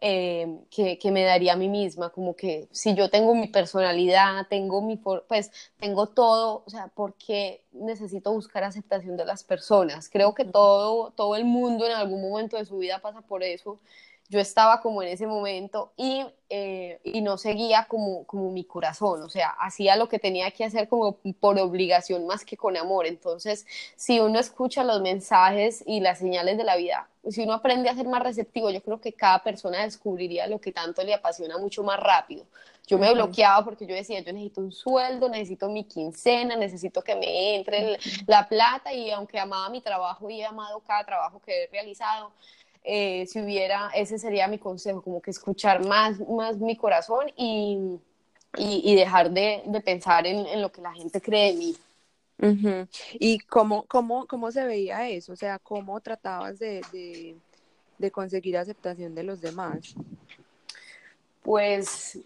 eh, 0.00 0.60
que, 0.70 0.98
que, 0.98 1.10
me 1.10 1.24
daría 1.24 1.54
a 1.54 1.56
mí 1.56 1.68
misma, 1.68 2.10
como 2.10 2.36
que 2.36 2.68
si 2.70 2.94
yo 2.94 3.10
tengo 3.10 3.34
mi 3.34 3.48
personalidad, 3.48 4.46
tengo 4.48 4.80
mi, 4.80 4.96
pues 4.96 5.50
tengo 5.78 6.06
todo, 6.06 6.62
o 6.66 6.70
sea, 6.70 6.86
¿por 6.88 7.14
qué 7.14 7.64
necesito 7.72 8.32
buscar 8.32 8.62
aceptación 8.62 9.16
de 9.16 9.24
las 9.24 9.42
personas? 9.42 10.08
Creo 10.08 10.34
que 10.34 10.44
todo, 10.44 11.10
todo 11.12 11.34
el 11.34 11.44
mundo 11.44 11.84
en 11.84 11.92
algún 11.92 12.22
momento 12.22 12.56
de 12.56 12.64
su 12.64 12.78
vida 12.78 13.00
pasa 13.00 13.22
por 13.22 13.42
eso 13.42 13.80
yo 14.28 14.40
estaba 14.40 14.80
como 14.80 15.02
en 15.02 15.08
ese 15.08 15.26
momento 15.26 15.92
y, 15.96 16.24
eh, 16.50 17.00
y 17.02 17.22
no 17.22 17.38
seguía 17.38 17.86
como, 17.88 18.24
como 18.26 18.50
mi 18.50 18.64
corazón, 18.64 19.22
o 19.22 19.28
sea, 19.28 19.50
hacía 19.60 19.96
lo 19.96 20.08
que 20.08 20.18
tenía 20.18 20.50
que 20.50 20.64
hacer 20.64 20.88
como 20.88 21.16
por 21.40 21.58
obligación 21.58 22.26
más 22.26 22.44
que 22.44 22.56
con 22.56 22.76
amor. 22.76 23.06
Entonces, 23.06 23.66
si 23.96 24.20
uno 24.20 24.38
escucha 24.38 24.84
los 24.84 25.00
mensajes 25.00 25.82
y 25.86 26.00
las 26.00 26.18
señales 26.18 26.58
de 26.58 26.64
la 26.64 26.76
vida, 26.76 27.08
si 27.30 27.42
uno 27.42 27.54
aprende 27.54 27.88
a 27.88 27.94
ser 27.94 28.06
más 28.06 28.22
receptivo, 28.22 28.70
yo 28.70 28.82
creo 28.82 29.00
que 29.00 29.12
cada 29.12 29.42
persona 29.42 29.82
descubriría 29.82 30.46
lo 30.46 30.60
que 30.60 30.72
tanto 30.72 31.02
le 31.02 31.14
apasiona 31.14 31.58
mucho 31.58 31.82
más 31.82 31.98
rápido. 31.98 32.44
Yo 32.86 32.98
me 32.98 33.12
bloqueaba 33.12 33.64
porque 33.64 33.86
yo 33.86 33.94
decía, 33.94 34.20
yo 34.20 34.32
necesito 34.32 34.62
un 34.62 34.72
sueldo, 34.72 35.28
necesito 35.28 35.68
mi 35.68 35.84
quincena, 35.84 36.56
necesito 36.56 37.02
que 37.02 37.14
me 37.16 37.56
entre 37.56 37.98
la 38.26 38.48
plata 38.48 38.94
y 38.94 39.10
aunque 39.10 39.38
amaba 39.38 39.68
mi 39.68 39.82
trabajo 39.82 40.30
y 40.30 40.40
he 40.40 40.44
amado 40.46 40.80
cada 40.80 41.04
trabajo 41.04 41.40
que 41.44 41.64
he 41.64 41.66
realizado, 41.66 42.32
eh, 42.84 43.26
si 43.26 43.40
hubiera, 43.40 43.90
ese 43.94 44.18
sería 44.18 44.48
mi 44.48 44.58
consejo, 44.58 45.02
como 45.02 45.20
que 45.20 45.30
escuchar 45.30 45.86
más, 45.86 46.20
más 46.28 46.56
mi 46.58 46.76
corazón 46.76 47.26
y, 47.36 47.98
y, 48.56 48.94
dejar 48.94 49.30
de, 49.30 49.62
de 49.66 49.80
pensar 49.80 50.26
en, 50.26 50.46
en, 50.46 50.62
lo 50.62 50.72
que 50.72 50.80
la 50.80 50.92
gente 50.94 51.20
cree 51.20 51.52
de 51.52 51.58
mí. 51.58 51.76
¿Y 53.14 53.40
cómo, 53.40 53.84
cómo, 53.86 54.26
cómo 54.26 54.50
se 54.52 54.64
veía 54.64 55.08
eso? 55.08 55.32
O 55.32 55.36
sea, 55.36 55.58
¿cómo 55.58 56.00
tratabas 56.00 56.58
de, 56.58 56.80
de, 56.92 57.36
de 57.98 58.10
conseguir 58.10 58.56
aceptación 58.56 59.14
de 59.14 59.24
los 59.24 59.40
demás? 59.40 59.94
Pues 61.42 62.18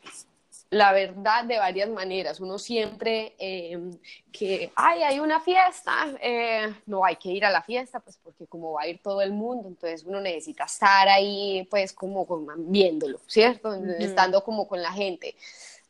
la 0.72 0.90
verdad 0.92 1.44
de 1.44 1.58
varias 1.58 1.90
maneras. 1.90 2.40
Uno 2.40 2.58
siempre 2.58 3.34
eh, 3.38 3.78
que, 4.32 4.72
ay, 4.74 5.02
hay 5.02 5.20
una 5.20 5.38
fiesta, 5.38 5.92
eh, 6.18 6.74
no 6.86 7.04
hay 7.04 7.16
que 7.16 7.28
ir 7.28 7.44
a 7.44 7.50
la 7.50 7.60
fiesta, 7.60 8.00
pues 8.00 8.16
porque 8.16 8.46
como 8.46 8.72
va 8.72 8.82
a 8.82 8.88
ir 8.88 8.98
todo 9.02 9.20
el 9.20 9.32
mundo, 9.32 9.68
entonces 9.68 10.02
uno 10.04 10.18
necesita 10.22 10.64
estar 10.64 11.08
ahí, 11.08 11.68
pues 11.70 11.92
como, 11.92 12.26
viéndolo, 12.56 13.20
¿cierto? 13.26 13.74
Estando 13.98 14.42
como 14.42 14.66
con 14.66 14.80
la 14.80 14.92
gente 14.92 15.36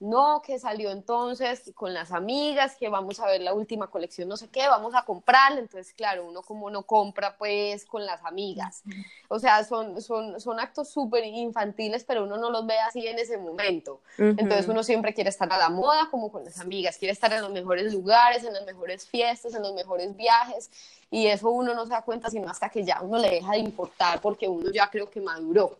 no, 0.02 0.42
que 0.42 0.58
salió 0.58 0.90
entonces 0.90 1.70
con 1.76 1.94
las 1.94 2.10
amigas, 2.10 2.74
que 2.74 2.88
vamos 2.88 3.20
a 3.20 3.26
ver 3.26 3.40
la 3.40 3.54
última 3.54 3.86
colección, 3.86 4.28
no 4.28 4.36
sé 4.36 4.48
qué, 4.48 4.66
vamos 4.66 4.94
a 4.96 5.04
comprarla. 5.04 5.60
Entonces, 5.60 5.94
claro, 5.94 6.26
uno 6.26 6.42
como 6.42 6.70
no 6.70 6.82
compra 6.82 7.36
pues 7.38 7.84
con 7.86 8.04
las 8.04 8.24
amigas. 8.24 8.82
O 9.28 9.38
sea, 9.38 9.62
son, 9.64 10.02
son, 10.02 10.40
son 10.40 10.58
actos 10.58 10.90
súper 10.90 11.24
infantiles, 11.24 12.02
pero 12.02 12.24
uno 12.24 12.36
no 12.36 12.50
los 12.50 12.66
ve 12.66 12.78
así 12.80 13.06
en 13.06 13.18
ese 13.20 13.38
momento. 13.38 14.00
Entonces 14.18 14.66
uno 14.66 14.82
siempre 14.82 15.14
quiere 15.14 15.30
estar 15.30 15.50
a 15.52 15.56
la 15.56 15.68
moda 15.68 16.08
como 16.10 16.32
con 16.32 16.44
las 16.44 16.58
amigas, 16.58 16.98
quiere 16.98 17.12
estar 17.12 17.32
en 17.32 17.40
los 17.40 17.52
mejores 17.52 17.92
lugares, 17.94 18.42
en 18.42 18.54
las 18.54 18.66
mejores 18.66 19.06
fiestas, 19.06 19.54
en 19.54 19.62
los 19.62 19.72
mejores 19.72 20.16
viajes. 20.16 20.68
Y 21.12 21.28
eso 21.28 21.48
uno 21.50 21.74
no 21.74 21.84
se 21.84 21.92
da 21.92 22.02
cuenta 22.02 22.28
sino 22.28 22.50
hasta 22.50 22.68
que 22.70 22.84
ya 22.84 23.00
uno 23.02 23.18
le 23.18 23.30
deja 23.30 23.52
de 23.52 23.58
importar 23.58 24.20
porque 24.20 24.48
uno 24.48 24.68
ya 24.72 24.90
creo 24.90 25.08
que 25.08 25.20
maduró. 25.20 25.78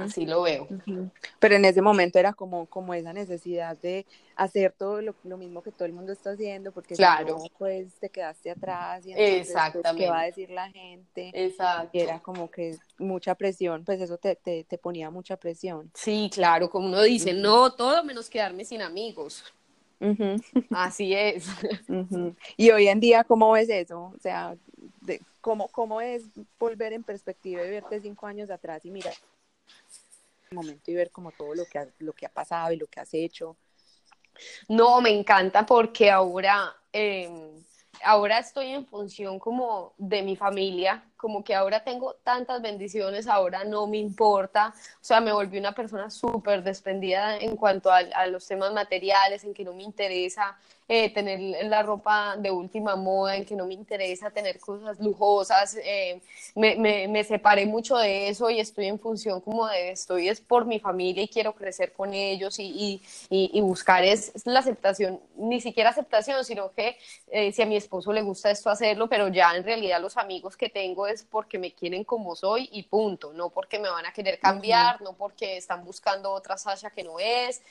Así 0.00 0.24
lo 0.24 0.42
veo. 0.42 0.66
Pero 1.38 1.56
en 1.56 1.64
ese 1.66 1.82
momento 1.82 2.18
era 2.18 2.32
como, 2.32 2.66
como 2.66 2.94
esa 2.94 3.12
necesidad 3.12 3.76
de 3.76 4.06
hacer 4.34 4.72
todo 4.72 5.02
lo, 5.02 5.14
mismo 5.36 5.62
que 5.62 5.70
todo 5.70 5.84
el 5.84 5.92
mundo 5.92 6.12
está 6.12 6.30
haciendo, 6.30 6.72
porque 6.72 6.94
claro. 6.94 7.36
pues 7.58 7.92
te 8.00 8.08
quedaste 8.08 8.50
atrás 8.50 9.04
y 9.04 9.12
entonces, 9.12 9.34
pues, 9.34 9.48
Exactamente. 9.48 10.02
¿qué 10.02 10.10
va 10.10 10.20
a 10.20 10.24
decir 10.24 10.50
la 10.50 10.70
gente? 10.70 11.30
Exacto. 11.34 11.90
Y 11.92 12.00
era 12.00 12.20
como 12.20 12.50
que 12.50 12.78
mucha 12.98 13.34
presión, 13.34 13.84
pues 13.84 14.00
eso 14.00 14.16
te, 14.16 14.36
te, 14.36 14.78
ponía 14.78 15.10
mucha 15.10 15.36
presión. 15.36 15.90
Sí, 15.94 16.30
claro, 16.32 16.70
como 16.70 16.86
uno 16.86 17.02
dice, 17.02 17.34
no, 17.34 17.72
todo 17.74 18.02
menos 18.04 18.30
quedarme 18.30 18.64
sin 18.64 18.80
amigos. 18.80 19.44
Así 20.70 21.14
es. 21.14 21.46
Y 22.56 22.70
hoy 22.70 22.88
en 22.88 23.00
día, 23.00 23.22
¿cómo 23.22 23.52
ves 23.52 23.68
eso? 23.68 24.12
O 24.16 24.18
sea, 24.18 24.56
de, 25.02 25.20
¿cómo, 25.40 25.68
¿cómo 25.68 26.00
es 26.00 26.24
volver 26.58 26.92
en 26.92 27.04
perspectiva 27.04 27.64
y 27.64 27.70
verte 27.70 28.00
cinco 28.00 28.26
años 28.26 28.50
atrás 28.50 28.84
y 28.84 28.90
mirar 28.90 29.14
momento 30.52 30.90
y 30.90 30.94
ver 30.94 31.10
como 31.10 31.32
todo 31.32 31.54
lo 31.54 31.64
que, 31.66 31.78
ha, 31.78 31.86
lo 31.98 32.12
que 32.12 32.26
ha 32.26 32.30
pasado 32.30 32.72
y 32.72 32.76
lo 32.76 32.86
que 32.86 33.00
has 33.00 33.12
hecho? 33.14 33.56
No, 34.68 35.00
me 35.00 35.10
encanta 35.10 35.66
porque 35.66 36.10
ahora, 36.10 36.74
em, 36.92 37.62
ahora 38.04 38.38
estoy 38.38 38.68
en 38.68 38.86
función 38.86 39.38
como 39.38 39.94
de 39.98 40.22
mi 40.22 40.36
familia, 40.36 41.04
como 41.16 41.44
que 41.44 41.54
ahora 41.54 41.84
tengo 41.84 42.14
tantas 42.24 42.60
bendiciones, 42.62 43.26
ahora 43.28 43.64
no 43.64 43.86
me 43.86 43.98
importa, 43.98 44.74
o 45.00 45.04
sea, 45.04 45.20
me 45.20 45.32
volví 45.32 45.58
una 45.58 45.72
persona 45.72 46.10
súper 46.10 46.62
desprendida 46.62 47.36
en 47.36 47.56
cuanto 47.56 47.90
a, 47.90 48.26
los 48.26 48.46
temas 48.46 48.72
materiales, 48.72 49.44
en 49.44 49.54
que 49.54 49.64
no 49.64 49.74
me 49.74 49.82
interesa 49.82 50.56
eh, 50.94 51.08
tener 51.08 51.64
la 51.64 51.82
ropa 51.82 52.36
de 52.36 52.50
última 52.50 52.96
moda, 52.96 53.34
en 53.36 53.46
que 53.46 53.56
no 53.56 53.64
me 53.64 53.72
interesa 53.72 54.30
tener 54.30 54.58
cosas 54.58 55.00
lujosas, 55.00 55.74
eh, 55.82 56.20
me, 56.54 56.76
me, 56.76 57.08
me, 57.08 57.24
separé 57.24 57.64
mucho 57.64 57.96
de 57.96 58.28
eso 58.28 58.50
y 58.50 58.60
estoy 58.60 58.88
en 58.88 58.98
función 58.98 59.40
como 59.40 59.66
de 59.68 59.92
estoy 59.92 60.28
es 60.28 60.42
por 60.42 60.66
mi 60.66 60.78
familia 60.80 61.22
y 61.22 61.28
quiero 61.28 61.54
crecer 61.54 61.94
con 61.94 62.12
ellos 62.12 62.58
y, 62.58 63.00
y, 63.30 63.50
y 63.54 63.60
buscar 63.62 64.04
es, 64.04 64.32
la 64.44 64.60
aceptación, 64.60 65.18
ni 65.36 65.62
siquiera 65.62 65.88
aceptación, 65.88 66.44
sino 66.44 66.72
que 66.72 66.98
eh, 67.28 67.52
si 67.52 67.62
a 67.62 67.66
mi 67.66 67.76
esposo 67.76 68.12
le 68.12 68.20
gusta 68.20 68.50
esto 68.50 68.68
hacerlo, 68.68 69.08
pero 69.08 69.28
ya 69.28 69.56
en 69.56 69.64
realidad 69.64 69.98
los 69.98 70.18
amigos 70.18 70.58
que 70.58 70.68
tengo 70.68 71.06
es 71.06 71.22
porque 71.24 71.58
me 71.58 71.72
quieren 71.72 72.04
como 72.04 72.36
soy 72.36 72.68
y 72.70 72.82
punto, 72.82 73.32
no 73.32 73.48
porque 73.48 73.78
me 73.78 73.88
van 73.88 74.04
a 74.04 74.12
querer 74.12 74.38
cambiar, 74.38 74.96
uh 74.96 74.98
-huh. 74.98 75.04
no 75.04 75.12
porque 75.14 75.56
están 75.56 75.86
buscando 75.86 76.30
otra 76.32 76.58
Sasha 76.58 76.90
que 76.90 77.02
no 77.02 77.18
es. 77.18 77.62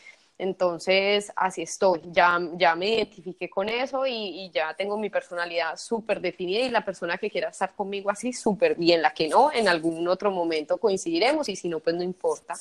Entonces, 0.41 1.31
así 1.35 1.61
estoy, 1.61 2.01
ya, 2.05 2.39
ya 2.53 2.75
me 2.75 2.95
identifiqué 2.95 3.47
con 3.47 3.69
eso 3.69 4.07
y, 4.07 4.13
y 4.13 4.49
ya 4.49 4.73
tengo 4.73 4.97
mi 4.97 5.07
personalidad 5.07 5.77
súper 5.77 6.19
definida 6.19 6.61
y 6.61 6.69
la 6.71 6.83
persona 6.83 7.15
que 7.19 7.29
quiera 7.29 7.49
estar 7.49 7.75
conmigo 7.75 8.09
así 8.09 8.33
súper 8.33 8.73
bien, 8.73 9.03
la 9.03 9.13
que 9.13 9.27
no, 9.27 9.51
en 9.53 9.67
algún 9.67 10.07
otro 10.07 10.31
momento 10.31 10.77
coincidiremos 10.77 11.47
y 11.47 11.55
si 11.55 11.69
no, 11.69 11.79
pues 11.79 11.95
no 11.95 12.01
importa. 12.01 12.55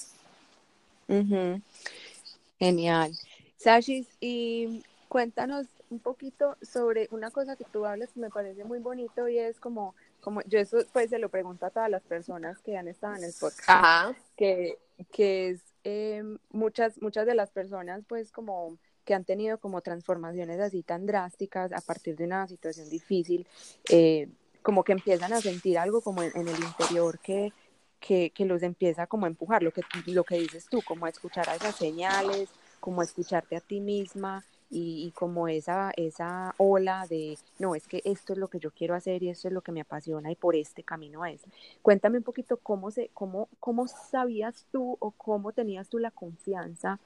Uh 1.09 1.15
-huh. 1.15 1.63
Genial. 2.59 3.13
Sashis, 3.57 4.07
y 4.21 4.85
cuéntanos 5.09 5.67
un 5.89 6.01
poquito 6.01 6.59
sobre 6.61 7.09
una 7.13 7.31
cosa 7.31 7.57
que 7.57 7.65
tú 7.65 7.87
hablas 7.87 8.11
que 8.13 8.21
me 8.21 8.29
parece 8.29 8.63
muy 8.63 8.81
bonito 8.81 9.27
y 9.27 9.39
es 9.39 9.59
como, 9.59 9.95
como 10.21 10.43
yo 10.43 10.59
eso 10.59 10.85
pues 10.93 11.09
se 11.09 11.19
lo 11.19 11.31
pregunto 11.31 11.65
a 11.65 11.71
todas 11.71 11.89
las 11.89 12.03
personas 12.03 12.59
que 12.59 12.77
han 12.77 12.89
estado 12.89 13.17
en 13.17 13.25
el 13.25 13.33
podcast, 13.41 13.71
Ajá. 13.71 14.15
que, 14.37 14.77
que 15.11 15.49
es 15.49 15.70
eh, 15.85 16.23
muchas, 16.51 17.01
muchas 17.01 17.27
de 17.27 17.35
las 17.35 17.51
personas 17.51 18.03
pues 18.07 18.33
como 18.33 18.79
que 19.05 19.15
han 19.15 19.25
tenido 19.25 19.59
como 19.59 19.81
transformaciones 19.81 20.61
así 20.61 20.83
tan 20.83 21.07
drásticas 21.07 21.73
a 21.73 21.81
partir 21.81 22.17
de 22.17 22.25
una 22.25 22.47
situación 22.47 22.89
difícil, 22.91 23.47
eh, 23.91 24.29
como 24.63 24.85
que 24.85 24.93
empiezan 24.93 25.33
a 25.33 25.41
sentir 25.41 25.79
algo 25.79 26.03
como 26.03 26.23
en, 26.23 26.31
en 26.37 26.49
el 26.49 26.63
interior 26.63 27.19
que, 27.19 27.53
que, 27.99 28.31
que, 28.31 28.45
los 28.45 28.63
empieza 28.63 29.07
como 29.07 29.25
a 29.25 29.29
empujar, 29.29 29.63
lo 29.63 29.73
que, 29.73 29.83
lo 30.07 30.25
que 30.25 30.37
dices 30.37 30.67
tú, 30.71 30.83
como 30.83 31.07
a 31.07 31.09
escuchar 31.09 31.49
a 31.49 31.55
esas 31.55 31.75
señales, 31.75 32.51
como 32.79 33.01
a 33.01 33.05
escucharte 33.05 33.57
a 33.57 33.61
ti 33.61 33.81
misma 33.81 34.45
y, 34.71 35.07
y, 35.07 35.11
como 35.11 35.49
esa, 35.49 35.93
esa 35.97 36.55
ola 36.59 37.07
de, 37.09 37.37
no, 37.59 37.75
es 37.75 37.87
que 37.89 38.03
esto 38.05 38.33
es 38.33 38.39
lo 38.39 38.49
que 38.49 38.61
yo 38.61 38.71
quiero 38.71 38.95
hacer 38.95 39.23
y 39.23 39.29
esto 39.29 39.49
es 39.49 39.55
lo 39.55 39.63
que 39.63 39.73
me 39.73 39.81
apasiona 39.81 40.31
y 40.31 40.37
por 40.37 40.55
este 40.55 40.83
camino 40.85 41.27
es. 41.27 41.41
Cuéntame 41.83 42.19
un 42.19 42.25
poquito 42.25 42.57
cómo, 42.57 42.91
se, 42.91 43.11
cómo, 43.13 43.49
cómo 43.59 43.89
sabías 43.89 44.67
tú 44.71 44.97
o 45.01 45.11
cómo 45.11 45.53
tenías 45.53 45.89
tú 45.89 45.99
la 45.99 46.11
confianza 46.11 47.01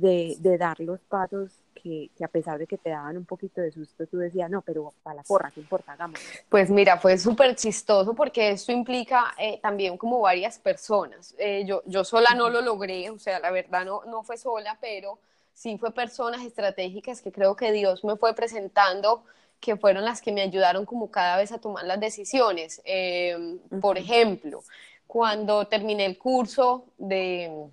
de, 0.00 0.36
de 0.40 0.58
dar 0.58 0.80
los 0.80 1.00
pasos 1.00 1.52
que, 1.74 2.10
que, 2.16 2.24
a 2.24 2.28
pesar 2.28 2.58
de 2.58 2.66
que 2.66 2.78
te 2.78 2.90
daban 2.90 3.16
un 3.16 3.24
poquito 3.24 3.60
de 3.60 3.70
susto, 3.70 4.06
tú 4.06 4.18
decías, 4.18 4.50
no, 4.50 4.60
pero 4.62 4.92
para 5.02 5.16
la 5.16 5.22
porra, 5.22 5.50
¿qué 5.52 5.60
importa? 5.60 5.92
Hagamos. 5.92 6.18
Pues 6.48 6.68
mira, 6.68 6.98
fue 6.98 7.16
súper 7.16 7.54
chistoso 7.54 8.14
porque 8.14 8.50
esto 8.50 8.72
implica 8.72 9.34
eh, 9.38 9.60
también 9.62 9.96
como 9.96 10.20
varias 10.20 10.58
personas. 10.58 11.34
Eh, 11.38 11.64
yo, 11.64 11.82
yo 11.86 12.02
sola 12.02 12.34
no 12.34 12.50
lo 12.50 12.60
logré, 12.60 13.08
o 13.10 13.18
sea, 13.18 13.38
la 13.38 13.50
verdad 13.52 13.84
no, 13.84 14.04
no 14.06 14.22
fue 14.24 14.36
sola, 14.36 14.76
pero 14.80 15.18
sí 15.54 15.78
fue 15.78 15.92
personas 15.92 16.44
estratégicas 16.44 17.22
que 17.22 17.32
creo 17.32 17.56
que 17.56 17.72
Dios 17.72 18.04
me 18.04 18.16
fue 18.16 18.34
presentando 18.34 19.24
que 19.60 19.76
fueron 19.76 20.04
las 20.04 20.20
que 20.20 20.32
me 20.32 20.42
ayudaron 20.42 20.84
como 20.84 21.10
cada 21.10 21.38
vez 21.38 21.50
a 21.52 21.58
tomar 21.58 21.84
las 21.84 21.98
decisiones. 21.98 22.82
Eh, 22.84 23.34
uh 23.36 23.40
-huh. 23.70 23.80
Por 23.80 23.96
ejemplo, 23.98 24.62
cuando 25.06 25.66
terminé 25.66 26.04
el 26.04 26.18
curso 26.18 26.86
de, 26.98 27.70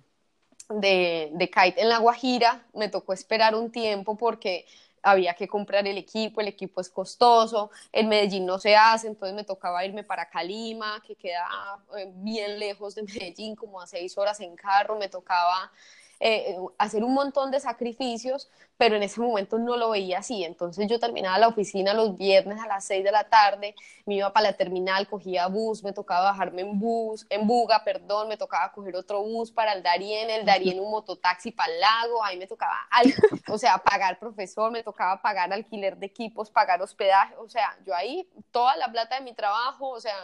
de, 0.70 1.30
de 1.32 1.50
kite 1.50 1.82
en 1.82 1.88
La 1.88 1.98
Guajira, 1.98 2.66
me 2.74 2.88
tocó 2.88 3.12
esperar 3.12 3.54
un 3.54 3.70
tiempo 3.70 4.16
porque 4.16 4.64
había 5.02 5.34
que 5.34 5.48
comprar 5.48 5.86
el 5.86 5.98
equipo, 5.98 6.40
el 6.40 6.48
equipo 6.48 6.80
es 6.80 6.88
costoso, 6.88 7.70
en 7.90 8.08
Medellín 8.08 8.46
no 8.46 8.58
se 8.58 8.76
hace, 8.76 9.08
entonces 9.08 9.34
me 9.34 9.44
tocaba 9.44 9.84
irme 9.84 10.04
para 10.04 10.28
Calima, 10.30 11.02
que 11.06 11.16
queda 11.16 11.46
bien 12.14 12.58
lejos 12.58 12.94
de 12.94 13.02
Medellín, 13.02 13.56
como 13.56 13.80
a 13.80 13.86
seis 13.86 14.16
horas 14.16 14.40
en 14.40 14.54
carro, 14.56 14.96
me 14.96 15.08
tocaba 15.08 15.72
eh, 16.24 16.56
hacer 16.78 17.02
un 17.02 17.14
montón 17.14 17.50
de 17.50 17.58
sacrificios, 17.58 18.48
pero 18.76 18.94
en 18.94 19.02
ese 19.02 19.20
momento 19.20 19.58
no 19.58 19.76
lo 19.76 19.90
veía 19.90 20.18
así. 20.18 20.44
Entonces 20.44 20.86
yo 20.86 21.00
terminaba 21.00 21.36
la 21.36 21.48
oficina 21.48 21.94
los 21.94 22.16
viernes 22.16 22.60
a 22.60 22.68
las 22.68 22.84
6 22.84 23.02
de 23.02 23.10
la 23.10 23.24
tarde, 23.24 23.74
me 24.06 24.14
iba 24.14 24.32
para 24.32 24.50
la 24.50 24.56
terminal, 24.56 25.08
cogía 25.08 25.48
bus, 25.48 25.82
me 25.82 25.92
tocaba 25.92 26.30
bajarme 26.30 26.62
en 26.62 26.78
bus, 26.78 27.26
en 27.28 27.44
Buga, 27.48 27.82
perdón, 27.82 28.28
me 28.28 28.36
tocaba 28.36 28.70
coger 28.70 28.94
otro 28.94 29.20
bus 29.24 29.50
para 29.50 29.72
el 29.72 29.82
Darién, 29.82 30.30
el 30.30 30.46
Darién 30.46 30.78
un 30.78 30.92
mototaxi 30.92 31.50
para 31.50 31.72
el 31.72 31.80
lago, 31.80 32.22
ahí 32.22 32.38
me 32.38 32.46
tocaba, 32.46 32.76
o 33.48 33.58
sea, 33.58 33.78
pagar 33.78 34.20
profesor, 34.20 34.70
me 34.70 34.84
tocaba 34.84 35.20
pagar 35.20 35.52
alquiler 35.52 35.96
de 35.96 36.06
equipos, 36.06 36.50
pagar 36.50 36.80
hospedaje, 36.82 37.34
o 37.36 37.48
sea, 37.48 37.76
yo 37.84 37.96
ahí 37.96 38.28
toda 38.52 38.76
la 38.76 38.92
plata 38.92 39.16
de 39.16 39.22
mi 39.22 39.34
trabajo, 39.34 39.88
o 39.88 40.00
sea, 40.00 40.14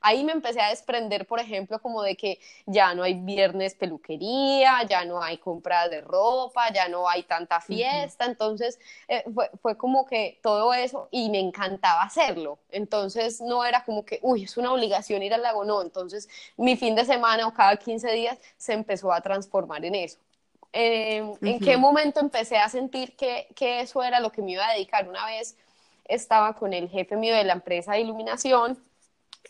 ahí 0.00 0.24
me 0.24 0.32
empecé 0.32 0.62
a 0.62 0.70
desprender, 0.70 1.26
por 1.26 1.40
ejemplo, 1.40 1.78
como 1.82 2.02
de 2.02 2.16
que 2.16 2.40
ya 2.64 2.94
no 2.94 3.02
hay 3.02 3.14
viernes 3.14 3.74
peluquería, 3.74 4.82
ya 4.88 5.04
no 5.04 5.22
hay 5.22 5.25
compras 5.38 5.90
de 5.90 6.00
ropa, 6.00 6.72
ya 6.72 6.88
no 6.88 7.08
hay 7.08 7.24
tanta 7.24 7.60
fiesta, 7.60 8.24
entonces 8.24 8.78
eh, 9.08 9.24
fue, 9.34 9.50
fue, 9.60 9.76
como 9.76 10.06
que 10.06 10.38
todo 10.42 10.72
eso 10.72 11.08
y 11.10 11.28
me 11.30 11.40
encantaba 11.40 12.02
hacerlo, 12.02 12.58
entonces 12.70 13.40
no 13.40 13.64
era 13.64 13.84
como 13.84 14.04
que, 14.04 14.20
uy, 14.22 14.44
es 14.44 14.56
una 14.56 14.72
obligación 14.72 15.22
ir 15.22 15.34
al 15.34 15.42
lago, 15.42 15.64
no, 15.64 15.82
entonces 15.82 16.28
mi 16.56 16.76
fin 16.76 16.94
de 16.94 17.04
semana 17.04 17.46
o 17.46 17.52
cada 17.52 17.76
15 17.76 18.10
días 18.12 18.38
se 18.56 18.72
empezó 18.72 19.12
a 19.12 19.20
transformar 19.20 19.84
en 19.84 19.94
eso. 19.96 20.18
Eh, 20.72 21.22
uh 21.22 21.34
-huh. 21.34 21.48
¿En 21.48 21.60
qué 21.60 21.76
momento 21.76 22.20
empecé 22.20 22.58
a 22.58 22.68
sentir 22.68 23.16
que, 23.16 23.48
que 23.54 23.80
eso 23.80 24.02
era 24.02 24.20
lo 24.20 24.30
que 24.30 24.42
me 24.42 24.52
iba 24.52 24.68
a 24.68 24.74
dedicar? 24.74 25.08
Una 25.08 25.24
vez 25.26 25.56
estaba 26.04 26.54
con 26.54 26.72
el 26.72 26.88
jefe 26.88 27.16
mío 27.16 27.34
de 27.34 27.44
la 27.44 27.54
empresa 27.54 27.92
de 27.92 28.00
iluminación 28.00 28.78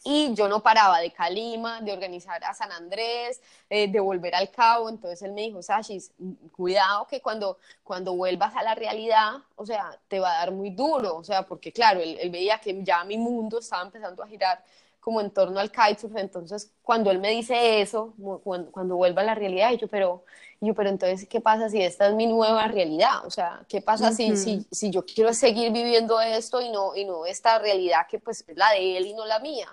y 0.05 0.35
yo 0.35 0.49
no 0.49 0.63
paraba 0.63 1.01
de 1.01 1.11
Calima, 1.13 1.81
de 1.81 1.93
organizar 1.93 2.43
a 2.45 2.55
San 2.55 2.73
Andrés, 2.73 3.41
eh, 3.71 3.89
de 3.91 4.01
volver 4.01 4.35
al 4.35 4.51
Cabo, 4.51 4.89
entonces 4.89 5.23
él 5.23 5.33
me 5.33 5.43
dijo, 5.43 5.63
Sashis, 5.63 6.13
cuidado 6.53 7.07
que 7.07 7.21
cuando, 7.21 7.59
cuando 7.83 8.15
vuelvas 8.15 8.55
a 8.57 8.63
la 8.63 8.75
realidad, 8.75 9.35
o 9.57 9.67
sea, 9.67 9.99
te 10.09 10.21
va 10.21 10.33
a 10.33 10.39
dar 10.39 10.53
muy 10.53 10.71
duro, 10.71 11.17
o 11.17 11.25
sea, 11.25 11.43
porque 11.47 11.73
claro, 11.73 12.01
él, 12.01 12.17
él 12.21 12.31
veía 12.31 12.59
que 12.59 12.83
ya 12.83 13.05
mi 13.05 13.19
mundo 13.19 13.59
estaba 13.59 13.83
empezando 13.83 14.23
a 14.23 14.27
girar 14.27 14.63
como 15.07 15.21
en 15.21 15.31
torno 15.31 15.61
al 15.61 15.71
kitesurf, 15.71 16.17
entonces 16.17 16.73
cuando 16.83 17.13
él 17.13 17.21
me 17.21 17.31
dice 17.31 17.81
eso, 17.81 18.13
cuando, 18.43 18.73
cuando 18.73 18.97
vuelva 18.97 19.23
a 19.23 19.25
la 19.25 19.37
realidad, 19.37 19.71
yo, 19.75 19.87
pero, 19.87 20.25
yo, 20.61 20.75
pero 20.75 20.89
entonces, 20.89 21.29
¿qué 21.29 21.41
pasa 21.41 21.69
si 21.69 21.81
esta 21.81 22.09
es 22.09 22.15
mi 22.15 22.27
nueva 22.27 22.67
realidad? 22.67 23.25
O 23.25 23.31
sea, 23.31 23.65
¿qué 23.69 23.81
pasa 23.81 24.09
uh 24.09 24.11
-huh. 24.11 24.17
si, 24.17 24.37
si, 24.37 24.67
si 24.69 24.91
yo 24.91 25.07
quiero 25.07 25.33
seguir 25.33 25.71
viviendo 25.71 26.21
esto 26.21 26.61
y 26.61 26.71
no, 26.71 26.97
y 26.97 27.05
no 27.05 27.25
esta 27.25 27.61
realidad 27.61 28.09
que 28.11 28.19
pues 28.19 28.45
es 28.49 28.57
la 28.57 28.73
de 28.73 28.97
él 28.97 29.07
y 29.07 29.15
no 29.15 29.25
la 29.27 29.39
mía? 29.39 29.69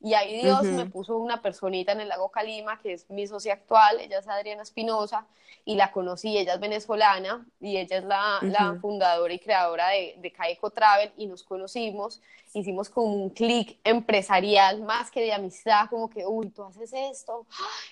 Y 0.00 0.14
ahí 0.14 0.42
Dios 0.42 0.60
uh 0.62 0.64
-huh. 0.64 0.76
me 0.76 0.86
puso 0.86 1.16
una 1.16 1.40
personita 1.42 1.92
en 1.92 2.00
el 2.00 2.08
lago 2.08 2.30
Calima, 2.30 2.80
que 2.80 2.92
es 2.92 3.08
mi 3.10 3.26
socia 3.26 3.54
actual, 3.54 4.00
ella 4.00 4.18
es 4.18 4.28
Adriana 4.28 4.62
Espinosa, 4.62 5.26
y 5.64 5.74
la 5.74 5.90
conocí, 5.90 6.36
ella 6.36 6.54
es 6.54 6.60
venezolana, 6.60 7.46
y 7.60 7.76
ella 7.76 7.98
es 7.98 8.04
la, 8.04 8.38
uh 8.40 8.44
-huh. 8.44 8.50
la 8.50 8.78
fundadora 8.80 9.32
y 9.32 9.38
creadora 9.38 9.88
de, 9.88 10.14
de 10.18 10.30
Caeco 10.30 10.70
Travel, 10.70 11.12
y 11.16 11.26
nos 11.26 11.42
conocimos, 11.42 12.20
hicimos 12.54 12.88
como 12.88 13.08
un 13.08 13.30
clic 13.30 13.78
empresarial, 13.84 14.82
más 14.82 15.10
que 15.10 15.22
de 15.22 15.32
amistad, 15.32 15.88
como 15.90 16.08
que, 16.08 16.24
uy, 16.26 16.50
tú 16.50 16.62
haces 16.62 16.92
esto, 16.92 17.46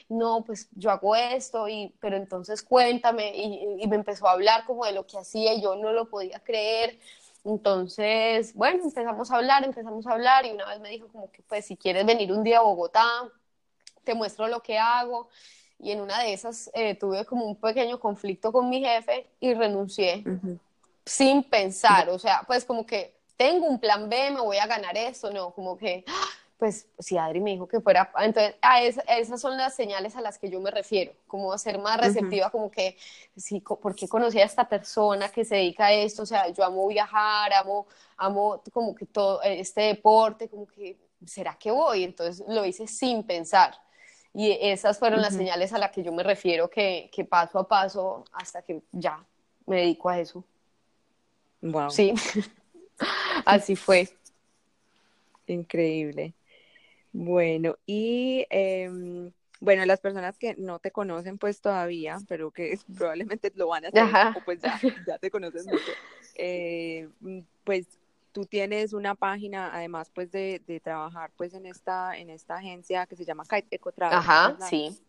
no, 0.08 0.42
pues 0.44 0.68
yo 0.72 0.90
hago 0.90 1.16
esto, 1.16 1.68
y, 1.68 1.92
pero 2.00 2.16
entonces 2.16 2.62
cuéntame, 2.62 3.34
y, 3.34 3.82
y 3.82 3.86
me 3.88 3.96
empezó 3.96 4.28
a 4.28 4.32
hablar 4.32 4.64
como 4.66 4.84
de 4.84 4.92
lo 4.92 5.04
que 5.06 5.18
hacía, 5.18 5.54
y 5.54 5.62
yo 5.62 5.74
no 5.74 5.92
lo 5.92 6.08
podía 6.08 6.38
creer, 6.40 6.98
entonces, 7.44 8.54
bueno, 8.54 8.84
empezamos 8.84 9.30
a 9.30 9.36
hablar, 9.36 9.64
empezamos 9.64 10.06
a 10.06 10.12
hablar 10.12 10.46
y 10.46 10.50
una 10.50 10.66
vez 10.66 10.80
me 10.80 10.88
dijo 10.88 11.08
como 11.08 11.30
que 11.30 11.42
pues 11.42 11.66
si 11.66 11.76
quieres 11.76 12.06
venir 12.06 12.32
un 12.32 12.42
día 12.42 12.58
a 12.58 12.62
Bogotá, 12.62 13.06
te 14.02 14.14
muestro 14.14 14.48
lo 14.48 14.60
que 14.60 14.78
hago. 14.78 15.28
Y 15.78 15.90
en 15.90 16.00
una 16.00 16.20
de 16.20 16.32
esas 16.32 16.70
eh, 16.72 16.94
tuve 16.94 17.24
como 17.26 17.44
un 17.44 17.56
pequeño 17.56 18.00
conflicto 18.00 18.52
con 18.52 18.70
mi 18.70 18.82
jefe 18.82 19.26
y 19.40 19.52
renuncié 19.54 20.22
uh 20.24 20.30
-huh. 20.30 20.58
sin 21.04 21.42
pensar, 21.42 22.08
o 22.08 22.18
sea, 22.18 22.44
pues 22.46 22.64
como 22.64 22.86
que 22.86 23.14
tengo 23.36 23.66
un 23.66 23.78
plan 23.78 24.08
B, 24.08 24.30
me 24.30 24.40
voy 24.40 24.56
a 24.58 24.66
ganar 24.66 24.96
esto, 24.96 25.30
no, 25.30 25.50
como 25.50 25.76
que, 25.76 26.04
pues 26.64 26.88
si 26.98 27.18
Adri 27.18 27.42
me 27.42 27.50
dijo 27.50 27.68
que 27.68 27.78
fuera, 27.78 28.10
entonces 28.20 28.54
a 28.62 28.80
esas 28.82 29.38
son 29.38 29.58
las 29.58 29.76
señales 29.76 30.16
a 30.16 30.22
las 30.22 30.38
que 30.38 30.48
yo 30.48 30.62
me 30.62 30.70
refiero, 30.70 31.12
como 31.26 31.58
ser 31.58 31.78
más 31.78 32.00
receptiva, 32.00 32.48
como 32.48 32.70
que, 32.70 32.96
sí, 33.36 33.62
porque 33.82 34.08
conocí 34.08 34.40
a 34.40 34.46
esta 34.46 34.66
persona 34.66 35.28
que 35.28 35.44
se 35.44 35.56
dedica 35.56 35.88
a 35.88 35.92
esto, 35.92 36.22
o 36.22 36.26
sea, 36.26 36.48
yo 36.48 36.64
amo 36.64 36.88
viajar, 36.88 37.52
amo, 37.52 37.86
amo 38.16 38.62
como 38.72 38.94
que 38.94 39.04
todo 39.04 39.42
este 39.42 39.82
deporte, 39.82 40.48
como 40.48 40.66
que, 40.66 40.96
¿será 41.26 41.54
que 41.58 41.70
voy? 41.70 42.04
Entonces 42.04 42.42
lo 42.48 42.64
hice 42.64 42.86
sin 42.86 43.24
pensar. 43.24 43.74
Y 44.32 44.56
esas 44.62 44.98
fueron 44.98 45.20
las 45.20 45.34
señales 45.34 45.74
a 45.74 45.78
las 45.78 45.90
que 45.90 46.02
yo 46.02 46.12
me 46.12 46.22
refiero, 46.22 46.70
que, 46.70 47.10
que 47.12 47.26
paso 47.26 47.58
a 47.58 47.68
paso, 47.68 48.24
hasta 48.32 48.62
que 48.62 48.80
ya 48.90 49.22
me 49.66 49.80
dedico 49.80 50.08
a 50.08 50.18
eso. 50.18 50.42
Wow. 51.60 51.90
Sí, 51.90 52.14
así 53.44 53.76
fue. 53.76 54.08
Increíble. 55.46 56.32
Bueno, 57.16 57.76
y 57.86 58.44
em, 58.50 59.30
bueno, 59.60 59.86
las 59.86 60.00
personas 60.00 60.36
que 60.36 60.56
no 60.56 60.80
te 60.80 60.90
conocen 60.90 61.38
pues 61.38 61.60
todavía, 61.60 62.18
pero 62.26 62.50
que 62.50 62.76
probablemente 62.96 63.52
lo 63.54 63.68
van 63.68 63.84
a 63.84 63.88
hacer, 63.88 64.36
o 64.36 64.44
pues 64.44 64.60
ya, 65.06 65.18
te 65.18 65.30
conoces 65.30 65.64
mucho, 65.66 65.92
eh, 66.34 67.08
mm, 67.20 67.38
pues 67.62 67.86
tú 68.32 68.46
tienes 68.46 68.92
una 68.92 69.14
página, 69.14 69.72
además 69.72 70.10
pues 70.12 70.32
de, 70.32 70.60
trabajar 70.82 71.30
pues 71.36 71.54
en 71.54 71.66
esta, 71.66 72.18
en 72.18 72.30
esta 72.30 72.56
agencia 72.56 73.06
que 73.06 73.14
se 73.14 73.24
llama 73.24 73.44
Kite 73.44 73.76
Eco 73.76 73.92
Travel. 73.92 74.18
Ajá, 74.18 74.56
sí. 74.68 75.00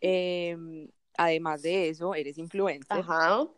Em, 0.00 0.88
además 1.16 1.62
de 1.62 1.88
eso, 1.88 2.14
eres 2.14 2.38
influencer. 2.38 3.00
Ajá. 3.00 3.48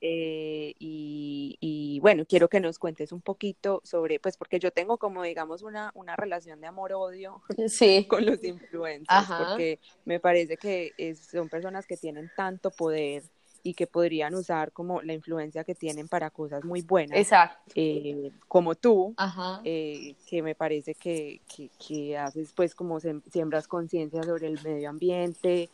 Eh, 0.00 0.74
y, 0.78 1.98
bueno, 2.00 2.24
quiero 2.24 2.48
que 2.48 2.60
nos 2.60 2.78
cuentes 2.78 3.10
un 3.12 3.20
poquito 3.20 3.80
sobre, 3.84 4.20
pues 4.20 4.36
porque 4.36 4.60
yo 4.60 4.70
tengo 4.70 4.98
como 4.98 5.22
digamos 5.24 5.62
una, 5.62 5.90
una 5.94 6.14
relación 6.14 6.60
de 6.60 6.68
amor-odio 6.68 7.42
sí. 7.68 8.06
con 8.08 8.24
los 8.24 8.42
influencers, 8.44 9.26
porque 9.26 9.80
me 10.04 10.20
parece 10.20 10.56
que 10.56 10.92
son 11.30 11.48
personas 11.48 11.86
que 11.86 11.96
tienen 11.96 12.30
tanto 12.36 12.70
poder 12.70 13.24
y 13.64 13.74
que 13.74 13.88
podrían 13.88 14.36
usar 14.36 14.70
como 14.70 15.02
la 15.02 15.12
influencia 15.12 15.64
que 15.64 15.74
tienen 15.74 16.06
para 16.06 16.30
cosas 16.30 16.64
muy 16.64 16.82
buenas. 16.82 17.18
Exacto. 17.18 17.72
Eh, 17.74 18.30
como 18.46 18.76
tú, 18.76 19.16
eh, 19.64 20.14
que 20.26 20.42
me 20.42 20.54
parece 20.54 20.94
que, 20.94 21.40
que, 21.86 22.16
haces 22.16 22.52
pues 22.54 22.74
como 22.76 23.00
siembras 23.00 23.66
conciencia 23.66 24.22
sobre 24.22 24.46
el 24.46 24.62
medio 24.62 24.88
ambiente, 24.88 25.68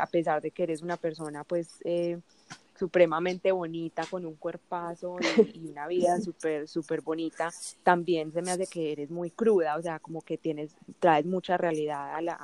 a 0.00 0.06
pesar 0.06 0.42
de 0.42 0.50
que 0.50 0.64
eres 0.64 0.82
una 0.82 0.96
persona 0.96 1.44
pues 1.44 1.78
supremamente 2.78 3.50
bonita, 3.52 4.04
con 4.08 4.24
un 4.24 4.36
cuerpazo 4.36 5.16
y, 5.54 5.68
una 5.68 5.86
vida 5.86 6.20
súper, 6.20 6.68
súper 6.68 7.00
bonita, 7.02 7.50
también 7.82 8.32
se 8.32 8.42
me 8.42 8.50
hace 8.50 8.66
que 8.66 8.92
eres 8.92 9.10
muy 9.10 9.30
cruda, 9.30 9.76
o 9.76 9.82
sea, 9.82 9.98
como 9.98 10.22
que 10.22 10.38
tienes, 10.38 10.76
traes 11.00 11.26
mucha 11.26 11.56
realidad 11.56 12.14
a 12.14 12.22
la, 12.22 12.38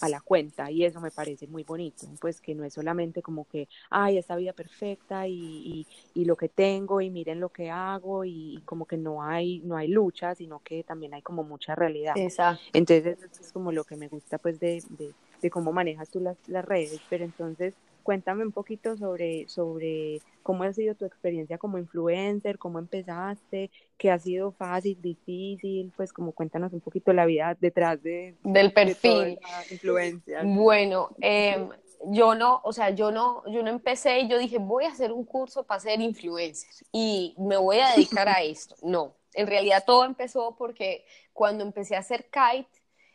a, 0.00 0.08
la 0.08 0.20
cuenta 0.20 0.70
y 0.70 0.84
eso 0.84 1.00
me 1.00 1.10
parece 1.10 1.46
muy 1.46 1.62
bonito, 1.62 2.06
pues 2.20 2.40
que 2.40 2.54
no 2.54 2.64
es 2.64 2.74
solamente 2.74 3.22
como 3.22 3.46
que, 3.46 3.68
ay, 3.88 4.18
esta 4.18 4.36
vida 4.36 4.52
perfecta 4.52 5.26
y, 5.26 5.86
y, 6.14 6.24
lo 6.24 6.36
que 6.36 6.48
tengo 6.48 7.00
y 7.00 7.10
miren 7.10 7.40
lo 7.40 7.48
que 7.48 7.70
hago 7.70 8.24
y, 8.24 8.60
como 8.64 8.86
que 8.86 8.96
no 8.96 9.22
hay, 9.22 9.60
no 9.60 9.76
hay 9.76 9.88
lucha, 9.88 10.34
sino 10.34 10.60
que 10.60 10.82
también 10.82 11.14
hay 11.14 11.22
como 11.22 11.44
mucha 11.44 11.74
realidad. 11.74 12.14
Exacto. 12.16 12.62
Entonces, 12.72 13.18
eso 13.18 13.42
es 13.42 13.52
como 13.52 13.72
lo 13.72 13.84
que 13.84 13.96
me 13.96 14.08
gusta 14.08 14.38
pues 14.38 14.58
de, 14.60 14.82
de, 14.90 15.12
de 15.40 15.50
cómo 15.50 15.72
manejas 15.72 16.08
tú 16.08 16.20
las, 16.20 16.36
las 16.46 16.64
redes, 16.64 17.00
pero 17.08 17.24
entonces 17.24 17.74
Cuéntame 18.02 18.44
un 18.44 18.52
poquito 18.52 18.96
sobre, 18.96 19.48
sobre 19.48 20.20
cómo 20.42 20.64
ha 20.64 20.72
sido 20.72 20.94
tu 20.94 21.04
experiencia 21.04 21.58
como 21.58 21.78
influencer, 21.78 22.58
cómo 22.58 22.78
empezaste, 22.78 23.70
qué 23.96 24.10
ha 24.10 24.18
sido 24.18 24.52
fácil, 24.52 25.00
difícil, 25.00 25.92
pues 25.96 26.12
como 26.12 26.32
cuéntanos 26.32 26.72
un 26.72 26.80
poquito 26.80 27.12
la 27.12 27.26
vida 27.26 27.56
detrás 27.60 28.02
de, 28.02 28.34
del 28.42 28.72
perfil. 28.72 29.38
De 29.68 29.74
influencia. 29.74 30.42
Bueno, 30.44 31.10
em, 31.20 31.68
yo 32.06 32.34
no, 32.34 32.60
o 32.64 32.72
sea, 32.72 32.90
yo 32.90 33.10
no, 33.10 33.42
yo 33.50 33.62
no 33.62 33.70
empecé 33.70 34.20
y 34.20 34.28
yo 34.28 34.38
dije, 34.38 34.58
voy 34.58 34.84
a 34.84 34.90
hacer 34.90 35.12
un 35.12 35.24
curso 35.24 35.64
para 35.64 35.80
ser 35.80 36.00
influencer 36.00 36.70
y 36.92 37.34
me 37.38 37.56
voy 37.56 37.78
a 37.78 37.92
dedicar 37.94 38.28
a 38.28 38.42
esto. 38.42 38.74
No, 38.82 39.14
en 39.34 39.46
realidad 39.46 39.84
todo 39.86 40.04
empezó 40.04 40.56
porque 40.56 41.04
cuando 41.32 41.64
empecé 41.64 41.96
a 41.96 42.00
hacer 42.00 42.24
kite, 42.24 42.68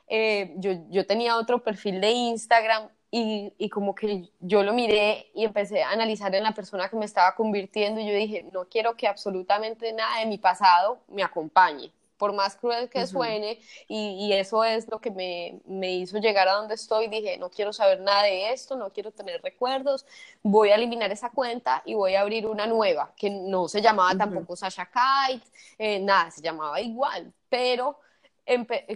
eh, 0.08 0.54
yo, 0.58 0.72
yo 0.90 1.06
tenía 1.06 1.38
otro 1.38 1.62
perfil 1.64 2.00
de 2.00 2.12
Instagram 2.12 2.90
y, 3.10 3.54
y, 3.58 3.70
como 3.70 3.96
que 3.96 4.30
yo 4.40 4.64
lo 4.64 4.74
miré 4.74 5.32
y 5.34 5.46
empecé 5.46 5.82
a 5.82 5.92
analizar 5.92 6.36
en 6.36 6.44
la 6.44 6.54
persona 6.54 6.90
que 6.90 6.98
me 6.98 7.06
estaba 7.06 7.36
convirtiendo 7.36 8.02
y 8.02 8.08
yo 8.08 8.14
dije, 8.14 8.46
no 8.52 8.66
quiero 8.66 8.98
que 8.98 9.08
absolutamente 9.08 9.94
nada 9.94 10.20
de 10.20 10.26
mi 10.26 10.38
pasado 10.38 11.00
me 11.08 11.24
acompañe, 11.24 11.94
por 12.18 12.34
más 12.34 12.58
cruel 12.58 12.90
que 12.90 13.08
suene, 13.08 13.60
y, 13.88 14.18
y, 14.20 14.34
eso 14.34 14.64
es 14.64 14.90
lo 14.90 15.00
que 15.00 15.12
me, 15.12 15.62
me, 15.66 15.94
hizo 15.96 16.18
llegar 16.18 16.50
a 16.50 16.54
donde 16.54 16.76
estoy, 16.76 17.08
dije, 17.08 17.38
no 17.38 17.50
quiero 17.50 17.72
saber 17.72 18.02
nada 18.02 18.24
de 18.24 18.52
esto, 18.52 18.76
no 18.76 18.92
quiero 18.92 19.12
tener 19.12 19.42
recuerdos, 19.42 20.06
voy 20.44 20.70
a 20.70 20.76
eliminar 20.76 21.12
esa 21.12 21.30
cuenta 21.30 21.84
y 21.86 21.94
voy 21.94 22.16
a 22.16 22.22
abrir 22.22 22.46
una 22.46 22.68
nueva, 22.68 23.14
que 23.16 23.30
no 23.30 23.68
se 23.70 23.82
llamaba 23.82 24.18
tampoco 24.18 24.56
Sasha 24.56 24.90
Kite, 24.92 25.48
eh, 25.78 26.00
nada, 26.00 26.32
se 26.32 26.42
llamaba 26.42 26.82
igual, 26.82 27.32
pero 27.50 28.00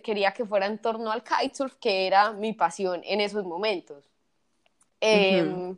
quería 0.03 0.31
que 0.31 0.45
fuera 0.45 0.65
en 0.65 0.77
torno 0.77 1.11
al 1.11 1.23
kitesurf, 1.23 1.75
que 1.75 2.07
era 2.07 2.31
mi 2.31 2.53
pasión 2.53 3.01
en 3.03 3.21
esos 3.21 3.43
momentos. 3.43 4.09
Em, 4.99 5.75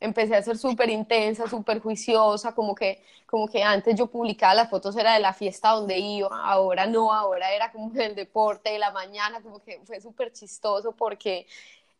empecé 0.00 0.34
a 0.34 0.42
ser 0.42 0.58
súper 0.58 0.90
intensa, 0.90 1.48
súper 1.48 1.80
juiciosa, 1.80 2.54
como 2.54 2.74
que, 2.74 3.02
como 3.26 3.46
que 3.46 3.62
antes 3.62 3.94
yo 3.96 4.08
publicaba 4.08 4.54
las 4.54 4.70
fotos 4.70 4.96
era 4.96 5.14
de 5.14 5.20
la 5.20 5.32
fiesta 5.32 5.70
donde 5.70 5.98
iba, 5.98 6.28
ahora 6.44 6.86
no, 6.86 7.12
ahora 7.12 7.52
era 7.52 7.70
como 7.70 7.90
del 7.92 8.14
deporte 8.14 8.70
de 8.70 8.78
la 8.78 8.90
mañana, 8.90 9.40
como 9.40 9.60
que 9.60 9.80
fue 9.84 10.00
súper 10.00 10.32
chistoso 10.32 10.92
porque 10.92 11.46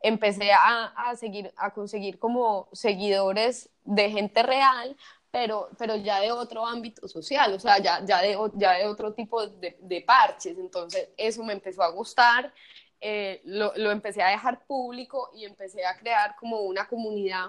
empecé 0.01 0.51
a, 0.53 0.87
a, 0.97 1.15
seguir, 1.15 1.53
a 1.57 1.71
conseguir 1.71 2.19
como 2.19 2.69
seguidores 2.73 3.71
de 3.85 4.11
gente 4.11 4.43
real, 4.43 4.97
pero, 5.33 5.71
pero 5.79 5.97
ya 5.97 6.21
de 6.21 6.31
otro 6.31 6.65
ámbito 6.67 7.09
social, 7.09 7.55
o 7.55 7.59
sea, 7.59 7.79
ya, 7.79 8.05
ya, 8.05 8.21
de, 8.21 8.37
ya 8.55 8.75
de 8.75 8.87
otro 8.87 9.15
tipo 9.15 9.47
de, 9.47 9.79
de 9.81 10.01
parches. 10.03 10.59
Entonces, 10.59 11.09
eso 11.17 11.43
me 11.43 11.55
empezó 11.55 11.83
a 11.83 11.89
gustar, 11.89 12.53
eh, 13.01 13.41
lo, 13.45 13.73
lo, 13.77 13.91
empecé 13.91 14.23
a 14.23 14.29
dejar 14.29 14.65
público 14.67 15.31
y 15.35 15.47
empecé 15.47 15.87
a 15.87 15.97
crear 15.97 16.37
como 16.37 16.61
una 16.61 16.87
comunidad 16.87 17.47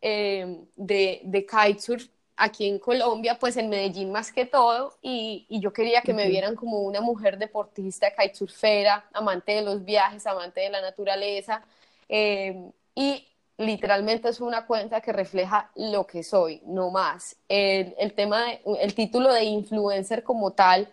eh, 0.00 0.64
de, 0.74 1.20
de 1.22 1.46
kitesurf 1.46 2.08
aquí 2.38 2.66
en 2.66 2.78
Colombia, 2.78 3.38
pues 3.38 3.58
en 3.58 3.68
Medellín 3.68 4.10
más 4.10 4.32
que 4.32 4.46
todo, 4.46 4.96
y, 5.02 5.44
y 5.50 5.60
yo 5.60 5.74
quería 5.74 6.00
que 6.00 6.14
me 6.14 6.26
vieran 6.26 6.56
como 6.56 6.80
una 6.80 7.02
mujer 7.02 7.36
deportista, 7.36 8.14
kitesurfera, 8.16 9.04
amante 9.12 9.52
de 9.52 9.62
los 9.62 9.84
viajes, 9.84 10.26
amante 10.26 10.62
de 10.62 10.70
la 10.70 10.80
naturaleza, 10.80 11.62
eh, 12.08 12.72
y 12.94 13.26
literalmente 13.60 14.30
es 14.30 14.40
una 14.40 14.66
cuenta 14.66 15.02
que 15.02 15.12
refleja 15.12 15.70
lo 15.74 16.06
que 16.06 16.22
soy, 16.22 16.62
no 16.64 16.90
más. 16.90 17.36
El, 17.46 17.94
el 17.98 18.14
tema, 18.14 18.52
el 18.52 18.94
título 18.94 19.30
de 19.32 19.44
influencer 19.44 20.22
como 20.24 20.52
tal 20.52 20.90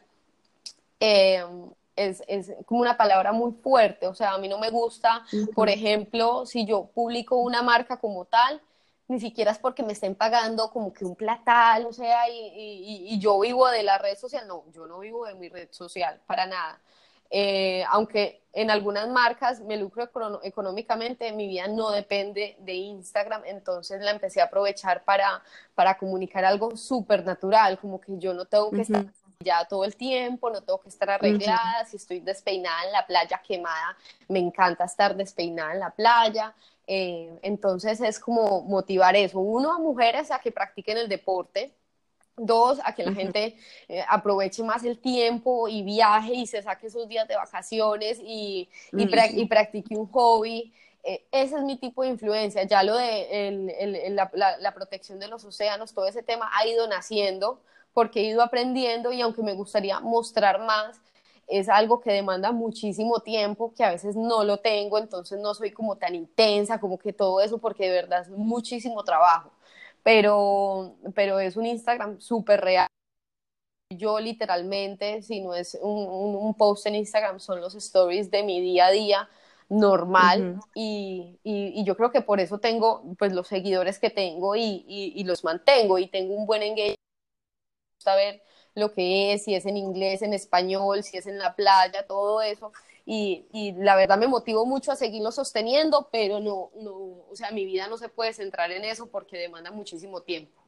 eh, 0.99 1.45
es, 1.95 2.21
es, 2.27 2.51
como 2.65 2.81
una 2.81 2.97
palabra 2.97 3.31
muy 3.31 3.53
fuerte, 3.53 4.05
o 4.05 4.13
sea, 4.13 4.33
a 4.33 4.37
mí 4.37 4.49
no 4.49 4.59
me 4.59 4.69
gusta, 4.69 5.23
por 5.55 5.69
ejemplo, 5.69 6.45
si 6.45 6.65
yo 6.65 6.87
publico 6.93 7.37
una 7.37 7.63
marca 7.63 7.97
como 7.97 8.25
tal, 8.25 8.61
ni 9.07 9.21
siquiera 9.21 9.51
es 9.51 9.59
porque 9.59 9.81
me 9.81 9.93
estén 9.93 10.15
pagando 10.15 10.69
como 10.69 10.91
que 10.91 11.05
un 11.05 11.15
platal, 11.15 11.85
o 11.85 11.93
sea, 11.93 12.29
y, 12.29 12.33
y, 12.33 13.13
y 13.13 13.19
yo 13.19 13.39
vivo 13.39 13.69
de 13.69 13.83
la 13.83 13.97
red 13.97 14.17
social, 14.17 14.45
no, 14.45 14.65
yo 14.73 14.87
no 14.87 14.99
vivo 14.99 15.25
de 15.25 15.35
mi 15.35 15.47
red 15.47 15.69
social, 15.71 16.19
para 16.27 16.45
nada. 16.45 16.81
Eh, 17.29 17.83
aunque 17.89 18.41
en 18.53 18.71
algunas 18.71 19.07
marcas 19.09 19.59
me 19.61 19.77
lucro 19.77 20.09
económicamente, 20.43 21.31
mi 21.31 21.47
vida 21.47 21.67
no 21.67 21.91
depende 21.91 22.55
de 22.59 22.73
Instagram, 22.73 23.43
entonces 23.45 24.01
la 24.01 24.11
empecé 24.11 24.41
a 24.41 24.45
aprovechar 24.45 25.03
para, 25.03 25.43
para 25.75 25.97
comunicar 25.97 26.43
algo 26.43 26.75
súper 26.75 27.23
natural, 27.23 27.77
como 27.77 28.01
que 28.01 28.17
yo 28.17 28.33
no 28.33 28.45
tengo 28.45 28.71
que 28.71 28.81
estar 28.81 29.05
ya 29.39 29.65
todo 29.65 29.85
el 29.85 29.95
tiempo, 29.95 30.49
no 30.49 30.61
tengo 30.61 30.81
que 30.81 30.89
estar 30.89 31.09
arreglada, 31.09 31.85
si 31.85 31.97
estoy 31.97 32.19
despeinada 32.19 32.85
en 32.85 32.91
la 32.91 33.05
playa 33.05 33.41
quemada, 33.47 33.95
me 34.27 34.39
encanta 34.39 34.85
estar 34.85 35.15
despeinada 35.15 35.73
en 35.73 35.79
la 35.79 35.91
playa. 35.91 36.55
Eh, 36.87 37.37
entonces 37.41 37.99
es 38.01 38.19
como 38.19 38.61
motivar 38.61 39.15
eso, 39.15 39.39
uno 39.39 39.73
a 39.73 39.77
mujeres 39.77 40.31
a 40.31 40.39
que 40.39 40.51
practiquen 40.51 40.97
el 40.97 41.09
deporte, 41.09 41.75
Dos, 42.39 42.79
a 42.83 42.93
que 42.93 43.03
la 43.03 43.13
gente 43.13 43.57
eh, 43.89 44.03
aproveche 44.07 44.61
más 44.61 44.83
el 44.83 44.99
tiempo 44.99 45.67
y 45.67 45.81
viaje 45.81 46.35
y 46.35 46.45
se 46.45 46.61
saque 46.61 46.85
esos 46.85 47.07
días 47.07 47.27
de 47.27 47.35
vacaciones 47.35 48.19
y, 48.23 48.69
y, 48.93 49.45
practique 49.47 49.95
un 49.97 50.05
hobby. 50.11 50.71
Eh, 51.03 51.25
ese 51.31 51.55
es 51.55 51.63
mi 51.63 51.77
tipo 51.77 52.03
de 52.03 52.09
influencia. 52.09 52.63
Ya 52.63 52.83
lo 52.83 52.95
de 52.95 53.47
el, 53.47 54.15
la, 54.15 54.29
la, 54.59 54.73
protección 54.75 55.19
de 55.19 55.27
los 55.27 55.43
océanos, 55.45 55.93
todo 55.93 56.05
ese 56.05 56.21
tema 56.21 56.49
ha 56.53 56.67
ido 56.67 56.87
naciendo 56.87 57.59
porque 57.93 58.19
he 58.19 58.25
ido 58.25 58.43
aprendiendo 58.43 59.11
y 59.11 59.21
aunque 59.21 59.41
me 59.41 59.53
gustaría 59.53 59.99
mostrar 59.99 60.59
más, 60.59 61.01
es 61.47 61.69
algo 61.69 62.01
que 62.01 62.11
demanda 62.11 62.51
muchísimo 62.51 63.21
tiempo, 63.21 63.73
que 63.75 63.83
a 63.83 63.89
veces 63.89 64.15
no 64.15 64.43
lo 64.43 64.57
tengo, 64.57 64.99
entonces 64.99 65.39
no 65.39 65.55
soy 65.55 65.71
como 65.71 65.95
tan 65.95 66.13
intensa, 66.13 66.79
como 66.79 66.99
que 66.99 67.13
todo 67.13 67.41
eso, 67.41 67.57
porque 67.57 67.85
de 67.85 68.01
verdad 68.01 68.21
es 68.21 68.29
muchísimo 68.29 69.03
trabajo 69.03 69.51
pero, 70.07 70.95
pero 71.15 71.37
es 71.37 71.57
un 71.57 71.65
Instagram 71.65 72.21
súper 72.21 72.61
real 72.61 72.87
yo 73.89 74.21
literalmente, 74.21 75.21
si 75.21 75.41
no 75.41 75.53
es 75.53 75.77
un, 75.81 76.53
post 76.57 76.85
en 76.87 76.95
Instagram, 76.95 77.41
son 77.41 77.59
los 77.59 77.75
stories 77.75 78.31
de 78.31 78.43
mi 78.43 78.61
día 78.61 78.85
a 78.85 78.91
día 78.91 79.29
normal 79.67 80.61
y, 80.73 81.37
y, 81.43 81.83
yo 81.83 81.97
creo 81.97 82.11
que 82.11 82.21
por 82.21 82.39
eso 82.39 82.57
tengo 82.59 83.03
pues 83.17 83.33
los 83.33 83.49
seguidores 83.49 83.99
que 83.99 84.09
tengo 84.09 84.55
y, 84.55 84.85
y 84.87 85.23
los 85.25 85.43
mantengo 85.43 85.97
y 85.99 86.07
tengo 86.07 86.35
un 86.35 86.45
buen 86.45 86.63
engagement. 86.63 86.95
Saber 87.99 88.41
lo 88.75 88.93
que 88.93 89.33
es, 89.33 89.43
si 89.43 89.55
es 89.55 89.65
en 89.65 89.75
inglés, 89.75 90.21
en 90.21 90.33
español, 90.33 91.03
si 91.03 91.17
es 91.17 91.27
en 91.27 91.37
la 91.37 91.53
playa, 91.53 92.07
todo 92.07 92.41
eso. 92.41 92.71
Y, 93.09 93.45
y, 93.53 93.71
la 93.71 93.95
verdad 93.95 94.17
me 94.17 94.27
motivo 94.27 94.65
mucho 94.65 94.91
a 94.91 94.97
seguirlo 94.97 95.31
sosteniendo, 95.31 96.09
pero 96.11 96.41
no, 96.41 96.71
no, 96.75 96.91
o 96.91 97.31
sea, 97.35 97.51
mi 97.51 97.63
vida 97.63 97.87
no 97.87 97.97
se 97.97 98.09
puede 98.09 98.33
centrar 98.33 98.69
en 98.73 98.83
eso 98.83 99.07
porque 99.07 99.37
demanda 99.37 99.71
muchísimo 99.71 100.21
tiempo. 100.21 100.61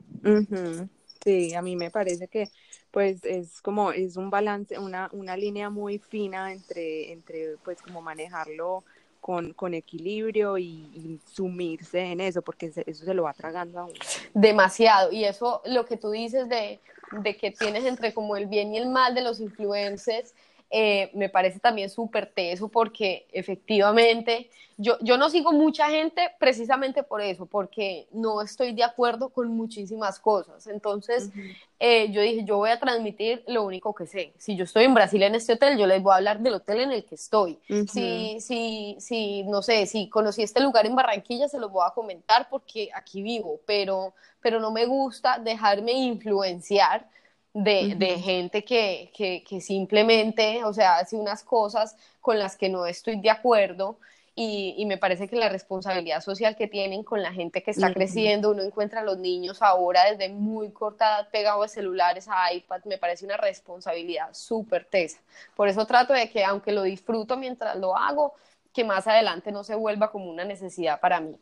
Sí, 1.21 1.53
a 1.53 1.61
mí 1.61 1.75
me 1.75 1.91
parece 1.91 2.29
que 2.29 2.49
pues 2.91 3.23
es 3.25 3.61
como, 3.61 3.91
es 3.91 4.15
un 4.15 4.29
balance, 4.29 4.79
una, 4.79 5.09
una 5.11 5.35
línea 5.35 5.69
muy 5.69 5.99
fina 5.99 6.53
entre, 6.53 7.11
entre 7.11 7.57
pues 7.63 7.81
como 7.81 8.01
manejarlo 8.01 8.83
con, 9.19 9.53
con 9.53 9.73
equilibrio 9.73 10.57
y, 10.57 11.19
sumirse 11.25 11.99
en 11.99 12.21
eso, 12.21 12.41
porque 12.41 12.71
eso 12.85 13.05
se 13.05 13.13
lo 13.13 13.23
va 13.23 13.33
tragando 13.33 13.79
a 13.79 13.85
uno. 13.85 13.93
Demasiado, 14.33 15.11
y 15.11 15.25
eso 15.25 15.61
lo 15.65 15.85
que 15.85 15.97
tú 15.97 16.09
dices 16.09 16.49
de, 16.49 16.79
de 17.11 17.37
que 17.37 17.51
tienes 17.51 17.85
entre 17.85 18.13
como 18.13 18.35
el 18.35 18.47
bien 18.47 18.73
y 18.73 18.77
el 18.77 18.87
mal 18.87 19.13
de 19.13 19.21
los 19.21 19.39
influencers, 19.39 20.33
eh, 20.72 21.09
me 21.15 21.30
parece 21.30 21.59
también 21.59 21.89
súper 21.89 22.28
teso 22.28 22.67
porque 22.67 23.26
efectivamente 23.32 24.51
yo, 24.78 24.97
yo 25.01 25.17
no 25.17 25.30
sigo 25.30 25.51
mucha 25.51 25.89
gente 25.89 26.32
precisamente 26.39 27.01
por 27.01 27.22
eso, 27.22 27.47
porque 27.47 28.07
no 28.11 28.41
estoy 28.41 28.74
de 28.74 28.84
acuerdo 28.84 29.30
con 29.30 29.49
muchísimas 29.49 30.20
cosas. 30.20 30.67
Entonces 30.67 31.32
eh, 31.80 32.11
yo 32.11 32.22
dije, 32.22 32.45
yo 32.45 32.57
voy 32.57 32.70
a 32.70 32.80
transmitir 32.80 33.43
lo 33.47 33.63
único 33.63 33.95
que 33.95 34.05
sé. 34.05 34.32
Si 34.38 34.55
yo 34.55 34.63
estoy 34.63 34.86
en 34.86 34.93
Brasil 34.93 35.24
en 35.24 35.34
este 35.34 35.53
hotel, 35.53 35.78
yo 35.78 35.88
les 35.88 36.03
voy 36.03 36.13
a 36.13 36.17
hablar 36.17 36.39
del 36.39 36.53
hotel 36.53 36.82
en 36.82 36.91
el 36.91 37.03
que 37.03 37.15
estoy. 37.15 37.57
si, 37.91 38.39
si, 38.39 38.95
si, 38.99 39.43
no 39.43 39.63
sé, 39.63 39.88
si 39.88 40.07
conocí 40.07 40.43
este 40.43 40.61
lugar 40.61 40.86
en 40.86 40.95
Barranquilla, 40.95 41.49
se 41.49 41.59
los 41.59 41.72
voy 41.72 41.84
a 41.86 41.93
comentar 41.93 42.47
porque 42.47 42.89
aquí 42.93 43.24
vivo, 43.24 43.59
pero, 43.65 44.13
pero 44.39 44.59
no 44.59 44.72
me 44.72 44.86
gusta 44.86 45.39
dejarme 45.39 45.93
influenciar 45.93 47.07
de, 47.53 48.19
gente 48.19 48.63
que, 48.63 49.11
que, 49.15 49.61
simplemente, 49.61 50.63
o 50.63 50.73
sea, 50.73 50.97
hace 50.97 51.15
unas 51.15 51.43
cosas 51.43 51.95
con 52.21 52.39
las 52.39 52.55
que 52.55 52.69
no 52.69 52.85
estoy 52.85 53.19
de 53.19 53.29
acuerdo 53.29 53.97
y, 54.41 54.85
me 54.85 54.97
parece 54.97 55.27
que 55.27 55.35
la 55.35 55.49
responsabilidad 55.49 56.21
social 56.21 56.55
que 56.55 56.67
tienen 56.67 57.03
con 57.03 57.21
la 57.21 57.33
gente 57.33 57.61
que 57.61 57.71
está 57.71 57.93
creciendo, 57.93 58.51
uno 58.51 58.63
encuentra 58.63 59.01
a 59.01 59.03
los 59.03 59.17
niños 59.17 59.61
ahora 59.61 60.09
desde 60.09 60.29
muy 60.29 60.71
corta 60.71 61.05
edad 61.07 61.29
pegados 61.29 61.65
a 61.65 61.67
celulares, 61.67 62.27
a 62.29 62.53
iPad, 62.53 62.85
me 62.85 62.97
parece 62.97 63.25
una 63.25 63.35
responsabilidad 63.35 64.29
súper 64.31 64.85
tesa. 64.85 65.19
Por 65.57 65.67
eso 65.67 65.85
trato 65.85 66.13
de 66.13 66.29
que, 66.29 66.45
aunque 66.45 66.71
lo 66.71 66.83
disfruto 66.83 67.35
mientras 67.35 67.75
lo 67.75 67.97
hago, 67.97 68.33
que 68.73 68.85
más 68.85 69.07
adelante 69.07 69.51
no 69.51 69.65
se 69.65 69.75
vuelva 69.75 70.09
como 70.09 70.29
una 70.29 70.45
necesidad 70.45 71.01
para 71.01 71.19
mí. 71.19 71.35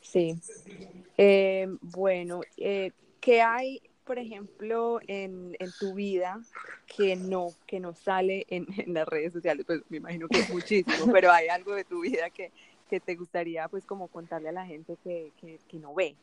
Sí. 0.00 0.40
Eh, 1.18 1.66
bueno, 1.82 2.40
eh, 2.56 2.92
¿qué 3.20 3.42
hay 3.42 3.82
por 4.08 4.18
ejemplo, 4.18 5.00
en, 5.06 5.54
en, 5.58 5.70
tu 5.78 5.92
vida 5.92 6.40
que 6.86 7.14
no, 7.14 7.48
que 7.66 7.78
no 7.78 7.94
sale 7.94 8.46
en, 8.48 8.66
en, 8.78 8.94
las 8.94 9.06
redes 9.06 9.34
sociales? 9.34 9.66
Pues 9.66 9.82
me 9.90 9.98
imagino 9.98 10.26
que 10.28 10.40
es 10.40 10.50
muchísimo, 10.50 11.12
pero 11.12 11.30
hay 11.30 11.48
algo 11.48 11.74
de 11.74 11.84
tu 11.84 12.00
vida 12.00 12.30
que, 12.30 12.50
que 12.88 13.00
te 13.00 13.14
gustaría 13.16 13.68
pues 13.68 13.84
como 13.84 14.08
contarle 14.08 14.48
a 14.48 14.52
la 14.52 14.64
gente 14.64 14.96
que, 15.04 15.30
que, 15.38 15.60
que 15.68 15.78
no 15.78 15.94
ve. 15.94 16.16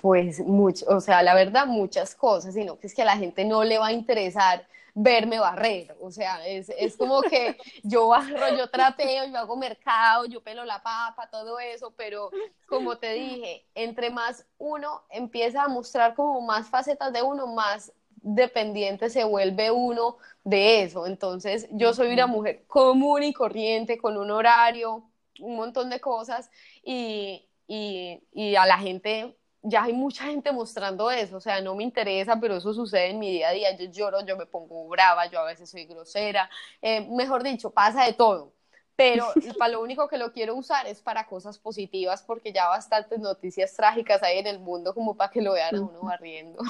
Pues 0.00 0.38
mucho, 0.38 0.86
o 0.88 1.00
sea, 1.00 1.24
la 1.24 1.34
verdad 1.34 1.66
muchas 1.66 2.14
cosas, 2.14 2.54
sino 2.54 2.78
que 2.78 2.86
es 2.86 2.94
que 2.94 3.02
a 3.02 3.06
la 3.06 3.16
gente 3.16 3.44
no 3.44 3.64
le 3.64 3.78
va 3.78 3.88
a 3.88 3.92
interesar 3.92 4.64
verme 4.98 5.38
barrer, 5.38 5.94
o 6.00 6.10
sea, 6.10 6.46
es, 6.46 6.70
es 6.70 6.96
como 6.96 7.20
que 7.20 7.58
yo 7.82 8.08
barro, 8.08 8.56
yo 8.56 8.70
trapeo, 8.70 9.26
yo 9.26 9.36
hago 9.36 9.54
mercado, 9.54 10.24
yo 10.24 10.42
pelo 10.42 10.64
la 10.64 10.82
papa, 10.82 11.28
todo 11.30 11.58
eso, 11.58 11.92
pero 11.98 12.30
como 12.66 12.96
te 12.96 13.12
dije, 13.12 13.66
entre 13.74 14.08
más 14.08 14.46
uno 14.56 15.02
empieza 15.10 15.64
a 15.64 15.68
mostrar 15.68 16.14
como 16.14 16.40
más 16.40 16.70
facetas 16.70 17.12
de 17.12 17.20
uno, 17.20 17.46
más 17.46 17.92
dependiente 18.08 19.10
se 19.10 19.22
vuelve 19.24 19.70
uno 19.70 20.16
de 20.44 20.84
eso. 20.84 21.06
Entonces, 21.06 21.68
yo 21.72 21.92
soy 21.92 22.14
una 22.14 22.26
mujer 22.26 22.64
común 22.66 23.22
y 23.22 23.34
corriente, 23.34 23.98
con 23.98 24.16
un 24.16 24.30
horario, 24.30 25.10
un 25.40 25.56
montón 25.56 25.90
de 25.90 26.00
cosas, 26.00 26.50
y, 26.82 27.46
y, 27.68 28.22
y 28.32 28.56
a 28.56 28.64
la 28.64 28.78
gente 28.78 29.36
ya 29.68 29.82
hay 29.82 29.92
mucha 29.92 30.24
gente 30.24 30.52
mostrando 30.52 31.10
eso, 31.10 31.36
o 31.36 31.40
sea, 31.40 31.60
no 31.60 31.74
me 31.74 31.82
interesa, 31.82 32.38
pero 32.40 32.56
eso 32.56 32.72
sucede 32.72 33.10
en 33.10 33.18
mi 33.18 33.32
día 33.32 33.48
a 33.48 33.52
día, 33.52 33.76
yo 33.76 33.86
lloro, 33.90 34.24
yo 34.24 34.36
me 34.36 34.46
pongo 34.46 34.86
brava, 34.88 35.26
yo 35.26 35.40
a 35.40 35.44
veces 35.44 35.68
soy 35.68 35.86
grosera, 35.86 36.48
eh, 36.80 37.06
mejor 37.10 37.42
dicho, 37.42 37.70
pasa 37.70 38.04
de 38.04 38.12
todo, 38.12 38.52
pero 38.94 39.26
para 39.58 39.72
lo 39.72 39.82
único 39.82 40.08
que 40.08 40.18
lo 40.18 40.32
quiero 40.32 40.54
usar 40.54 40.86
es 40.86 41.02
para 41.02 41.26
cosas 41.26 41.58
positivas, 41.58 42.22
porque 42.22 42.52
ya 42.52 42.68
bastantes 42.68 43.18
noticias 43.18 43.74
trágicas 43.74 44.22
hay 44.22 44.38
en 44.38 44.46
el 44.46 44.60
mundo 44.60 44.94
como 44.94 45.16
para 45.16 45.30
que 45.30 45.42
lo 45.42 45.52
vean 45.52 45.74
a 45.74 45.80
uno 45.80 46.00
barriendo. 46.02 46.62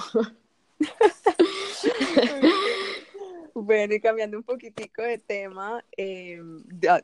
Bueno, 3.58 3.94
y 3.94 4.00
cambiando 4.00 4.36
un 4.36 4.42
poquitico 4.42 5.00
de 5.00 5.16
tema, 5.16 5.82
eh, 5.96 6.38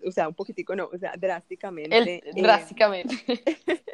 o 0.04 0.12
sea, 0.12 0.28
un 0.28 0.34
poquitico 0.34 0.76
no, 0.76 0.90
o 0.92 0.98
sea, 0.98 1.14
drásticamente. 1.16 2.16
Eh, 2.16 2.22
drásticamente. 2.36 3.14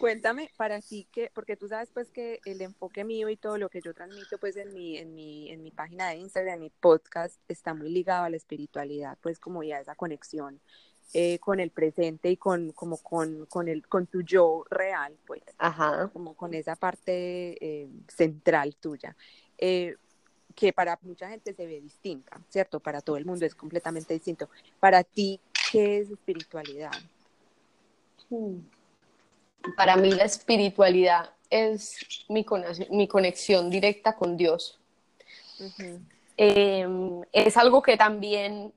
cuéntame 0.00 0.50
para 0.56 0.80
ti 0.80 1.06
que, 1.12 1.30
porque 1.32 1.56
tú 1.56 1.68
sabes 1.68 1.92
pues 1.92 2.10
que 2.10 2.40
el 2.46 2.60
enfoque 2.62 3.04
mío 3.04 3.28
y 3.28 3.36
todo 3.36 3.58
lo 3.58 3.68
que 3.68 3.80
yo 3.80 3.94
transmito 3.94 4.38
pues 4.38 4.56
en 4.56 4.74
mi, 4.74 4.98
en 4.98 5.14
mi, 5.14 5.52
en 5.52 5.62
mi 5.62 5.70
página 5.70 6.08
de 6.08 6.16
Instagram, 6.16 6.54
en 6.54 6.60
mi 6.62 6.70
podcast, 6.70 7.38
está 7.46 7.74
muy 7.74 7.90
ligado 7.90 8.24
a 8.24 8.30
la 8.30 8.38
espiritualidad, 8.38 9.16
pues 9.20 9.38
como 9.38 9.62
ya 9.62 9.78
esa 9.78 9.94
conexión 9.94 10.60
eh, 11.12 11.38
con 11.38 11.60
el 11.60 11.70
presente 11.70 12.28
y 12.28 12.36
con, 12.36 12.72
como 12.72 12.98
con, 12.98 13.46
con, 13.46 13.68
el, 13.68 13.86
con 13.86 14.08
tu 14.08 14.22
yo 14.22 14.64
real, 14.68 15.16
pues. 15.24 15.42
Ajá. 15.58 16.10
Como 16.12 16.34
con 16.34 16.54
esa 16.54 16.74
parte 16.74 17.88
central 18.08 18.74
tuya. 18.74 19.16
Eh, 19.58 19.96
que 20.54 20.72
para 20.72 20.98
mucha 21.02 21.28
gente 21.28 21.52
se 21.54 21.66
ve 21.66 21.80
distinta, 21.80 22.40
¿cierto? 22.48 22.80
Para 22.80 23.00
todo 23.00 23.16
el 23.16 23.24
mundo 23.24 23.44
es 23.44 23.54
completamente 23.54 24.14
distinto. 24.14 24.48
Para 24.80 25.02
ti, 25.02 25.40
¿qué 25.70 25.98
es 25.98 26.10
espiritualidad? 26.10 26.92
Hmm. 28.30 28.58
Para 29.76 29.96
mí 29.96 30.10
la 30.10 30.24
espiritualidad 30.24 31.30
es 31.50 31.96
mi, 32.28 32.44
conexión, 32.44 33.70
directa 33.70 34.14
con 34.16 34.36
Dios. 34.36 34.78
Em, 36.36 37.22
es 37.32 37.56
algo 37.56 37.82
que 37.82 37.96
también 37.96 38.72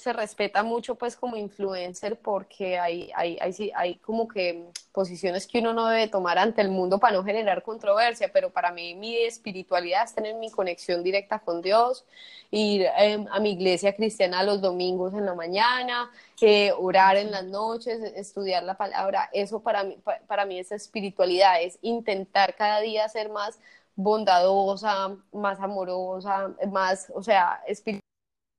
se 0.00 0.12
respeta 0.12 0.62
mucho 0.62 0.96
pues 0.96 1.16
como 1.16 1.36
influencer 1.36 2.18
porque 2.18 2.78
hay, 2.78 3.10
hay, 3.14 3.38
hay, 3.40 3.72
hay, 3.74 3.94
como 3.96 4.26
que 4.26 4.64
posiciones 4.92 5.46
que 5.46 5.60
uno 5.60 5.72
no 5.72 5.86
debe 5.86 6.08
tomar 6.08 6.38
ante 6.38 6.60
el 6.62 6.70
mundo 6.70 6.98
para 6.98 7.16
no 7.16 7.24
generar 7.24 7.62
controversia, 7.62 8.30
pero 8.32 8.50
para 8.50 8.72
mí 8.72 8.94
mi 8.94 9.16
espiritualidad 9.16 10.04
es 10.04 10.14
tener 10.14 10.34
mi 10.34 10.50
conexión 10.50 11.04
directa 11.04 11.38
con 11.38 11.62
Dios, 11.62 12.04
ir 12.50 12.86
em, 12.96 13.26
a 13.30 13.38
mi 13.38 13.52
iglesia 13.52 13.94
cristiana 13.94 14.42
los 14.42 14.60
domingos 14.60 15.14
en 15.14 15.26
la 15.26 15.34
mañana, 15.34 16.10
eh, 16.40 16.72
orar 16.76 17.16
en 17.16 17.30
las 17.30 17.44
noches, 17.44 18.00
estudiar 18.16 18.64
la 18.64 18.76
palabra, 18.76 19.30
eso 19.32 19.60
para 19.60 19.84
mí, 19.84 19.98
para 20.26 20.44
mí 20.46 20.58
es 20.58 20.72
espiritualidad, 20.72 21.62
es 21.62 21.78
intentar 21.82 22.56
cada 22.56 22.80
día 22.80 23.08
ser 23.08 23.28
más 23.28 23.58
bondadosa, 23.94 25.16
más 25.32 25.60
amorosa, 25.60 26.54
más, 26.68 27.12
o 27.14 27.22
sea, 27.22 27.62
espiritual 27.66 27.99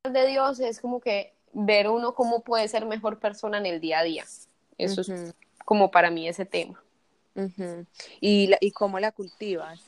de 0.09 0.27
Dios 0.27 0.59
es 0.59 0.79
como 0.79 0.99
que 0.99 1.33
ver 1.53 1.87
uno 1.89 2.15
cómo 2.15 2.41
puede 2.41 2.67
ser 2.67 2.85
mejor 2.85 3.19
persona 3.19 3.57
en 3.57 3.65
el 3.65 3.79
día 3.79 3.99
a 3.99 4.03
día. 4.03 4.25
Eso 4.77 5.01
es 5.01 5.35
como 5.63 5.91
para 5.91 6.09
mí 6.09 6.27
ese 6.27 6.45
tema. 6.45 6.81
¿Y, 8.19 8.51
¿Y 8.59 8.71
cómo 8.71 8.99
la 8.99 9.11
cultivas? 9.11 9.79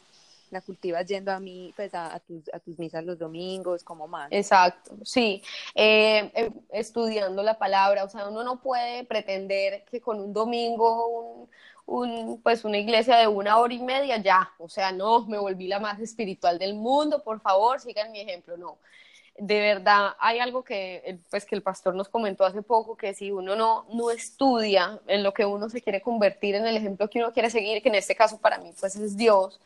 ¿La 0.51 0.61
cultivas 0.61 1.07
yendo 1.07 1.31
a 1.31 1.39
mí, 1.39 1.73
pues 1.75 1.95
a, 1.95 2.19
tus, 2.19 2.47
a 2.53 2.59
tus 2.59 2.77
misas 2.77 3.03
los 3.03 3.17
domingos, 3.17 3.83
como 3.83 4.07
más? 4.07 4.27
Exacto, 4.31 4.95
sí. 5.03 5.41
Eh, 5.73 6.31
em, 6.35 6.53
estudiando 6.71 7.41
la 7.41 7.57
palabra, 7.57 8.03
o 8.03 8.09
sea, 8.09 8.27
uno 8.27 8.43
no 8.43 8.61
puede 8.61 9.03
pretender 9.03 9.83
que 9.89 9.99
con 9.99 10.19
un 10.19 10.31
domingo, 10.31 11.07
un, 11.07 11.49
un, 11.87 12.41
pues 12.43 12.63
una 12.65 12.77
iglesia 12.77 13.17
de 13.17 13.27
una 13.27 13.57
hora 13.57 13.73
y 13.73 13.81
media, 13.81 14.17
ya, 14.17 14.53
o 14.59 14.69
sea, 14.69 14.91
no, 14.91 15.25
me 15.25 15.39
volví 15.39 15.67
la 15.67 15.79
más 15.79 15.99
espiritual 15.99 16.59
del 16.59 16.75
mundo, 16.75 17.23
por 17.23 17.41
favor, 17.41 17.79
sigan 17.79 18.11
mi 18.11 18.19
ejemplo, 18.19 18.55
no 18.55 18.77
de 19.37 19.59
verdad 19.59 20.13
hay 20.19 20.39
algo 20.39 20.63
que, 20.63 21.19
pues, 21.29 21.45
que 21.45 21.55
el 21.55 21.63
pastor 21.63 21.95
nos 21.95 22.09
comentó 22.09 22.45
hace 22.45 22.61
poco, 22.61 22.95
que 22.95 23.13
si 23.13 23.31
uno 23.31 23.55
no, 23.55 23.85
no 23.91 24.11
estudia 24.11 24.99
en 25.07 25.23
lo 25.23 25.33
que 25.33 25.45
uno 25.45 25.69
se 25.69 25.81
quiere 25.81 26.01
convertir, 26.01 26.55
en 26.55 26.65
el 26.65 26.77
ejemplo 26.77 27.09
que 27.09 27.19
uno 27.19 27.33
quiere 27.33 27.49
seguir, 27.49 27.81
que 27.81 27.89
en 27.89 27.95
este 27.95 28.15
caso 28.15 28.37
para 28.39 28.57
mí 28.59 28.71
pues 28.79 28.95
es 28.95 29.17
Dios, 29.17 29.59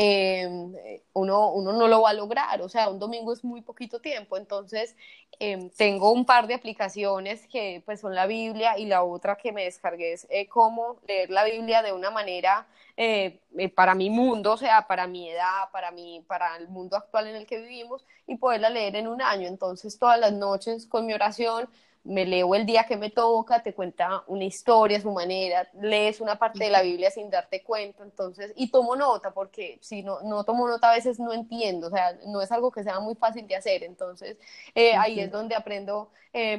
em, 0.00 0.74
uno, 1.12 1.50
uno 1.52 1.72
no 1.72 1.88
lo 1.88 2.02
va 2.02 2.10
a 2.10 2.12
lograr, 2.12 2.62
o 2.62 2.68
sea, 2.68 2.88
un 2.88 3.00
domingo 3.00 3.32
es 3.32 3.42
muy 3.42 3.62
poquito 3.62 4.00
tiempo, 4.00 4.36
entonces 4.36 4.94
em, 5.40 5.70
tengo 5.70 6.12
un 6.12 6.24
par 6.24 6.46
de 6.46 6.54
aplicaciones 6.54 7.48
que 7.48 7.82
pues 7.84 8.00
son 8.00 8.14
la 8.14 8.26
Biblia 8.26 8.78
y 8.78 8.86
la 8.86 9.02
otra 9.02 9.36
que 9.36 9.50
me 9.50 9.64
descargué 9.64 10.12
es 10.12 10.26
eh, 10.30 10.46
cómo 10.48 11.00
leer 11.08 11.30
la 11.30 11.42
Biblia 11.44 11.82
de 11.82 11.92
una 11.92 12.12
manera 12.12 12.68
eh, 12.96 13.40
eh, 13.56 13.68
para 13.68 13.96
mi 13.96 14.08
mundo, 14.08 14.52
o 14.52 14.56
sea, 14.56 14.86
para 14.86 15.08
mi 15.08 15.28
edad, 15.30 15.68
para, 15.72 15.90
mi, 15.90 16.20
para 16.28 16.56
el 16.58 16.68
mundo 16.68 16.96
actual 16.96 17.26
en 17.26 17.34
el 17.34 17.46
que 17.46 17.60
vivimos 17.60 18.04
y 18.26 18.36
poderla 18.36 18.70
leer 18.70 18.94
en 18.94 19.08
un 19.08 19.20
año. 19.20 19.48
Entonces, 19.48 19.98
todas 19.98 20.20
las 20.20 20.32
noches 20.32 20.86
con 20.86 21.06
mi 21.06 21.12
oración, 21.12 21.68
me 22.04 22.24
leo 22.24 22.54
el 22.54 22.64
día 22.64 22.84
que 22.84 22.96
me 22.96 23.10
toca, 23.10 23.62
te 23.62 23.74
cuenta 23.74 24.24
una 24.26 24.44
historia, 24.44 25.00
su 25.00 25.10
manera, 25.10 25.68
lees 25.80 26.20
una 26.20 26.38
parte 26.38 26.64
de 26.64 26.70
la 26.70 26.82
Biblia 26.82 27.10
sin 27.10 27.30
darte 27.30 27.62
cuenta, 27.62 28.02
entonces, 28.02 28.52
y 28.56 28.70
tomo 28.70 28.96
nota, 28.96 29.32
porque 29.32 29.78
si 29.82 30.02
no, 30.02 30.20
no 30.22 30.44
tomo 30.44 30.68
nota 30.68 30.90
a 30.90 30.94
veces 30.94 31.18
no 31.18 31.32
entiendo, 31.32 31.88
o 31.88 31.90
sea, 31.90 32.18
no 32.26 32.40
es 32.40 32.50
algo 32.52 32.70
que 32.70 32.82
sea 32.82 33.00
muy 33.00 33.14
fácil 33.14 33.46
de 33.46 33.56
hacer, 33.56 33.82
entonces 33.82 34.38
eh, 34.74 34.94
ahí 34.96 35.20
es 35.20 35.30
donde 35.30 35.54
aprendo, 35.54 36.10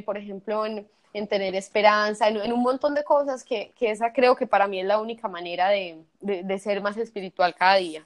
por 0.06 0.18
ejemplo, 0.18 0.66
en 0.66 0.88
en 1.14 1.28
tener 1.28 1.56
esperanza, 1.56 2.28
en, 2.28 2.54
un 2.54 2.62
montón 2.62 2.94
de 2.94 3.04
cosas 3.04 3.44
que, 3.44 3.74
que, 3.78 3.92
esa 3.92 4.14
creo 4.14 4.36
que 4.36 4.46
para 4.46 4.68
mí 4.68 4.80
es 4.80 4.86
la 4.86 5.00
única 5.00 5.28
manera 5.28 5.70
de, 5.70 6.04
de, 6.22 6.60
ser 6.60 6.82
más 6.82 6.98
espiritual 6.98 7.56
cada 7.56 7.76
día. 7.76 8.06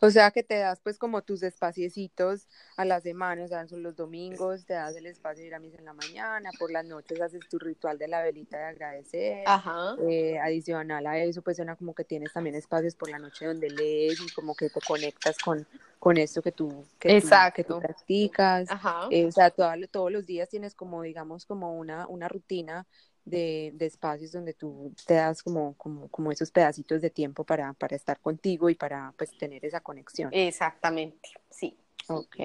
O 0.00 0.10
sea 0.10 0.30
que 0.30 0.42
te 0.42 0.58
das 0.58 0.80
pues 0.80 0.98
como 0.98 1.22
tus 1.22 1.42
espaciecitos 1.42 2.48
a 2.76 2.84
la 2.84 3.00
semana, 3.00 3.44
o 3.44 3.48
sea, 3.48 3.66
son 3.66 3.82
los 3.82 3.96
domingos, 3.96 4.64
te 4.66 4.74
das 4.74 4.96
el 4.96 5.06
espacio 5.06 5.42
de 5.42 5.48
ir 5.48 5.54
a 5.54 5.58
misa 5.58 5.78
en 5.78 5.84
la 5.84 5.92
mañana, 5.92 6.50
por 6.58 6.70
las 6.70 6.84
noches 6.84 7.20
haces 7.20 7.48
tu 7.48 7.58
ritual 7.58 7.98
de 7.98 8.08
la 8.08 8.22
velita 8.22 8.58
de 8.58 8.64
agradecer. 8.64 9.44
Ajá. 9.46 9.96
Eh, 10.08 10.38
adicional 10.38 11.06
a 11.06 11.18
eso, 11.18 11.42
pues 11.42 11.56
suena 11.56 11.76
como 11.76 11.94
que 11.94 12.04
tienes 12.04 12.32
también 12.32 12.56
espacios 12.56 12.94
por 12.94 13.10
la 13.10 13.18
noche 13.18 13.46
donde 13.46 13.70
lees 13.70 14.20
y 14.20 14.30
como 14.32 14.54
que 14.54 14.70
te 14.70 14.80
conectas 14.80 15.36
con, 15.38 15.66
con 15.98 16.16
esto 16.16 16.42
que 16.42 16.52
tú, 16.52 16.84
que, 16.98 17.20
tú, 17.66 17.78
practicas. 17.80 18.70
Ajá. 18.70 19.08
Eh, 19.10 19.26
o 19.26 19.32
sea, 19.32 19.50
todos 19.50 20.10
los 20.10 20.26
días 20.26 20.48
tienes 20.48 20.74
como, 20.74 21.02
digamos, 21.02 21.44
como 21.46 21.76
una, 21.76 22.06
una 22.06 22.28
rutina 22.28 22.86
de, 23.24 23.74
espacios 23.80 24.32
donde 24.32 24.54
tú 24.54 24.92
te 25.06 25.14
das 25.14 25.42
como, 25.42 25.74
como, 25.74 26.08
como 26.08 26.32
esos 26.32 26.50
pedacitos 26.50 27.00
de 27.00 27.10
tiempo 27.10 27.44
para, 27.44 27.72
para 27.74 27.96
estar 27.96 28.18
contigo 28.20 28.70
y 28.70 28.74
para 28.74 29.12
pues 29.16 29.36
tener 29.36 29.64
esa 29.64 29.80
conexión. 29.80 30.30
Exactamente, 30.32 31.30
sí. 31.50 31.76
Ok, 32.08 32.36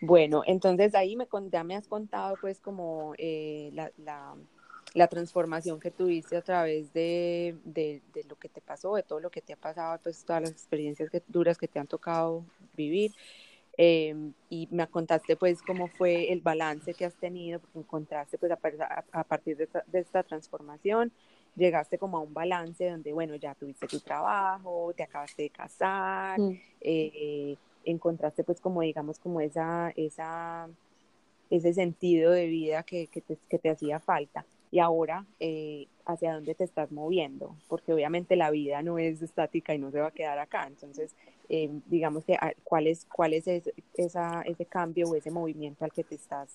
bueno, 0.00 0.42
entonces 0.46 0.94
ahí 0.96 1.14
me, 1.14 1.28
ya 1.52 1.62
me 1.62 1.76
has 1.76 1.86
contado 1.86 2.36
pues 2.40 2.58
como 2.58 3.14
eh, 3.18 3.70
la, 3.72 3.92
la, 3.98 4.34
la, 4.94 5.06
transformación 5.06 5.78
que 5.78 5.92
tuviste 5.92 6.36
a 6.36 6.42
través 6.42 6.92
de, 6.92 7.56
de, 7.64 8.02
de, 8.12 8.24
lo 8.24 8.34
que 8.36 8.48
te 8.48 8.60
pasó, 8.60 8.96
de 8.96 9.04
todo 9.04 9.20
lo 9.20 9.30
que 9.30 9.42
te 9.42 9.52
ha 9.52 9.56
pasado, 9.56 10.00
pues 10.02 10.24
todas 10.24 10.42
las 10.42 10.50
experiencias 10.50 11.08
que, 11.08 11.22
duras 11.28 11.56
que 11.56 11.68
te 11.68 11.78
han 11.78 11.86
tocado 11.86 12.44
vivir. 12.74 13.12
Em, 13.78 14.32
y 14.48 14.68
me 14.70 14.86
contaste 14.86 15.36
pues 15.36 15.60
cómo 15.60 15.88
fue 15.88 16.32
el 16.32 16.40
balance 16.40 16.94
que 16.94 17.04
has 17.04 17.14
tenido, 17.14 17.60
porque 17.60 17.78
encontraste 17.78 18.38
pues 18.38 18.50
a, 18.50 19.24
partir 19.24 19.56
de 19.56 19.68
esta, 20.00 20.22
transformación, 20.22 21.12
llegaste 21.56 21.98
como 21.98 22.16
a 22.16 22.20
un 22.20 22.32
balance 22.32 22.88
donde, 22.88 23.12
bueno, 23.12 23.34
ya 23.36 23.54
tuviste 23.54 23.86
tu 23.86 24.00
trabajo, 24.00 24.94
te 24.96 25.02
acabaste 25.02 25.42
de 25.42 25.50
casar, 25.50 26.40
mm. 26.40 26.58
eh, 26.80 27.56
encontraste 27.84 28.44
pues 28.44 28.60
como 28.60 28.80
digamos 28.80 29.18
como 29.18 29.40
esa, 29.40 29.92
esa, 29.94 30.68
ese 31.50 31.74
sentido 31.74 32.32
de 32.32 32.46
vida 32.46 32.82
que, 32.82 33.08
que, 33.08 33.20
te, 33.20 33.36
que 33.48 33.58
te 33.58 33.70
hacía 33.70 34.00
falta. 34.00 34.46
Y 34.70 34.78
ahora 34.80 35.24
eh, 35.38 35.86
hacia 36.06 36.34
dónde 36.34 36.54
te 36.54 36.64
estás 36.64 36.90
moviendo, 36.92 37.54
porque 37.68 37.92
obviamente 37.92 38.36
la 38.36 38.50
vida 38.50 38.82
no 38.82 38.98
es 38.98 39.22
estática 39.22 39.74
y 39.74 39.78
no 39.78 39.90
se 39.90 40.00
va 40.00 40.08
a 40.08 40.12
quedar 40.12 40.38
acá, 40.38 40.66
entonces 40.66 41.14
eh, 41.48 41.70
digamos 41.86 42.24
que 42.24 42.34
ah, 42.34 42.52
cuál 42.64 42.86
es, 42.86 43.06
cuál 43.06 43.34
es 43.34 43.46
ese, 43.46 43.74
esa, 43.94 44.42
ese 44.42 44.66
cambio 44.66 45.08
o 45.08 45.14
ese 45.14 45.30
movimiento 45.30 45.84
al 45.84 45.92
que 45.92 46.04
te 46.04 46.14
estás, 46.14 46.50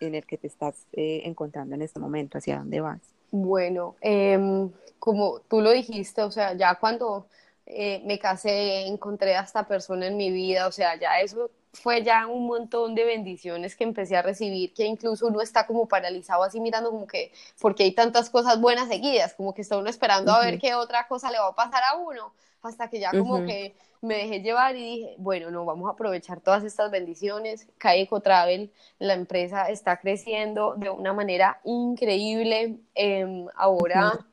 en 0.00 0.14
el 0.14 0.26
que 0.26 0.38
te 0.38 0.46
estás 0.46 0.86
eh, 0.92 1.22
encontrando 1.24 1.74
en 1.74 1.82
este 1.82 2.00
momento, 2.00 2.38
hacia 2.38 2.58
dónde 2.58 2.80
vas. 2.80 3.00
Bueno, 3.30 3.96
em, 4.00 4.70
como 4.98 5.40
tú 5.40 5.60
lo 5.60 5.70
dijiste, 5.70 6.22
o 6.22 6.30
sea, 6.30 6.54
ya 6.54 6.76
cuando 6.76 7.26
me 7.66 8.18
casé, 8.18 8.86
encontré 8.86 9.36
a 9.36 9.42
esta 9.42 9.68
persona 9.68 10.06
en 10.06 10.16
mi 10.16 10.30
vida, 10.30 10.66
o 10.66 10.72
sea, 10.72 10.98
ya 10.98 11.20
eso 11.20 11.50
fue 11.72 12.02
ya 12.02 12.26
un 12.26 12.46
montón 12.46 12.94
de 12.94 13.04
bendiciones 13.04 13.76
que 13.76 13.84
empecé 13.84 14.16
a 14.16 14.22
recibir, 14.22 14.72
que 14.72 14.84
incluso 14.84 15.26
uno 15.26 15.40
está 15.40 15.66
como 15.66 15.86
paralizado 15.86 16.42
así 16.42 16.60
mirando 16.60 16.90
como 16.90 17.06
que, 17.06 17.32
porque 17.60 17.84
hay 17.84 17.92
tantas 17.92 18.30
cosas 18.30 18.60
buenas 18.60 18.88
seguidas, 18.88 19.34
como 19.34 19.54
que 19.54 19.62
está 19.62 19.76
uno 19.76 19.88
esperando 19.88 20.32
a 20.32 20.40
ver 20.40 20.58
qué 20.58 20.74
otra 20.74 21.06
cosa 21.06 21.30
le 21.30 21.38
va 21.38 21.48
a 21.48 21.54
pasar 21.54 21.82
a 21.90 21.96
uno, 21.96 22.32
hasta 22.62 22.88
que 22.88 23.00
ya 23.00 23.10
como 23.10 23.44
que 23.44 23.74
me 24.00 24.16
dejé 24.16 24.40
llevar 24.40 24.76
y 24.76 24.82
dije, 24.82 25.14
bueno, 25.18 25.50
no, 25.50 25.64
vamos 25.64 25.88
a 25.88 25.92
aprovechar 25.92 26.40
todas 26.40 26.64
estas 26.64 26.90
bendiciones. 26.90 27.66
Eco 27.82 28.20
Travel, 28.20 28.70
la 28.98 29.14
empresa 29.14 29.68
está 29.68 29.98
creciendo 29.98 30.74
de 30.76 30.90
una 30.90 31.12
manera 31.12 31.60
increíble. 31.64 32.78
Em, 32.94 33.46
ahora, 33.56 34.26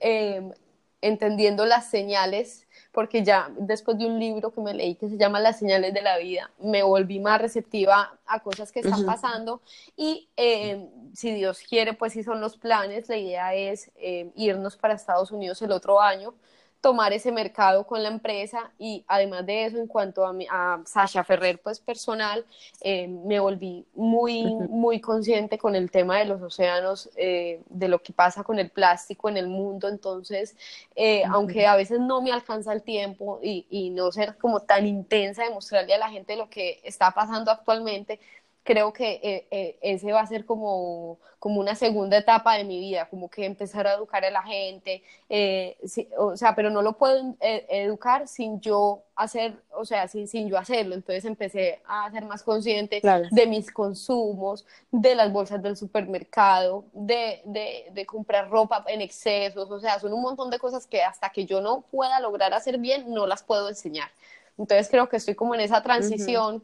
em, 0.00 0.52
entendiendo 1.00 1.64
las 1.64 1.88
señales 1.88 2.66
porque 2.92 3.22
ya 3.22 3.50
después 3.56 3.96
de 3.98 4.06
un 4.06 4.18
libro 4.18 4.50
que 4.50 4.60
me 4.60 4.74
leí 4.74 4.96
que 4.96 5.08
se 5.08 5.16
llama 5.16 5.38
Las 5.38 5.60
señales 5.60 5.94
de 5.94 6.02
la 6.02 6.18
vida, 6.18 6.50
me 6.58 6.82
volví 6.82 7.20
más 7.20 7.40
receptiva 7.40 8.18
a 8.26 8.40
cosas 8.40 8.72
que 8.72 8.80
están 8.80 9.06
pasando 9.06 9.62
y 9.96 10.28
eh, 10.36 10.88
si 11.14 11.32
Dios 11.32 11.60
quiere, 11.60 11.92
pues 11.92 12.14
si 12.14 12.24
son 12.24 12.40
los 12.40 12.56
planes, 12.56 13.08
la 13.08 13.16
idea 13.16 13.54
es 13.54 13.92
eh, 13.96 14.32
irnos 14.34 14.76
para 14.76 14.94
Estados 14.94 15.30
Unidos 15.30 15.62
el 15.62 15.70
otro 15.70 16.00
año 16.00 16.34
tomar 16.80 17.12
ese 17.12 17.32
mercado 17.32 17.86
con 17.86 18.02
la 18.02 18.08
empresa 18.08 18.72
y 18.78 19.04
además 19.08 19.44
de 19.46 19.66
eso, 19.66 19.78
en 19.78 19.88
cuanto 19.88 20.24
a, 20.24 20.32
a 20.50 20.80
Sasha 20.86 21.24
Ferrer, 21.24 21.60
pues 21.60 21.80
personal, 21.80 22.46
eh, 22.80 23.08
me 23.08 23.40
volví 23.40 23.84
muy, 23.94 24.44
muy 24.68 25.00
consciente 25.00 25.58
con 25.58 25.74
el 25.74 25.90
tema 25.90 26.18
de 26.18 26.26
los 26.26 26.40
océanos, 26.40 27.10
eh, 27.16 27.62
de 27.68 27.88
lo 27.88 28.00
que 28.02 28.12
pasa 28.12 28.44
con 28.44 28.58
el 28.58 28.70
plástico 28.70 29.28
en 29.28 29.36
el 29.36 29.48
mundo, 29.48 29.88
entonces, 29.88 30.56
eh, 30.94 31.24
aunque 31.30 31.66
a 31.66 31.76
veces 31.76 32.00
no 32.00 32.22
me 32.22 32.32
alcanza 32.32 32.72
el 32.72 32.82
tiempo 32.82 33.40
y, 33.42 33.66
y 33.70 33.90
no 33.90 34.12
ser 34.12 34.36
como 34.38 34.60
tan 34.60 34.86
intensa 34.86 35.44
de 35.44 35.50
mostrarle 35.50 35.94
a 35.94 35.98
la 35.98 36.10
gente 36.10 36.36
lo 36.36 36.48
que 36.48 36.80
está 36.84 37.10
pasando 37.10 37.50
actualmente, 37.50 38.20
creo 38.68 38.92
que 38.92 39.18
eh, 39.22 39.46
eh, 39.50 39.78
ese 39.80 40.12
va 40.12 40.20
a 40.20 40.26
ser 40.26 40.44
como, 40.44 41.18
como 41.38 41.58
una 41.58 41.74
segunda 41.74 42.18
etapa 42.18 42.54
de 42.58 42.64
mi 42.64 42.78
vida, 42.78 43.08
como 43.08 43.30
que 43.30 43.46
empezar 43.46 43.86
a 43.86 43.94
educar 43.94 44.22
a 44.26 44.30
la 44.30 44.42
gente, 44.42 45.02
eh, 45.30 45.78
o 46.18 46.36
sea, 46.36 46.54
pero 46.54 46.68
no 46.68 46.82
lo 46.82 46.92
puedo 46.98 47.34
educar 47.40 48.28
sin 48.28 48.60
yo 48.60 49.04
hacer, 49.16 49.54
o 49.72 49.86
sea, 49.86 50.06
sin, 50.06 50.28
sin 50.28 50.50
yo 50.50 50.58
hacerlo, 50.58 50.94
entonces 50.94 51.24
empecé 51.24 51.80
a 51.86 52.10
ser 52.10 52.26
más 52.26 52.42
consciente 52.42 53.00
de 53.30 53.46
mis 53.46 53.72
consumos, 53.72 54.66
de 54.90 55.14
las 55.14 55.32
bolsas 55.32 55.62
del 55.62 55.78
supermercado, 55.78 56.84
de, 56.92 57.40
de, 57.46 57.86
de, 57.90 58.04
comprar 58.04 58.50
ropa 58.50 58.84
en 58.88 59.00
excesos, 59.00 59.70
o 59.70 59.80
sea, 59.80 59.98
son 59.98 60.12
un 60.12 60.20
montón 60.20 60.50
de 60.50 60.58
cosas 60.58 60.86
que 60.86 61.02
hasta 61.02 61.30
que 61.30 61.46
yo 61.46 61.62
no 61.62 61.80
pueda 61.90 62.20
lograr 62.20 62.52
hacer 62.52 62.76
bien, 62.76 63.14
no 63.14 63.26
las 63.26 63.42
puedo 63.42 63.70
enseñar. 63.70 64.10
Entonces 64.58 64.88
creo 64.90 65.08
que 65.08 65.16
estoy 65.16 65.34
como 65.34 65.54
en 65.54 65.60
esa 65.60 65.82
transición 65.82 66.62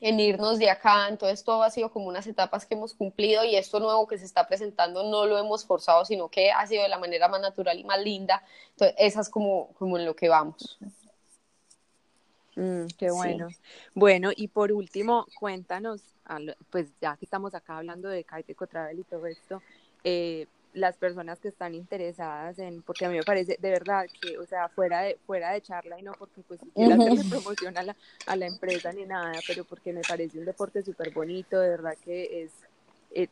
en 0.00 0.20
irnos 0.20 0.58
de 0.58 0.70
acá, 0.70 1.08
entonces 1.08 1.42
todo 1.42 1.62
ha 1.62 1.70
sido 1.70 1.90
como 1.90 2.06
unas 2.06 2.26
etapas 2.26 2.66
que 2.66 2.74
hemos 2.74 2.94
cumplido 2.94 3.44
y 3.44 3.56
esto 3.56 3.80
nuevo 3.80 4.06
que 4.06 4.18
se 4.18 4.24
está 4.24 4.46
presentando 4.46 5.02
no 5.04 5.26
lo 5.26 5.38
hemos 5.38 5.64
forzado, 5.64 6.04
sino 6.04 6.28
que 6.28 6.50
ha 6.52 6.66
sido 6.66 6.82
de 6.82 6.88
la 6.88 6.98
manera 6.98 7.28
más 7.28 7.40
natural 7.40 7.78
y 7.78 7.84
más 7.84 8.00
linda, 8.02 8.42
entonces 8.70 8.94
esa 8.98 9.20
es 9.20 9.28
como, 9.28 9.72
como 9.74 9.98
en 9.98 10.04
lo 10.04 10.14
que 10.14 10.28
vamos. 10.28 10.78
Mm, 12.54 12.86
qué 12.98 13.10
bueno. 13.10 13.48
Bueno, 13.94 14.30
y 14.34 14.48
por 14.48 14.72
último, 14.72 15.26
cuéntanos, 15.38 16.02
pues 16.70 16.88
ya 17.00 17.16
que 17.16 17.24
estamos 17.24 17.54
acá 17.54 17.78
hablando 17.78 18.08
de 18.08 18.24
Kaiteco 18.24 18.66
Travel 18.66 18.98
y 18.98 19.04
todo 19.04 19.26
esto, 19.26 19.62
eh, 20.02 20.46
las 20.74 20.96
personas 20.96 21.40
que 21.40 21.48
están 21.48 21.74
interesadas 21.74 22.58
en, 22.58 22.82
porque 22.82 23.06
a 23.06 23.08
mí 23.08 23.16
me 23.16 23.24
parece 23.24 23.56
de 23.60 23.70
verdad 23.70 24.06
que, 24.20 24.38
o 24.38 24.46
sea, 24.46 24.68
fuera 24.68 25.00
de, 25.00 25.18
fuera 25.26 25.52
de 25.52 25.62
charla 25.62 25.98
y 25.98 26.02
no 26.02 26.12
porque 26.12 26.42
pues 26.46 26.60
quiera 26.74 26.94
hacerle 26.94 27.24
promoción 27.28 27.76
a 27.78 27.82
la, 27.82 27.96
a 28.26 28.36
la 28.36 28.46
empresa 28.46 28.92
ni 28.92 29.04
nada, 29.04 29.32
pero 29.46 29.64
porque 29.64 29.92
me 29.92 30.02
parece 30.06 30.38
un 30.38 30.44
deporte 30.44 30.82
súper 30.82 31.12
bonito, 31.12 31.58
de 31.58 31.70
verdad 31.70 31.94
que 32.04 32.42
es, 32.42 32.52
es, 33.10 33.28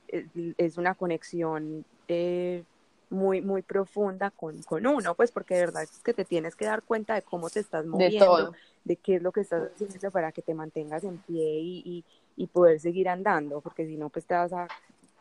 es 0.56 0.78
una 0.78 0.94
conexión 0.94 1.84
eh, 2.08 2.64
muy, 3.10 3.40
muy 3.40 3.62
profunda 3.62 4.30
con, 4.30 4.62
con 4.62 4.86
uno, 4.86 5.14
pues 5.14 5.30
porque 5.30 5.54
de 5.54 5.60
verdad 5.60 5.82
es 5.84 5.90
que 6.02 6.14
te 6.14 6.24
tienes 6.24 6.56
que 6.56 6.64
dar 6.64 6.82
cuenta 6.82 7.14
de 7.14 7.22
cómo 7.22 7.50
te 7.50 7.60
estás 7.60 7.86
moviendo, 7.86 8.52
de, 8.84 8.96
qué 8.96 9.16
es 9.16 9.22
lo 9.22 9.30
que 9.30 9.42
estás 9.42 9.70
haciendo 9.74 10.10
para 10.10 10.32
que 10.32 10.42
te 10.42 10.54
mantengas 10.54 11.04
en 11.04 11.18
pie 11.18 11.60
y, 11.60 11.82
y, 11.84 12.04
y 12.36 12.46
poder 12.46 12.80
seguir 12.80 13.08
andando, 13.08 13.60
porque 13.60 13.86
si 13.86 13.96
no, 13.96 14.08
pues 14.08 14.24
te 14.24 14.34
vas 14.34 14.52
a, 14.52 14.66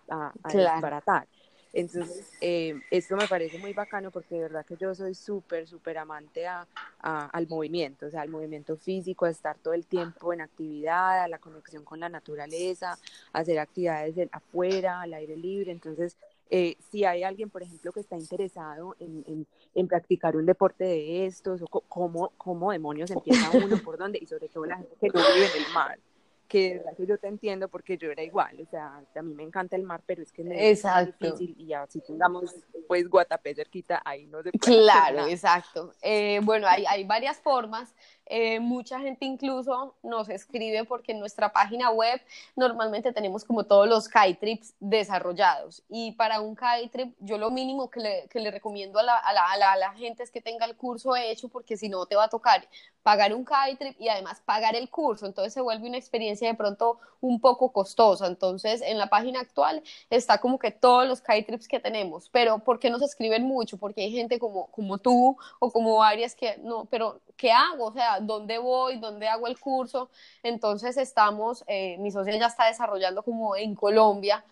a, 0.10 0.34
a 0.44 0.54
desbaratar. 0.54 1.28
Entonces, 1.76 2.32
eh, 2.40 2.80
esto 2.90 3.18
me 3.18 3.28
parece 3.28 3.60
muy 3.60 3.74
bacano 3.74 4.10
porque 4.10 4.36
de 4.36 4.42
verdad 4.42 4.66
que 4.66 4.78
yo 4.78 4.96
soy 4.96 5.14
súper, 5.14 5.68
súper 5.68 5.98
amante 5.98 6.48
a, 6.48 6.66
al 7.02 7.48
movimiento, 7.50 8.06
o 8.06 8.10
sea, 8.10 8.22
al 8.22 8.30
movimiento 8.30 8.78
físico, 8.78 9.26
a 9.26 9.30
estar 9.30 9.58
todo 9.58 9.74
el 9.74 9.86
tiempo 9.86 10.32
en 10.32 10.40
actividad, 10.40 11.24
a 11.24 11.28
la 11.28 11.38
conexión 11.38 11.84
con 11.84 12.00
la 12.00 12.08
naturaleza, 12.08 12.98
a 13.34 13.40
hacer 13.40 13.60
actividades 13.60 14.16
afuera, 14.32 15.02
al 15.02 15.16
aire 15.16 15.36
libre. 15.36 15.74
Entonces, 15.74 16.16
eh, 16.50 16.78
si 16.90 17.04
hay 17.04 17.24
alguien, 17.24 17.50
por 17.50 17.62
ejemplo, 17.62 17.92
que 17.92 18.00
está 18.00 18.18
interesado 18.18 18.96
en, 19.00 19.46
en, 19.74 19.88
practicar 19.90 20.38
un 20.38 20.46
deporte 20.46 20.86
de 20.86 21.26
estos, 21.26 21.62
o 21.62 21.68
cómo, 21.68 22.32
cómo 22.38 22.72
demonios 22.72 23.12
empieza 23.12 23.52
uno, 23.52 23.78
por 23.84 23.98
dónde, 23.98 24.18
y 24.22 24.28
sobre 24.28 24.48
todo 24.48 24.66
la 24.66 24.78
gente 24.78 24.96
que 24.98 25.08
no 25.10 25.26
vive 25.34 25.48
en 25.48 25.66
el 25.66 25.74
mar 25.74 26.00
que 26.48 26.82
yo 27.00 27.18
te 27.18 27.28
entiendo 27.28 27.68
porque 27.68 27.98
yo 27.98 28.12
era 28.12 28.24
igual, 28.24 28.60
o 28.62 28.66
sea, 28.70 29.02
a 29.16 29.22
mí 29.22 29.34
me 29.34 29.44
encanta 29.44 29.76
el 29.76 29.84
mar, 29.84 30.02
pero 30.06 30.22
es 30.22 30.32
que 30.32 30.44
es 30.44 30.84
difícil 31.06 31.56
y 31.58 31.68
ya 31.68 31.86
si 31.88 32.02
tengamos 32.02 32.56
pues 32.88 33.08
Guatapé 33.10 33.56
cerquita, 33.56 34.02
ahí 34.06 34.28
no 34.28 34.44
se 34.44 34.52
puede 34.52 34.74
Claro, 34.82 35.28
exacto. 35.28 35.94
Eh, 36.02 36.40
bueno, 36.44 36.68
hay, 36.68 36.86
hay 36.86 37.04
varias 37.04 37.40
formas. 37.40 37.96
Eh, 38.28 38.60
mucha 38.60 39.00
gente 39.00 39.24
incluso 39.24 39.96
nos 40.02 40.30
escribe 40.30 40.84
porque 40.84 41.12
en 41.12 41.20
nuestra 41.20 41.54
página 41.54 41.92
web 41.92 42.20
normalmente 42.56 43.14
tenemos 43.14 43.46
como 43.46 43.66
todos 43.66 43.88
los 43.88 44.10
kite 44.10 44.40
trips 44.40 44.74
desarrollados 44.80 45.84
y 45.90 46.14
para 46.14 46.42
un 46.42 46.56
kite 46.56 46.90
trip 46.92 47.16
yo 47.20 47.38
lo 47.38 47.52
mínimo 47.52 47.92
que 47.92 48.00
le, 48.00 48.28
que 48.30 48.40
le 48.40 48.50
recomiendo 48.50 48.98
a 48.98 49.04
la, 49.04 49.16
a, 49.16 49.32
la, 49.32 49.72
a, 49.72 49.78
la, 49.78 49.94
gente 49.94 50.24
es 50.24 50.32
que 50.32 50.42
tenga 50.42 50.66
el 50.66 50.76
curso 50.76 51.16
hecho 51.16 51.50
porque 51.50 51.78
si 51.78 51.88
no 51.88 52.08
te 52.08 52.16
va 52.16 52.24
a 52.24 52.30
tocar 52.30 52.68
pagar 53.04 53.32
un 53.36 53.46
kite 53.46 53.78
trip 53.78 54.02
y 54.02 54.10
además 54.10 54.42
pagar 54.44 54.76
el 54.76 54.90
curso, 54.90 55.28
entonces 55.28 55.54
se 55.54 55.62
vuelve 55.62 55.88
una 55.88 55.98
experiencia 55.98 56.48
de 56.48 56.56
pronto 56.56 56.98
un 57.22 57.40
poco 57.40 57.72
costosa, 57.72 58.26
entonces 58.26 58.82
en 58.82 58.98
la 58.98 59.08
página 59.08 59.42
actual 59.42 59.84
está 60.10 60.40
como 60.40 60.58
que 60.58 60.72
todos 60.72 61.08
los 61.08 61.22
kite 61.22 61.44
trips 61.44 61.68
que 61.68 61.80
tenemos, 61.80 62.30
pero 62.30 62.58
¿por 62.58 62.80
qué 62.80 62.90
nos 62.90 63.04
escriben 63.04 63.44
mucho? 63.44 63.78
Porque 63.78 64.02
hay 64.02 64.12
gente 64.12 64.40
como, 64.40 64.72
como 64.72 64.98
tú 64.98 65.38
o 65.60 65.72
como 65.72 65.98
varias 65.98 66.34
que 66.34 66.58
no, 66.64 66.86
pero 66.86 67.22
¿qué 67.38 67.52
hago? 67.52 67.86
O 67.86 67.94
sea, 67.94 68.15
¿dónde 68.20 68.58
voy? 68.58 68.98
¿Dónde 68.98 69.28
hago 69.28 69.48
el 69.48 69.60
curso? 69.60 70.10
Entonces 70.44 70.98
estamos, 70.98 71.64
eh, 71.68 71.98
mi 72.00 72.12
socia 72.12 72.38
ya 72.38 72.48
está 72.48 72.68
desarrollando 72.68 73.24
como 73.24 73.56
en 73.56 73.76
Colombia. 73.76 74.44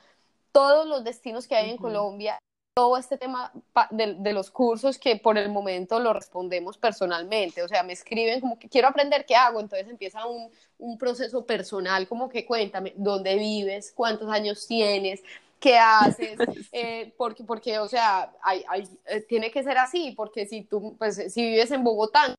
Todos 0.52 0.88
los 0.88 1.04
destinos 1.04 1.48
que 1.48 1.56
hay 1.56 1.72
en 1.72 1.78
Colombia, 1.78 2.40
todo 2.76 2.98
este 2.98 3.18
tema 3.18 3.52
de, 3.92 4.34
los 4.34 4.50
cursos 4.50 4.98
que 4.98 5.16
por 5.18 5.38
el 5.38 5.50
momento 5.50 6.00
lo 6.00 6.12
respondemos 6.12 6.78
personalmente, 6.78 7.62
o 7.62 7.68
sea, 7.68 7.84
me 7.84 7.94
escriben 7.94 8.42
como 8.42 8.58
que 8.58 8.68
quiero 8.68 8.88
aprender 8.88 9.26
qué 9.26 9.36
hago, 9.36 9.60
entonces 9.60 9.88
empieza 9.88 10.26
un, 10.26 10.50
un 10.80 10.98
proceso 10.98 11.46
personal, 11.46 12.08
como 12.08 12.30
que 12.30 12.46
cuéntame 12.46 12.94
dónde 12.96 13.36
vives, 13.36 13.94
cuántos 13.96 14.30
años 14.30 14.66
tienes, 14.68 15.22
qué 15.60 15.78
haces, 15.78 16.38
eh, 16.72 17.14
porque, 17.16 17.44
porque, 17.44 17.80
o 17.80 17.88
sea, 17.88 18.34
hay, 18.42 18.64
hay, 18.68 18.90
eh, 19.06 19.22
tiene 19.22 19.52
que 19.52 19.64
ser 19.64 19.78
así, 19.78 20.12
porque 20.12 20.46
si 20.46 20.64
tú, 20.64 20.96
pues, 20.98 21.32
si 21.32 21.42
vives 21.42 21.72
en 21.72 21.84
Bogotá, 21.84 22.36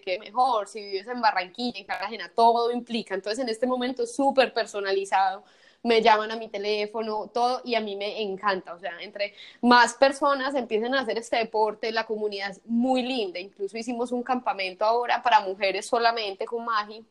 que 0.00 0.18
mejor, 0.18 0.68
si 0.68 0.80
vives 0.80 1.06
en 1.06 1.20
Barranquilla, 1.20 1.78
en 1.78 1.86
Cartagena, 1.86 2.30
todo 2.34 2.70
implica. 2.70 3.14
Entonces, 3.14 3.40
en 3.40 3.48
este 3.48 3.66
momento 3.66 4.06
súper 4.06 4.52
personalizado. 4.52 5.44
Me 5.84 6.00
llaman 6.00 6.30
a 6.30 6.36
mi 6.36 6.48
teléfono, 6.48 7.28
todo, 7.34 7.60
y 7.64 7.74
a 7.74 7.80
mí 7.80 7.96
me 7.96 8.22
encanta. 8.22 8.72
O 8.74 8.78
sea, 8.78 9.00
entre 9.00 9.34
más 9.62 9.94
personas 9.94 10.54
empiecen 10.54 10.94
a 10.94 11.00
hacer 11.00 11.18
este 11.18 11.38
deporte, 11.38 11.90
la 11.90 12.06
comunidad 12.06 12.50
es 12.52 12.60
muy 12.66 13.02
linda. 13.02 13.40
Incluso 13.40 13.76
hicimos 13.76 14.12
un 14.12 14.22
campamento 14.22 14.84
ahora 14.84 15.20
para 15.22 15.40
mujeres 15.40 15.86
solamente 15.86 16.44
con 16.44 16.64
Magi 16.64 17.04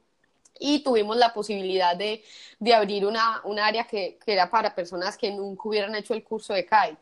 y 0.60 0.80
tuvimos 0.84 1.18
la 1.18 1.34
posibilidad 1.34 1.96
de, 1.96 2.24
de 2.60 2.74
abrir 2.74 3.06
una, 3.06 3.42
un 3.44 3.60
área 3.60 3.86
que, 3.86 4.18
que, 4.24 4.34
era 4.34 4.50
para 4.50 4.74
personas 4.74 5.18
que 5.18 5.32
nunca 5.32 5.68
hubieran 5.68 5.96
hecho 5.96 6.14
el 6.14 6.24
curso 6.24 6.54
de 6.54 6.64
kite. 6.64 6.98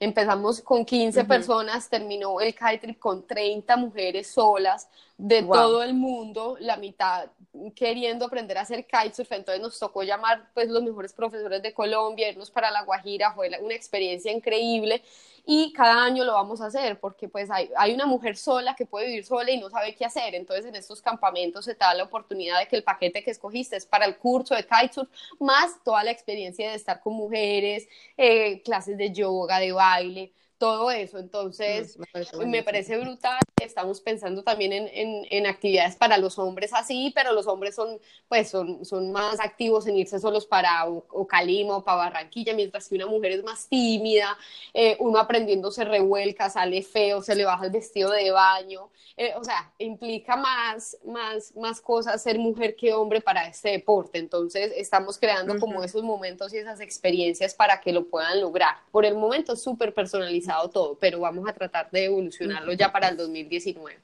Empezamos 0.00 0.60
con 0.62 0.84
15 0.84 1.24
personas, 1.26 1.88
terminó 1.88 2.40
el 2.40 2.54
kite 2.54 2.78
trip 2.78 2.98
con 2.98 3.24
30 3.24 3.76
mujeres 3.76 4.26
solas 4.26 4.88
de 5.22 5.44
todo 5.44 5.84
el 5.84 5.94
mundo, 5.94 6.56
la 6.58 6.76
mitad 6.76 7.30
queriendo 7.76 8.24
aprender 8.24 8.58
a 8.58 8.62
hacer 8.62 8.84
kitesurf, 8.86 9.30
entonces 9.30 9.62
nos 9.62 9.78
tocó 9.78 10.02
llamar 10.02 10.50
pues 10.52 10.68
los 10.68 10.82
mejores 10.82 11.12
profesores 11.12 11.62
de 11.62 11.72
Colombia, 11.72 12.28
irnos 12.28 12.50
para 12.50 12.72
La 12.72 12.82
Guajira, 12.82 13.32
fue 13.32 13.48
una 13.60 13.74
experiencia 13.74 14.32
increíble 14.32 15.00
y 15.46 15.72
cada 15.74 16.02
año 16.02 16.24
lo 16.24 16.32
vamos 16.32 16.60
a 16.60 16.66
hacer 16.66 16.98
porque 16.98 17.28
pues 17.28 17.52
hay, 17.52 17.70
hay, 17.76 17.94
una 17.94 18.04
mujer 18.04 18.36
sola 18.36 18.74
que 18.74 18.84
puede 18.84 19.06
vivir 19.06 19.24
sola 19.24 19.48
y 19.52 19.60
no 19.60 19.70
sabe 19.70 19.94
qué 19.94 20.04
hacer, 20.04 20.34
entonces 20.34 20.66
en 20.66 20.74
estos 20.74 21.00
campamentos 21.00 21.66
se 21.66 21.74
te 21.74 21.84
da 21.84 21.94
la 21.94 22.02
oportunidad 22.02 22.58
de 22.58 22.66
que 22.66 22.74
el 22.74 22.82
paquete 22.82 23.22
que 23.22 23.30
escogiste 23.30 23.76
es 23.76 23.86
para 23.86 24.06
el 24.06 24.16
curso 24.16 24.56
de 24.56 24.66
kitesurf, 24.66 25.08
más 25.38 25.84
toda 25.84 26.02
la 26.02 26.10
experiencia 26.10 26.68
de 26.68 26.74
estar 26.74 27.00
con 27.00 27.14
mujeres, 27.14 27.86
eh, 28.16 28.60
clases 28.62 28.98
de 28.98 29.12
yoga, 29.12 29.60
de 29.60 29.70
baile, 29.70 30.32
todo 30.62 30.92
eso. 30.92 31.18
Entonces, 31.18 31.98
me 32.46 32.62
parece, 32.62 32.96
brutal. 32.96 33.40
Estamos 33.60 34.00
pensando 34.00 34.44
también 34.44 34.72
en, 34.72 35.26
en, 35.28 35.46
actividades 35.48 35.96
para 35.96 36.18
los 36.18 36.38
hombres 36.38 36.72
así, 36.72 37.10
pero 37.16 37.32
los 37.32 37.48
hombres 37.48 37.74
son, 37.74 37.98
pues, 38.28 38.48
son, 38.48 38.84
son 38.84 39.10
más 39.10 39.40
activos 39.40 39.88
en 39.88 39.96
irse 39.96 40.20
solos 40.20 40.46
para 40.46 40.86
Ocalima 40.86 41.78
o 41.78 41.84
para 41.84 41.96
Barranquilla, 41.96 42.54
mientras 42.54 42.88
que 42.88 42.94
una 42.94 43.06
mujer 43.06 43.32
es 43.32 43.42
más 43.42 43.66
tímida, 43.68 44.38
eh, 44.72 44.96
uno 45.00 45.18
aprendiendo 45.18 45.72
se 45.72 45.84
revuelca, 45.84 46.48
sale 46.48 46.82
feo, 46.82 47.22
se 47.22 47.34
le 47.34 47.44
baja 47.44 47.64
el 47.64 47.72
vestido 47.72 48.12
de 48.12 48.30
baño. 48.30 48.88
Eh, 49.16 49.34
o 49.36 49.42
sea, 49.42 49.72
implica 49.78 50.36
más, 50.36 50.96
más, 51.04 51.56
más 51.56 51.80
cosas 51.80 52.22
ser 52.22 52.38
mujer 52.38 52.76
que 52.76 52.92
hombre 52.92 53.20
para 53.20 53.48
este 53.48 53.70
deporte. 53.70 54.18
Entonces, 54.18 54.72
estamos 54.76 55.18
creando 55.18 55.58
como 55.58 55.82
esos 55.82 56.04
momentos 56.04 56.54
y 56.54 56.58
esas 56.58 56.80
experiencias 56.80 57.52
para 57.52 57.80
que 57.80 57.92
lo 57.92 58.06
puedan 58.06 58.40
lograr. 58.40 58.76
Por 58.92 59.04
el 59.04 59.16
momento, 59.16 59.56
súper 59.56 59.92
personalizado 59.92 60.51
todo, 60.70 60.96
pero 60.98 61.20
vamos 61.20 61.48
a 61.48 61.52
tratar 61.52 61.90
de 61.90 62.04
evolucionarlo 62.04 62.72
ya 62.72 62.92
para 62.92 63.08
el 63.08 63.16
2019. 63.16 63.98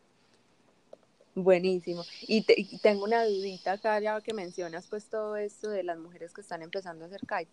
Buenísimo. 1.35 2.05
Y, 2.23 2.43
tengo 2.79 3.05
una 3.05 3.25
dudita 3.25 3.73
acá, 3.73 4.01
ya 4.01 4.21
que 4.21 4.35
mencionas 4.35 4.87
pues 4.89 5.09
todo 5.09 5.37
esto 5.37 5.71
de 5.71 5.85
las 5.85 5.99
mujeres 5.99 6.33
que 6.33 6.41
están 6.41 6.63
empezando 6.63 7.05
a 7.05 7.09
hacer 7.09 7.21
kite, 7.21 7.49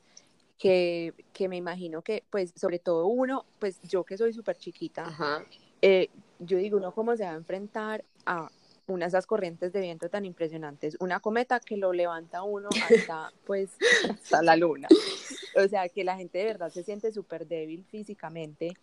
que, 0.57 1.13
que 1.33 1.47
me 1.47 1.57
imagino 1.57 2.01
que 2.01 2.23
pues 2.29 2.51
sobre 2.55 2.79
todo 2.79 3.05
uno, 3.07 3.45
pues 3.59 3.79
yo 3.83 4.03
que 4.03 4.17
soy 4.17 4.33
súper 4.33 4.57
chiquita, 4.57 5.05
eh, 5.81 6.09
yo 6.39 6.57
digo, 6.57 6.77
uno 6.77 6.93
cómo 6.93 7.15
se 7.15 7.23
va 7.23 7.31
a 7.31 7.35
enfrentar 7.35 8.03
a 8.25 8.49
unas 8.87 9.13
esas 9.13 9.25
corrientes 9.25 9.73
de 9.73 9.81
viento 9.81 10.09
tan 10.09 10.25
impresionantes, 10.25 10.97
una 10.99 11.19
cometa 11.19 11.59
que 11.59 11.77
lo 11.77 11.93
levanta 11.93 12.43
uno 12.43 12.69
hasta 12.69 13.31
pues 13.45 13.71
hasta 14.09 14.41
la 14.41 14.55
luna. 14.55 14.87
O 15.55 15.67
sea, 15.67 15.89
que 15.89 16.03
la 16.03 16.17
gente 16.17 16.37
de 16.37 16.45
verdad 16.45 16.69
se 16.69 16.83
siente 16.83 17.11
súper 17.11 17.47
débil 17.47 17.85
físicamente. 17.85 18.73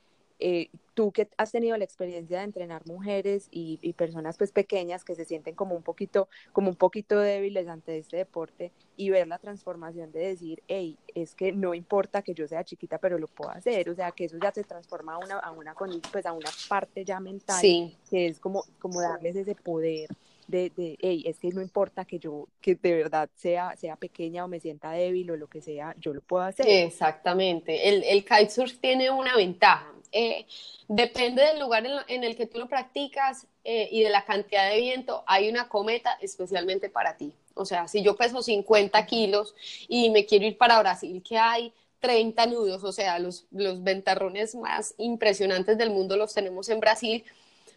Eh, 0.45 0.71
tú 0.95 1.13
que 1.13 1.29
has 1.37 1.53
tenido 1.53 1.77
la 1.77 1.85
experiencia 1.85 2.39
de 2.39 2.45
entrenar 2.45 2.85
mujeres 2.85 3.47
y, 3.53 3.93
personas 3.93 4.37
pues 4.37 4.51
pequeñas 4.51 5.05
que 5.05 5.15
se 5.15 5.25
sienten 5.25 5.55
como 5.55 5.77
un 5.77 5.85
poquito 5.85 6.29
como 6.53 6.69
un 6.69 6.75
poquito 6.75 7.21
débiles 7.21 7.69
ante 7.69 7.97
este 7.97 8.17
deporte 8.17 8.73
y 8.97 9.11
ver 9.11 9.29
la 9.29 9.39
transformación 9.39 10.11
de 10.11 10.19
decir 10.19 10.63
hey 10.67 10.99
es 11.15 11.37
que 11.37 11.53
no 11.53 11.75
importa 11.75 12.23
que 12.23 12.35
yo 12.35 12.49
sea 12.49 12.65
chiquita 12.65 12.99
pero 12.99 13.19
lo 13.19 13.29
puedo 13.29 13.51
hacer 13.53 13.89
o 13.89 13.95
sea 13.95 14.11
que 14.11 14.25
eso 14.25 14.37
ya 14.43 14.51
se 14.51 14.65
transforma 14.65 15.15
a 15.15 15.19
una 15.19 15.39
a 15.39 15.53
una 15.53 15.75
pues 16.11 16.27
a 16.27 16.33
una 16.33 16.51
parte 16.69 17.05
ya 17.05 17.21
mental 17.21 17.63
que 18.11 18.27
es 18.27 18.41
como 18.41 18.65
como 18.81 19.01
darles 19.01 19.37
ese 19.37 19.55
poder 19.55 20.09
de, 20.47 20.71
de 20.71 20.99
hey, 21.01 21.25
es 21.27 21.39
que 21.39 21.49
no 21.49 21.63
importa 21.63 22.05
que 22.05 22.19
yo, 22.19 22.49
que 22.61 22.75
de 22.75 22.95
verdad 22.95 23.29
sea, 23.35 23.75
sea 23.77 23.97
pequeña 23.97 24.45
o 24.45 24.49
me 24.49 24.61
sienta 24.61 24.93
débil 24.93 25.31
o 25.31 25.37
lo 25.37 25.49
que 25.49 25.61
sea, 25.61 25.95
yo 25.99 26.13
lo 26.13 26.21
puedo 26.21 26.45
hacer. 26.45 26.67
Exactamente. 26.69 27.89
El, 27.89 28.05
el 28.05 28.25
kitesurf 28.25 28.79
tiene 28.79 29.11
una 29.11 29.37
ventaja. 29.37 29.93
Eh, 30.13 30.47
depende 30.89 31.43
del 31.43 31.59
lugar 31.59 31.87
en, 32.07 32.25
el 32.25 32.37
que 32.37 32.47
tú 32.47 32.59
lo 32.59 32.69
practicas 32.69 33.47
eh, 33.65 33.89
y 33.91 34.03
de 34.03 34.11
la 34.11 34.25
cantidad 34.25 34.71
de 34.71 34.79
viento, 34.79 35.25
hay 35.27 35.49
una 35.49 35.69
cometa 35.69 36.19
especialmente 36.21 36.91
para 36.91 37.17
ti. 37.17 37.33
O 37.55 37.65
sea, 37.65 37.89
si 37.89 38.03
yo 38.03 38.17
peso 38.17 38.43
50 38.43 39.05
kilos 39.07 39.55
y 39.89 40.11
me 40.11 40.27
quiero 40.27 40.45
ir 40.45 40.59
para 40.59 40.79
Brasil, 40.81 41.23
que 41.27 41.39
hay 41.39 41.73
30 42.01 42.47
nudos, 42.47 42.85
o 42.85 42.93
sea, 42.93 43.19
los, 43.19 43.47
los 43.51 43.83
ventarrones 43.83 44.55
más 44.55 44.95
impresionantes 44.99 45.79
del 45.79 45.91
mundo 45.91 46.17
los 46.17 46.35
tenemos 46.35 46.69
en 46.69 46.81
Brasil, 46.81 47.25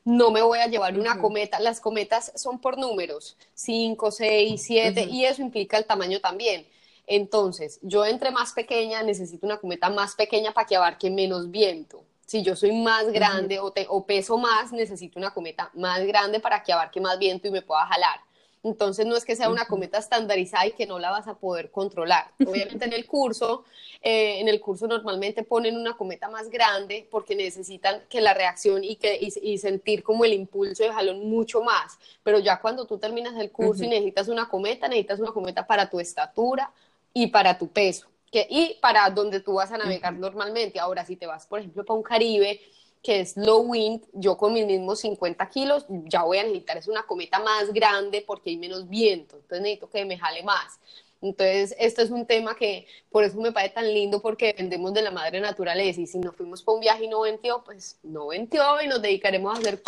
no 0.05 0.31
me 0.31 0.43
voy 0.43 0.59
a 0.59 0.67
llevar 0.67 0.97
una 0.97 1.19
cometa. 1.19 1.59
Las 1.59 1.81
cometas 1.81 2.31
son 2.35 2.59
por 2.59 2.77
números, 2.77 3.37
5, 3.55 4.11
6, 4.11 4.63
7, 4.63 5.03
y 5.05 5.25
eso 5.25 5.41
implica 5.41 5.77
el 5.77 5.85
tamaño 5.85 6.21
también. 6.21 6.65
Entonces, 7.07 7.79
yo 7.81 8.05
entre 8.05 8.31
más 8.31 8.53
pequeña 8.53 9.03
necesito 9.03 9.45
una 9.45 9.57
cometa 9.57 9.89
más 9.89 10.15
pequeña 10.15 10.53
para 10.53 10.67
que 10.67 10.75
abarque 10.75 11.09
menos 11.09 11.51
viento. 11.51 12.03
Si 12.25 12.43
yo 12.43 12.55
soy 12.55 12.71
más 12.71 13.11
grande 13.11 13.59
o, 13.59 13.73
o 13.89 14.05
peso 14.05 14.37
más, 14.37 14.71
necesito 14.71 15.19
una 15.19 15.31
cometa 15.33 15.69
más 15.73 16.03
grande 16.05 16.39
para 16.39 16.63
que 16.63 16.73
abarque 16.73 17.01
más 17.01 17.19
viento 17.19 17.47
y 17.47 17.51
me 17.51 17.61
pueda 17.61 17.85
jalar. 17.85 18.19
Entonces 18.65 19.05
no 19.05 19.15
es 19.15 19.25
que 19.25 19.35
sea 19.35 19.49
una 19.49 19.65
cometa 19.65 19.99
estandarizada 19.99 20.65
y 20.65 20.71
que 20.71 20.87
no 20.87 20.97
la 20.97 21.11
vas 21.11 21.27
a 21.27 21.35
poder 21.35 21.69
controlar. 21.69 22.31
Obviamente 22.47 22.85
en 22.85 22.93
el 22.93 23.05
curso, 23.05 23.63
eh, 24.01 24.39
en 24.39 24.47
el 24.47 24.59
curso 24.59 24.87
normalmente 24.87 25.43
ponen 25.43 25.77
una 25.77 25.95
cometa 25.95 26.29
más 26.29 26.49
grande 26.49 27.07
porque 27.11 27.35
necesitan 27.35 28.01
que 28.09 28.21
la 28.21 28.33
reacción 28.33 28.83
y, 28.83 28.95
que, 28.95 29.19
y, 29.21 29.57
sentir 29.59 30.01
como 30.01 30.25
el 30.25 30.33
impulso 30.33 30.81
de 30.81 30.91
jalón 30.91 31.29
mucho 31.29 31.61
más. 31.61 31.99
Pero 32.23 32.39
ya 32.39 32.59
cuando 32.59 32.85
tú 32.85 32.97
terminas 32.97 33.39
el 33.39 33.51
curso 33.51 33.83
y 33.83 33.87
necesitas 33.87 34.29
una 34.29 34.49
cometa, 34.49 34.87
necesitas 34.87 35.19
una 35.19 35.31
cometa 35.31 35.67
para 35.67 35.87
tu 35.87 35.99
estatura 35.99 36.71
y 37.13 37.27
para 37.27 37.59
tu 37.59 37.67
peso. 37.67 38.07
Que, 38.31 38.47
y 38.49 38.79
para 38.81 39.07
donde 39.11 39.41
tú 39.41 39.53
vas 39.53 39.71
a 39.71 39.77
navegar 39.77 40.13
normalmente. 40.13 40.79
Ahora, 40.79 41.05
si 41.05 41.17
te 41.17 41.27
vas, 41.27 41.45
por 41.45 41.59
ejemplo, 41.59 41.85
para 41.85 41.97
un 41.97 42.03
Caribe, 42.03 42.59
que 43.05 43.19
es 43.19 43.37
low 43.37 43.61
wind, 43.61 44.03
yo 44.13 44.35
con 44.35 44.51
mis 44.51 44.65
mismos 44.65 45.01
50 45.01 45.47
kilos 45.51 45.85
ya 45.89 46.23
voy 46.23 46.39
a 46.39 46.43
necesitar 46.43 46.77
es 46.77 46.87
una 46.87 47.03
cometa 47.03 47.37
más 47.37 47.71
grande 47.71 48.23
porque 48.25 48.49
hay 48.49 48.57
menos 48.57 48.89
viento, 48.89 49.35
entonces 49.35 49.61
necesito 49.61 49.89
que 49.91 50.05
me 50.05 50.17
jale 50.17 50.41
más. 50.41 50.79
Entonces, 51.21 51.75
esto 51.79 52.01
es 52.01 52.09
un 52.09 52.25
tema 52.25 52.55
que 52.55 52.87
por 53.11 53.23
eso 53.23 53.39
me 53.39 53.51
parece 53.51 53.75
tan 53.75 53.93
lindo 53.93 54.21
porque 54.21 54.47
dependemos 54.47 54.91
de 54.93 55.03
la 55.03 55.11
madre 55.11 55.39
naturaleza 55.39 56.01
y 56.01 56.07
si 56.07 56.17
nos 56.17 56.35
fuimos 56.35 56.63
para 56.63 56.75
un 56.75 56.81
viaje 56.81 57.05
y 57.05 57.07
no 57.07 57.21
ventió, 57.21 57.63
pues 57.63 57.99
no 58.01 58.27
ventió 58.27 58.81
y 58.81 58.87
nos 58.87 59.01
dedicaremos 59.01 59.55
a 59.55 59.59
hacer 59.59 59.81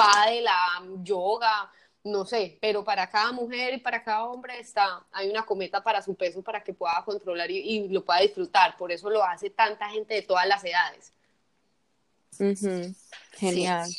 la 0.44 0.84
yoga, 1.02 1.72
no 2.04 2.24
sé, 2.24 2.60
pero 2.62 2.84
para 2.84 3.10
cada 3.10 3.32
mujer 3.32 3.74
y 3.74 3.78
para 3.80 4.04
cada 4.04 4.26
hombre 4.26 4.60
está, 4.60 5.04
hay 5.12 5.30
una 5.30 5.44
cometa 5.44 5.84
para 5.84 6.04
su 6.04 6.16
peso 6.16 6.44
para 6.44 6.64
que 6.64 6.74
pueda 6.74 7.04
controlar 7.04 7.50
y, 7.50 7.88
lo 7.90 8.06
pueda 8.06 8.20
disfrutar. 8.20 8.78
Por 8.78 8.92
eso 8.92 9.10
lo 9.10 9.24
hace 9.24 9.50
tanta 9.50 9.90
gente 9.90 10.14
de 10.14 10.22
todas 10.22 10.48
las 10.48 10.64
edades. 10.64 11.14
Genial. 13.34 13.90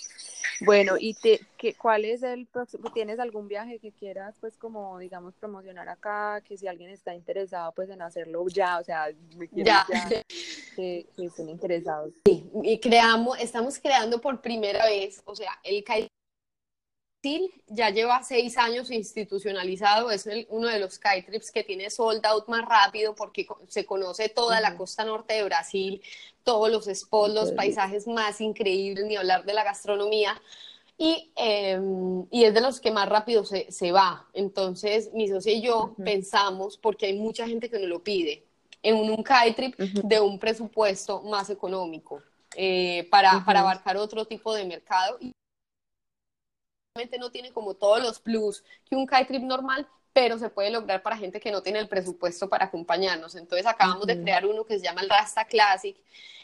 Bueno, 0.60 0.94
¿y 0.98 1.14
te, 1.14 1.40
qué, 1.56 1.74
cuál 1.74 2.04
es 2.04 2.22
el 2.22 2.46
próximo? 2.46 2.90
¿Tienes 2.92 3.18
algún 3.20 3.48
viaje 3.48 3.78
que 3.78 3.92
quieras, 3.92 4.34
pues, 4.40 4.56
como, 4.56 4.98
digamos, 4.98 5.34
promocionar 5.36 5.88
acá? 5.88 6.40
Que 6.44 6.56
si 6.56 6.66
alguien 6.66 6.90
está 6.90 7.14
interesado, 7.14 7.72
pues, 7.72 7.90
en 7.90 8.02
hacerlo 8.02 8.44
ya, 8.48 8.78
o 8.78 8.84
sea, 8.84 9.08
ya, 9.52 9.86
que, 10.76 11.06
estén 11.16 11.48
interesados. 11.48 12.12
Sí, 12.24 12.50
y 12.62 12.78
creamos, 12.80 13.38
estamos 13.38 13.78
creando 13.78 14.20
por 14.20 14.40
primera 14.40 14.84
vez, 14.86 15.22
o 15.24 15.36
sea, 15.36 15.52
el 15.62 15.84
ya 17.66 17.90
lleva 17.90 18.22
seis 18.22 18.56
años 18.58 18.90
institucionalizado, 18.90 20.10
es 20.10 20.28
uno 20.48 20.68
de 20.68 20.78
los 20.78 21.00
trips 21.00 21.50
que 21.50 21.64
tiene 21.64 21.90
sold 21.90 22.24
out 22.24 22.46
más 22.48 22.64
rápido 22.64 23.14
porque 23.14 23.46
se 23.66 23.84
conoce 23.84 24.28
toda 24.28 24.60
la 24.60 24.76
costa 24.76 25.04
norte 25.04 25.34
de 25.34 25.44
Brasil, 25.44 26.00
todos 26.44 26.70
los 26.70 26.86
spots, 26.86 27.34
los 27.34 27.52
paisajes 27.52 28.06
más 28.06 28.40
increíbles, 28.40 29.04
ni 29.04 29.16
hablar 29.16 29.44
de 29.44 29.52
la 29.52 29.64
gastronomía. 29.64 30.40
Y, 30.96 31.30
em, 31.36 32.26
y, 32.30 32.44
es 32.44 32.54
de 32.54 32.60
los 32.60 32.80
que 32.80 32.90
más 32.90 33.08
rápido 33.08 33.44
se, 33.44 33.70
se, 33.70 33.92
va. 33.92 34.26
Entonces, 34.32 35.12
mi 35.12 35.28
socio 35.28 35.52
y 35.52 35.60
yo 35.60 35.94
pensamos, 36.04 36.76
porque 36.76 37.06
hay 37.06 37.16
mucha 37.16 37.46
gente 37.46 37.70
que 37.70 37.78
nos 37.78 37.88
lo 37.88 38.02
pide, 38.02 38.44
en 38.82 38.96
un, 38.96 39.10
un 39.10 39.24
trip 39.54 39.76
de 39.76 40.20
un 40.20 40.40
presupuesto 40.40 41.22
más 41.22 41.50
económico 41.50 42.20
eh, 42.56 43.06
para, 43.10 43.44
para 43.44 43.60
abarcar 43.60 43.96
otro 43.96 44.24
tipo 44.24 44.54
de 44.54 44.64
mercado 44.64 45.18
no 47.18 47.30
tiene 47.30 47.52
como 47.52 47.74
todos 47.74 48.02
los 48.02 48.18
plus 48.18 48.64
que 48.88 48.96
un 48.96 49.06
trip 49.06 49.42
normal, 49.42 49.86
pero 50.12 50.38
se 50.38 50.48
puede 50.48 50.70
lograr 50.70 51.02
para 51.02 51.16
gente 51.16 51.38
que 51.38 51.52
no 51.52 51.62
tiene 51.62 51.78
el 51.78 51.88
presupuesto 51.88 52.48
para 52.48 52.64
acompañarnos. 52.64 53.36
Entonces 53.36 53.66
acabamos 53.66 54.06
de 54.06 54.20
crear 54.20 54.44
uno 54.46 54.64
que 54.64 54.78
se 54.78 54.84
llama 54.84 55.00
el 55.02 55.08
Rasta 55.08 55.44
Classic, 55.44 55.96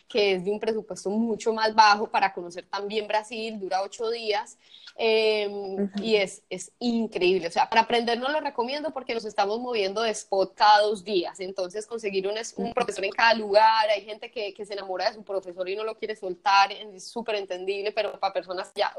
que 0.09 0.35
es 0.35 0.45
de 0.45 0.51
un 0.51 0.61
presupuesto 0.61 1.11
mucho 1.11 1.53
más 1.53 1.75
bajo 1.75 2.09
para 2.09 2.33
conocer 2.33 2.67
también 2.67 3.09
Brasil, 3.09 3.59
dura 3.59 3.83
ocho 3.83 4.11
días 4.11 4.59
em, 4.97 5.91
y 6.01 6.17
es, 6.17 6.43
es 6.51 6.71
increíble. 6.79 7.49
O 7.49 7.51
sea, 7.51 7.69
para 7.69 7.83
aprender 7.83 8.19
no 8.19 8.29
lo 8.29 8.41
recomiendo 8.41 8.93
porque 8.93 9.15
nos 9.15 9.25
estamos 9.25 9.59
moviendo 9.59 10.03
de 10.03 10.11
spot 10.11 10.55
cada 10.55 10.83
dos 10.83 11.03
días. 11.03 11.41
Entonces 11.41 11.87
conseguir 11.87 12.29
un, 12.29 12.37
un 12.57 12.73
profesor 12.75 13.05
en 13.05 13.11
cada 13.11 13.35
lugar, 13.35 13.89
hay 13.89 14.05
gente 14.05 14.31
que, 14.31 14.55
que 14.55 14.65
se 14.65 14.75
enamora 14.75 15.09
de 15.09 15.15
su 15.15 15.25
profesor 15.25 15.69
y 15.69 15.75
no 15.75 15.85
lo 15.85 15.97
quiere 15.97 16.15
soltar, 16.15 16.71
es 16.71 17.09
súper 17.09 17.37
entendible, 17.37 17.91
pero 17.93 18.19
para 18.21 18.33
personas 18.33 18.71
ya 18.75 18.95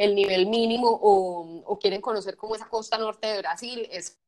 el 0.00 0.14
nivel 0.14 0.46
mínimo 0.46 0.88
o, 1.02 1.78
quieren 1.78 2.00
conocer 2.00 2.34
como 2.34 2.54
esa 2.54 2.66
costa 2.66 2.96
norte 2.96 3.26
de 3.26 3.38
Brasil, 3.38 3.86
es 3.92 4.18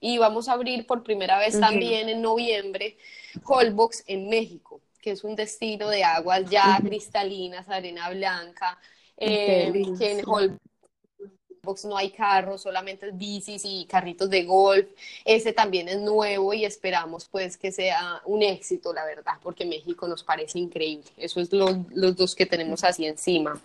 y 0.00 0.18
vamos 0.18 0.48
a 0.48 0.54
abrir 0.54 0.86
por 0.86 1.04
primera 1.04 1.38
vez 1.38 1.60
también 1.60 2.08
en 2.08 2.22
noviembre 2.22 2.96
Holbox 3.44 4.02
en 4.06 4.28
México, 4.28 4.80
que 5.00 5.12
es 5.12 5.22
un 5.22 5.36
destino 5.36 5.88
de 5.88 6.02
aguas 6.02 6.48
ya 6.50 6.78
cristalinas, 6.82 7.68
arena 7.68 8.08
blanca, 8.10 8.78
eh, 9.16 9.70
que 9.98 10.12
en 10.12 10.24
Holbox 10.26 11.84
no 11.84 11.96
hay 11.96 12.10
carros, 12.10 12.62
solamente 12.62 13.10
bicis 13.12 13.62
y 13.64 13.84
carritos 13.84 14.28
de 14.28 14.44
golf. 14.44 14.88
Ese 15.24 15.52
también 15.52 15.88
es 15.88 16.00
nuevo 16.00 16.52
y 16.52 16.64
esperamos 16.64 17.28
pues 17.28 17.56
que 17.56 17.70
sea 17.70 18.22
un 18.24 18.42
éxito, 18.42 18.92
la 18.92 19.04
verdad, 19.04 19.34
porque 19.42 19.66
México 19.66 20.08
nos 20.08 20.24
parece 20.24 20.58
increíble. 20.58 21.10
Eso 21.16 21.38
es 21.38 21.52
los 21.52 22.16
dos 22.16 22.34
que 22.34 22.46
tenemos 22.46 22.82
así 22.82 23.06
encima. 23.06 23.60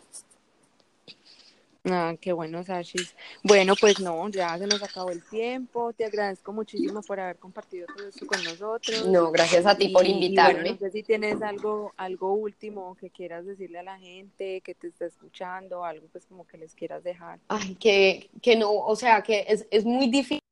Ah, 1.90 2.16
qué 2.20 2.34
bueno, 2.34 2.64
Sashis. 2.64 3.16
Bueno, 3.44 3.74
pues 3.80 4.00
no, 4.00 4.28
ya 4.30 4.58
se 4.58 4.68
nos 4.68 4.82
acabó 4.84 5.10
el 5.12 5.24
tiempo. 5.24 5.94
Te 5.94 6.06
agradezco 6.06 6.52
muchísimo 6.54 7.02
por 7.02 7.20
haber 7.20 7.38
compartido 7.38 7.88
todo 7.96 8.08
esto 8.08 8.26
con 8.28 8.44
nosotros. 8.44 9.08
No, 9.08 9.32
gracias 9.32 9.66
a 9.66 9.78
ti 9.78 9.90
por 9.90 10.06
invitarme. 10.06 10.72
no 10.72 10.78
sé 10.78 10.92
si 10.92 11.04
tienes 11.04 11.42
algo, 11.42 11.94
algo 11.98 12.34
último 12.34 12.96
que 12.96 13.10
quieras 13.10 13.46
decirle 13.46 13.80
a 13.80 13.84
la 13.84 14.00
gente 14.00 14.62
que 14.62 14.76
te 14.76 14.88
está 14.88 15.06
escuchando, 15.06 15.84
algo 15.84 16.08
pues 16.12 16.26
como 16.26 16.46
que 16.46 16.58
les 16.58 16.74
quieras 16.74 17.04
dejar. 17.04 17.40
Ay, 17.48 17.76
que, 17.76 18.30
que 18.42 18.56
no, 18.56 18.72
o 18.72 18.96
sea, 18.96 19.22
que 19.22 19.46
es, 19.48 19.66
es 19.72 19.86
muy 19.86 20.10
difícil 20.10 20.47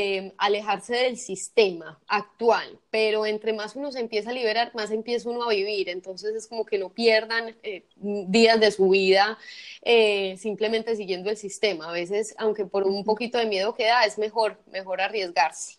Em, 0.00 0.30
alejarse 0.38 0.94
del 0.94 1.16
sistema 1.16 1.98
actual, 2.06 2.78
pero 2.88 3.26
entre 3.26 3.52
más 3.52 3.74
uno 3.74 3.90
se 3.90 3.98
empieza 3.98 4.30
a 4.30 4.32
liberar, 4.32 4.70
más 4.72 4.92
empieza 4.92 5.28
uno 5.28 5.42
a 5.42 5.48
vivir, 5.48 5.88
entonces 5.88 6.36
es 6.36 6.46
como 6.46 6.64
que 6.64 6.78
no 6.78 6.90
pierdan 6.90 7.56
eh, 7.64 7.82
días 7.96 8.60
de 8.60 8.70
su 8.70 8.90
vida 8.90 9.36
eh, 9.82 10.36
simplemente 10.38 10.94
siguiendo 10.94 11.30
el 11.30 11.36
sistema. 11.36 11.88
A 11.88 11.92
veces, 11.92 12.32
aunque 12.38 12.64
por 12.64 12.84
un 12.84 13.02
poquito 13.02 13.38
de 13.38 13.46
miedo 13.46 13.74
queda, 13.74 14.04
es 14.04 14.18
mejor, 14.18 14.60
mejor 14.70 15.00
arriesgarse. 15.00 15.78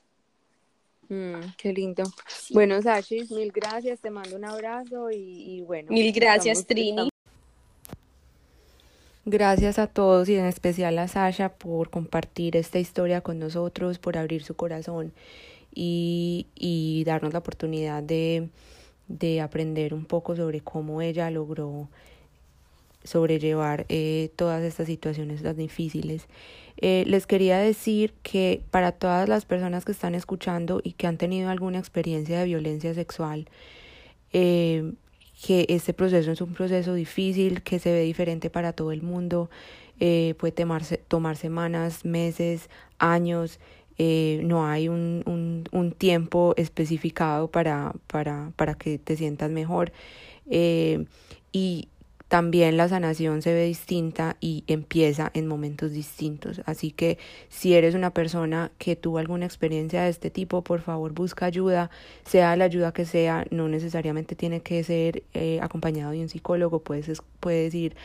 Mm, 1.07 1.53
qué 1.57 1.71
lindo. 1.71 2.03
Bueno, 2.49 2.81
Sachis, 2.81 3.31
mil 3.31 3.53
gracias, 3.53 4.01
te 4.01 4.09
mando 4.09 4.35
un 4.35 4.43
abrazo 4.43 5.11
y, 5.11 5.61
bueno. 5.61 5.93
Mil 5.93 6.11
gracias, 6.11 6.67
Trini. 6.67 7.09
Gracias 9.31 9.77
a 9.77 9.85
todos 9.85 10.27
y 10.27 10.37
en 10.37 10.45
especial 10.45 10.97
a 10.97 11.07
Sasha 11.07 11.49
por 11.49 11.91
compartir 11.91 12.57
esta 12.57 12.79
historia 12.79 13.21
con 13.21 13.37
nosotros, 13.37 13.99
por 13.99 14.17
abrir 14.17 14.41
su 14.43 14.55
corazón 14.55 15.13
y, 15.71 17.03
darnos 17.05 17.33
la 17.33 17.37
oportunidad 17.37 18.01
de, 18.01 18.49
de, 19.07 19.41
aprender 19.41 19.93
un 19.93 20.05
poco 20.05 20.35
sobre 20.35 20.61
cómo 20.61 21.03
ella 21.03 21.29
logró 21.29 21.89
sobrellevar 23.03 23.85
eh, 23.89 24.31
todas 24.35 24.63
estas 24.63 24.87
situaciones 24.87 25.43
tan 25.43 25.57
difíciles. 25.57 26.25
Eh, 26.77 27.03
les 27.05 27.27
quería 27.27 27.59
decir 27.59 28.15
que 28.23 28.63
para 28.71 28.93
todas 28.93 29.29
las 29.29 29.45
personas 29.45 29.85
que 29.85 29.91
están 29.91 30.15
escuchando 30.15 30.81
y 30.83 30.93
que 30.93 31.05
han 31.05 31.17
tenido 31.17 31.51
alguna 31.51 31.77
experiencia 31.77 32.39
de 32.39 32.45
violencia 32.45 32.95
sexual, 32.95 33.47
eh, 34.33 34.91
que 35.41 35.65
este 35.69 35.93
proceso 35.93 36.31
es 36.31 36.41
un 36.41 36.53
proceso 36.53 36.93
difícil, 36.93 37.61
que 37.63 37.79
se 37.79 37.91
ve 37.91 38.01
diferente 38.01 38.49
para 38.49 38.73
todo 38.73 38.91
el 38.91 39.01
mundo, 39.01 39.49
eh, 39.99 40.35
puede 40.37 40.51
tomarse, 40.51 40.97
tomar 40.97 41.37
semanas, 41.37 42.05
meses, 42.05 42.69
años, 42.99 43.59
eh, 43.97 44.41
no 44.45 44.65
hay 44.65 44.87
un, 44.87 45.23
un, 45.25 45.65
un, 45.71 45.91
tiempo 45.91 46.53
especificado 46.55 47.49
para, 47.49 47.93
para, 48.07 48.53
para 48.55 48.75
que 48.75 48.97
te 48.97 49.17
sientas 49.17 49.51
mejor. 49.51 49.91
Eh, 50.49 51.05
y 51.51 51.89
también 52.29 52.77
la 52.77 52.87
sanación 52.87 53.41
se 53.41 53.53
ve 53.55 53.65
distinta 53.65 54.37
y 54.39 54.63
empieza 54.67 55.31
en 55.33 55.47
momentos 55.47 55.91
distintos. 55.91 56.61
Así 56.65 56.91
que 56.91 57.17
si 57.49 57.73
eres 57.73 57.95
una 57.95 58.13
persona 58.13 58.71
que 58.77 58.95
tuvo 58.95 59.17
alguna 59.17 59.47
experiencia 59.47 60.03
de 60.03 60.09
este 60.09 60.29
tipo, 60.29 60.63
por 60.63 60.81
favor 60.81 61.11
busca 61.11 61.47
ayuda, 61.47 61.89
sea 62.23 62.55
la 62.55 62.65
ayuda 62.65 62.93
que 62.93 63.05
sea, 63.05 63.47
no 63.49 63.67
necesariamente 63.67 64.35
tiene 64.35 64.61
que 64.61 64.83
ser 64.83 65.23
eh, 65.33 65.59
acompañado 65.63 66.11
de 66.11 66.21
un 66.21 66.29
psicólogo, 66.29 66.83
puedes, 66.83 67.23
puedes 67.39 67.73
ir 67.73 67.95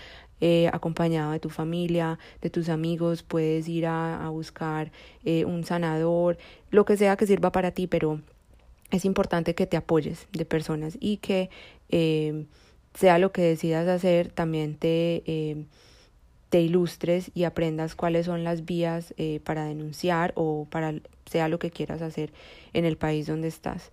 eh, 0.41 0.71
acompañado 0.73 1.33
de 1.33 1.39
tu 1.39 1.51
familia, 1.51 2.19
de 2.41 2.49
tus 2.49 2.71
amigos, 2.71 3.23
puedes 3.23 3.69
ir 3.69 3.85
a, 3.87 4.27
buscar 4.31 4.91
eh, 5.27 5.45
un 5.45 5.65
sanador, 5.65 6.39
lo 6.71 6.87
que 6.87 6.97
sea 6.97 7.17
que 7.17 7.27
sirva 7.27 7.53
para 7.53 7.73
ti, 7.73 7.87
pero 7.87 8.23
es 8.91 9.05
importante 9.05 9.55
que 9.55 9.67
te 9.67 9.77
apoyes 9.77 10.29
de 10.33 10.47
personas 10.47 10.97
y 10.99 11.19
que 11.19 11.51
sea 12.95 13.19
lo 13.19 13.33
que 13.33 13.43
decidas 13.43 13.89
hacer, 13.89 14.31
también 14.31 14.77
te, 14.77 15.23
eh, 15.27 15.67
te 16.49 16.61
ilustres 16.61 17.31
y 17.35 17.45
aprendas 17.45 17.95
cuáles 17.97 18.27
son 18.27 18.45
las 18.45 18.65
vías 18.65 19.15
eh, 19.17 19.41
para 19.45 19.65
denunciar 19.65 20.33
o 20.37 20.67
para 20.71 20.95
sea 21.27 21.49
lo 21.49 21.59
que 21.59 21.71
quieras 21.71 22.03
hacer 22.03 22.33
en 22.73 22.85
el 22.85 22.97
país 22.97 23.27
donde 23.27 23.49
estás. 23.49 23.91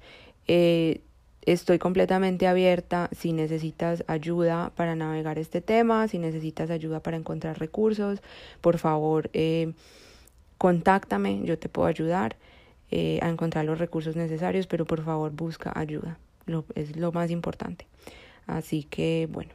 Eh, 0.47 1.01
estoy 1.45 1.79
completamente 1.79 2.45
abierta 2.45 3.09
si 3.11 3.33
necesitas 3.33 4.03
ayuda 4.07 4.71
para 4.75 4.95
navegar 4.95 5.39
este 5.39 5.61
tema, 5.61 6.07
si 6.07 6.19
necesitas 6.19 6.69
ayuda 6.69 6.99
para 6.99 7.17
encontrar 7.17 7.59
recursos, 7.59 8.21
por 8.61 8.77
favor 8.77 9.31
contáctame, 10.59 11.41
yo 11.43 11.57
te 11.57 11.67
puedo 11.67 11.87
ayudar 11.87 12.35
a 12.91 13.29
encontrar 13.29 13.65
los 13.65 13.79
recursos 13.79 14.15
necesarios, 14.15 14.67
pero 14.67 14.85
por 14.85 15.03
favor 15.03 15.31
busca 15.31 15.71
ayuda, 15.73 16.19
es 16.75 16.95
lo 16.95 17.11
más 17.11 17.31
importante. 17.31 17.87
Así 18.51 18.83
que 18.83 19.27
bueno. 19.31 19.51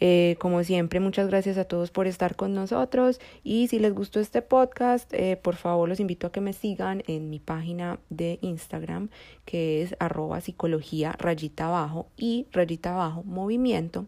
Eh, 0.00 0.36
como 0.38 0.62
siempre, 0.62 1.00
muchas 1.00 1.26
gracias 1.26 1.58
a 1.58 1.64
todos 1.64 1.90
por 1.90 2.06
estar 2.06 2.36
con 2.36 2.54
nosotros 2.54 3.20
y 3.42 3.66
si 3.66 3.80
les 3.80 3.92
gustó 3.92 4.20
este 4.20 4.42
podcast, 4.42 5.12
eh, 5.12 5.36
por 5.36 5.56
favor 5.56 5.88
los 5.88 5.98
invito 5.98 6.28
a 6.28 6.32
que 6.32 6.40
me 6.40 6.52
sigan 6.52 7.02
en 7.08 7.30
mi 7.30 7.40
página 7.40 7.98
de 8.08 8.38
Instagram 8.40 9.08
que 9.44 9.82
es 9.82 9.96
arroba 9.98 10.40
psicología 10.40 11.16
rayita 11.18 11.66
abajo 11.66 12.06
y 12.16 12.46
rayita 12.52 12.92
abajo 12.92 13.24
movimiento 13.24 14.06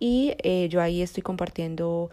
y 0.00 0.34
eh, 0.42 0.68
yo 0.68 0.80
ahí 0.80 1.00
estoy 1.00 1.22
compartiendo 1.22 2.10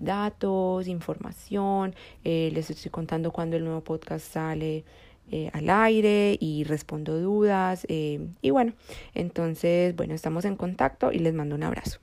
datos, 0.00 0.88
información, 0.88 1.94
les 2.24 2.70
estoy 2.70 2.90
contando 2.90 3.30
cuando 3.30 3.56
el 3.56 3.64
nuevo 3.64 3.82
podcast 3.84 4.32
sale 4.32 4.84
al 5.52 5.70
aire 5.70 6.36
y 6.38 6.64
respondo 6.64 7.18
dudas 7.18 7.86
y 7.88 8.50
bueno, 8.50 8.72
entonces 9.14 9.94
bueno, 9.96 10.14
estamos 10.14 10.44
en 10.44 10.56
contacto 10.56 11.12
y 11.12 11.18
les 11.18 11.34
mando 11.34 11.54
un 11.54 11.62
abrazo. 11.62 11.98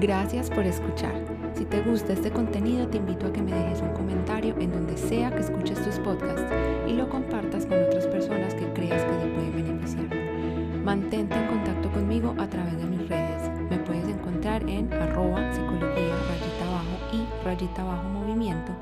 Gracias 0.00 0.50
por 0.50 0.66
escuchar. 0.66 1.14
Si 1.54 1.64
te 1.64 1.80
gusta 1.80 2.12
este 2.12 2.30
contenido, 2.30 2.88
te 2.88 2.96
invito 2.96 3.26
a 3.26 3.32
que 3.32 3.40
me 3.40 3.54
dejes 3.54 3.80
un 3.80 3.92
comentario 3.92 4.56
en 4.58 4.72
donde 4.72 4.96
sea 4.96 5.30
que 5.30 5.40
escuches 5.40 5.82
tus 5.84 6.00
podcasts 6.00 6.52
y 6.88 6.94
lo 6.94 7.08
compartas 7.08 7.64
con 7.64 7.80
otras 7.80 8.08
personas 8.08 8.54
que 8.54 8.66
creas 8.72 9.04
que 9.04 9.12
te 9.12 9.32
pueden 9.32 9.52
beneficiar. 9.54 10.08
Mantente 10.84 11.36
en 11.36 11.46
contacto 11.46 11.90
conmigo 11.92 12.34
a 12.38 12.48
través 12.48 12.76
de 12.76 12.84
mis 12.84 13.08
redes. 13.08 13.50
Me 13.70 13.78
puedes 13.78 14.08
encontrar 14.08 14.68
en 14.68 14.92
arroba 14.92 15.52
psicología 15.52 16.16
rayita 16.28 16.66
abajo 16.66 16.98
y 17.12 17.44
rayita 17.44 17.82
abajo 17.82 18.08
movimiento, 18.08 18.72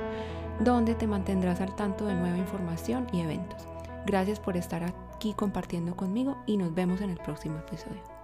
donde 0.64 0.94
te 0.94 1.06
mantendrás 1.06 1.60
al 1.60 1.74
tanto 1.74 2.06
de 2.06 2.14
nueva 2.14 2.38
información 2.38 3.06
y 3.12 3.20
eventos. 3.20 3.66
Gracias 4.06 4.40
por 4.40 4.56
estar 4.56 4.82
aquí 4.84 5.34
compartiendo 5.34 5.96
conmigo 5.96 6.36
y 6.46 6.56
nos 6.56 6.74
vemos 6.74 7.00
en 7.00 7.10
el 7.10 7.18
próximo 7.18 7.58
episodio. 7.58 8.21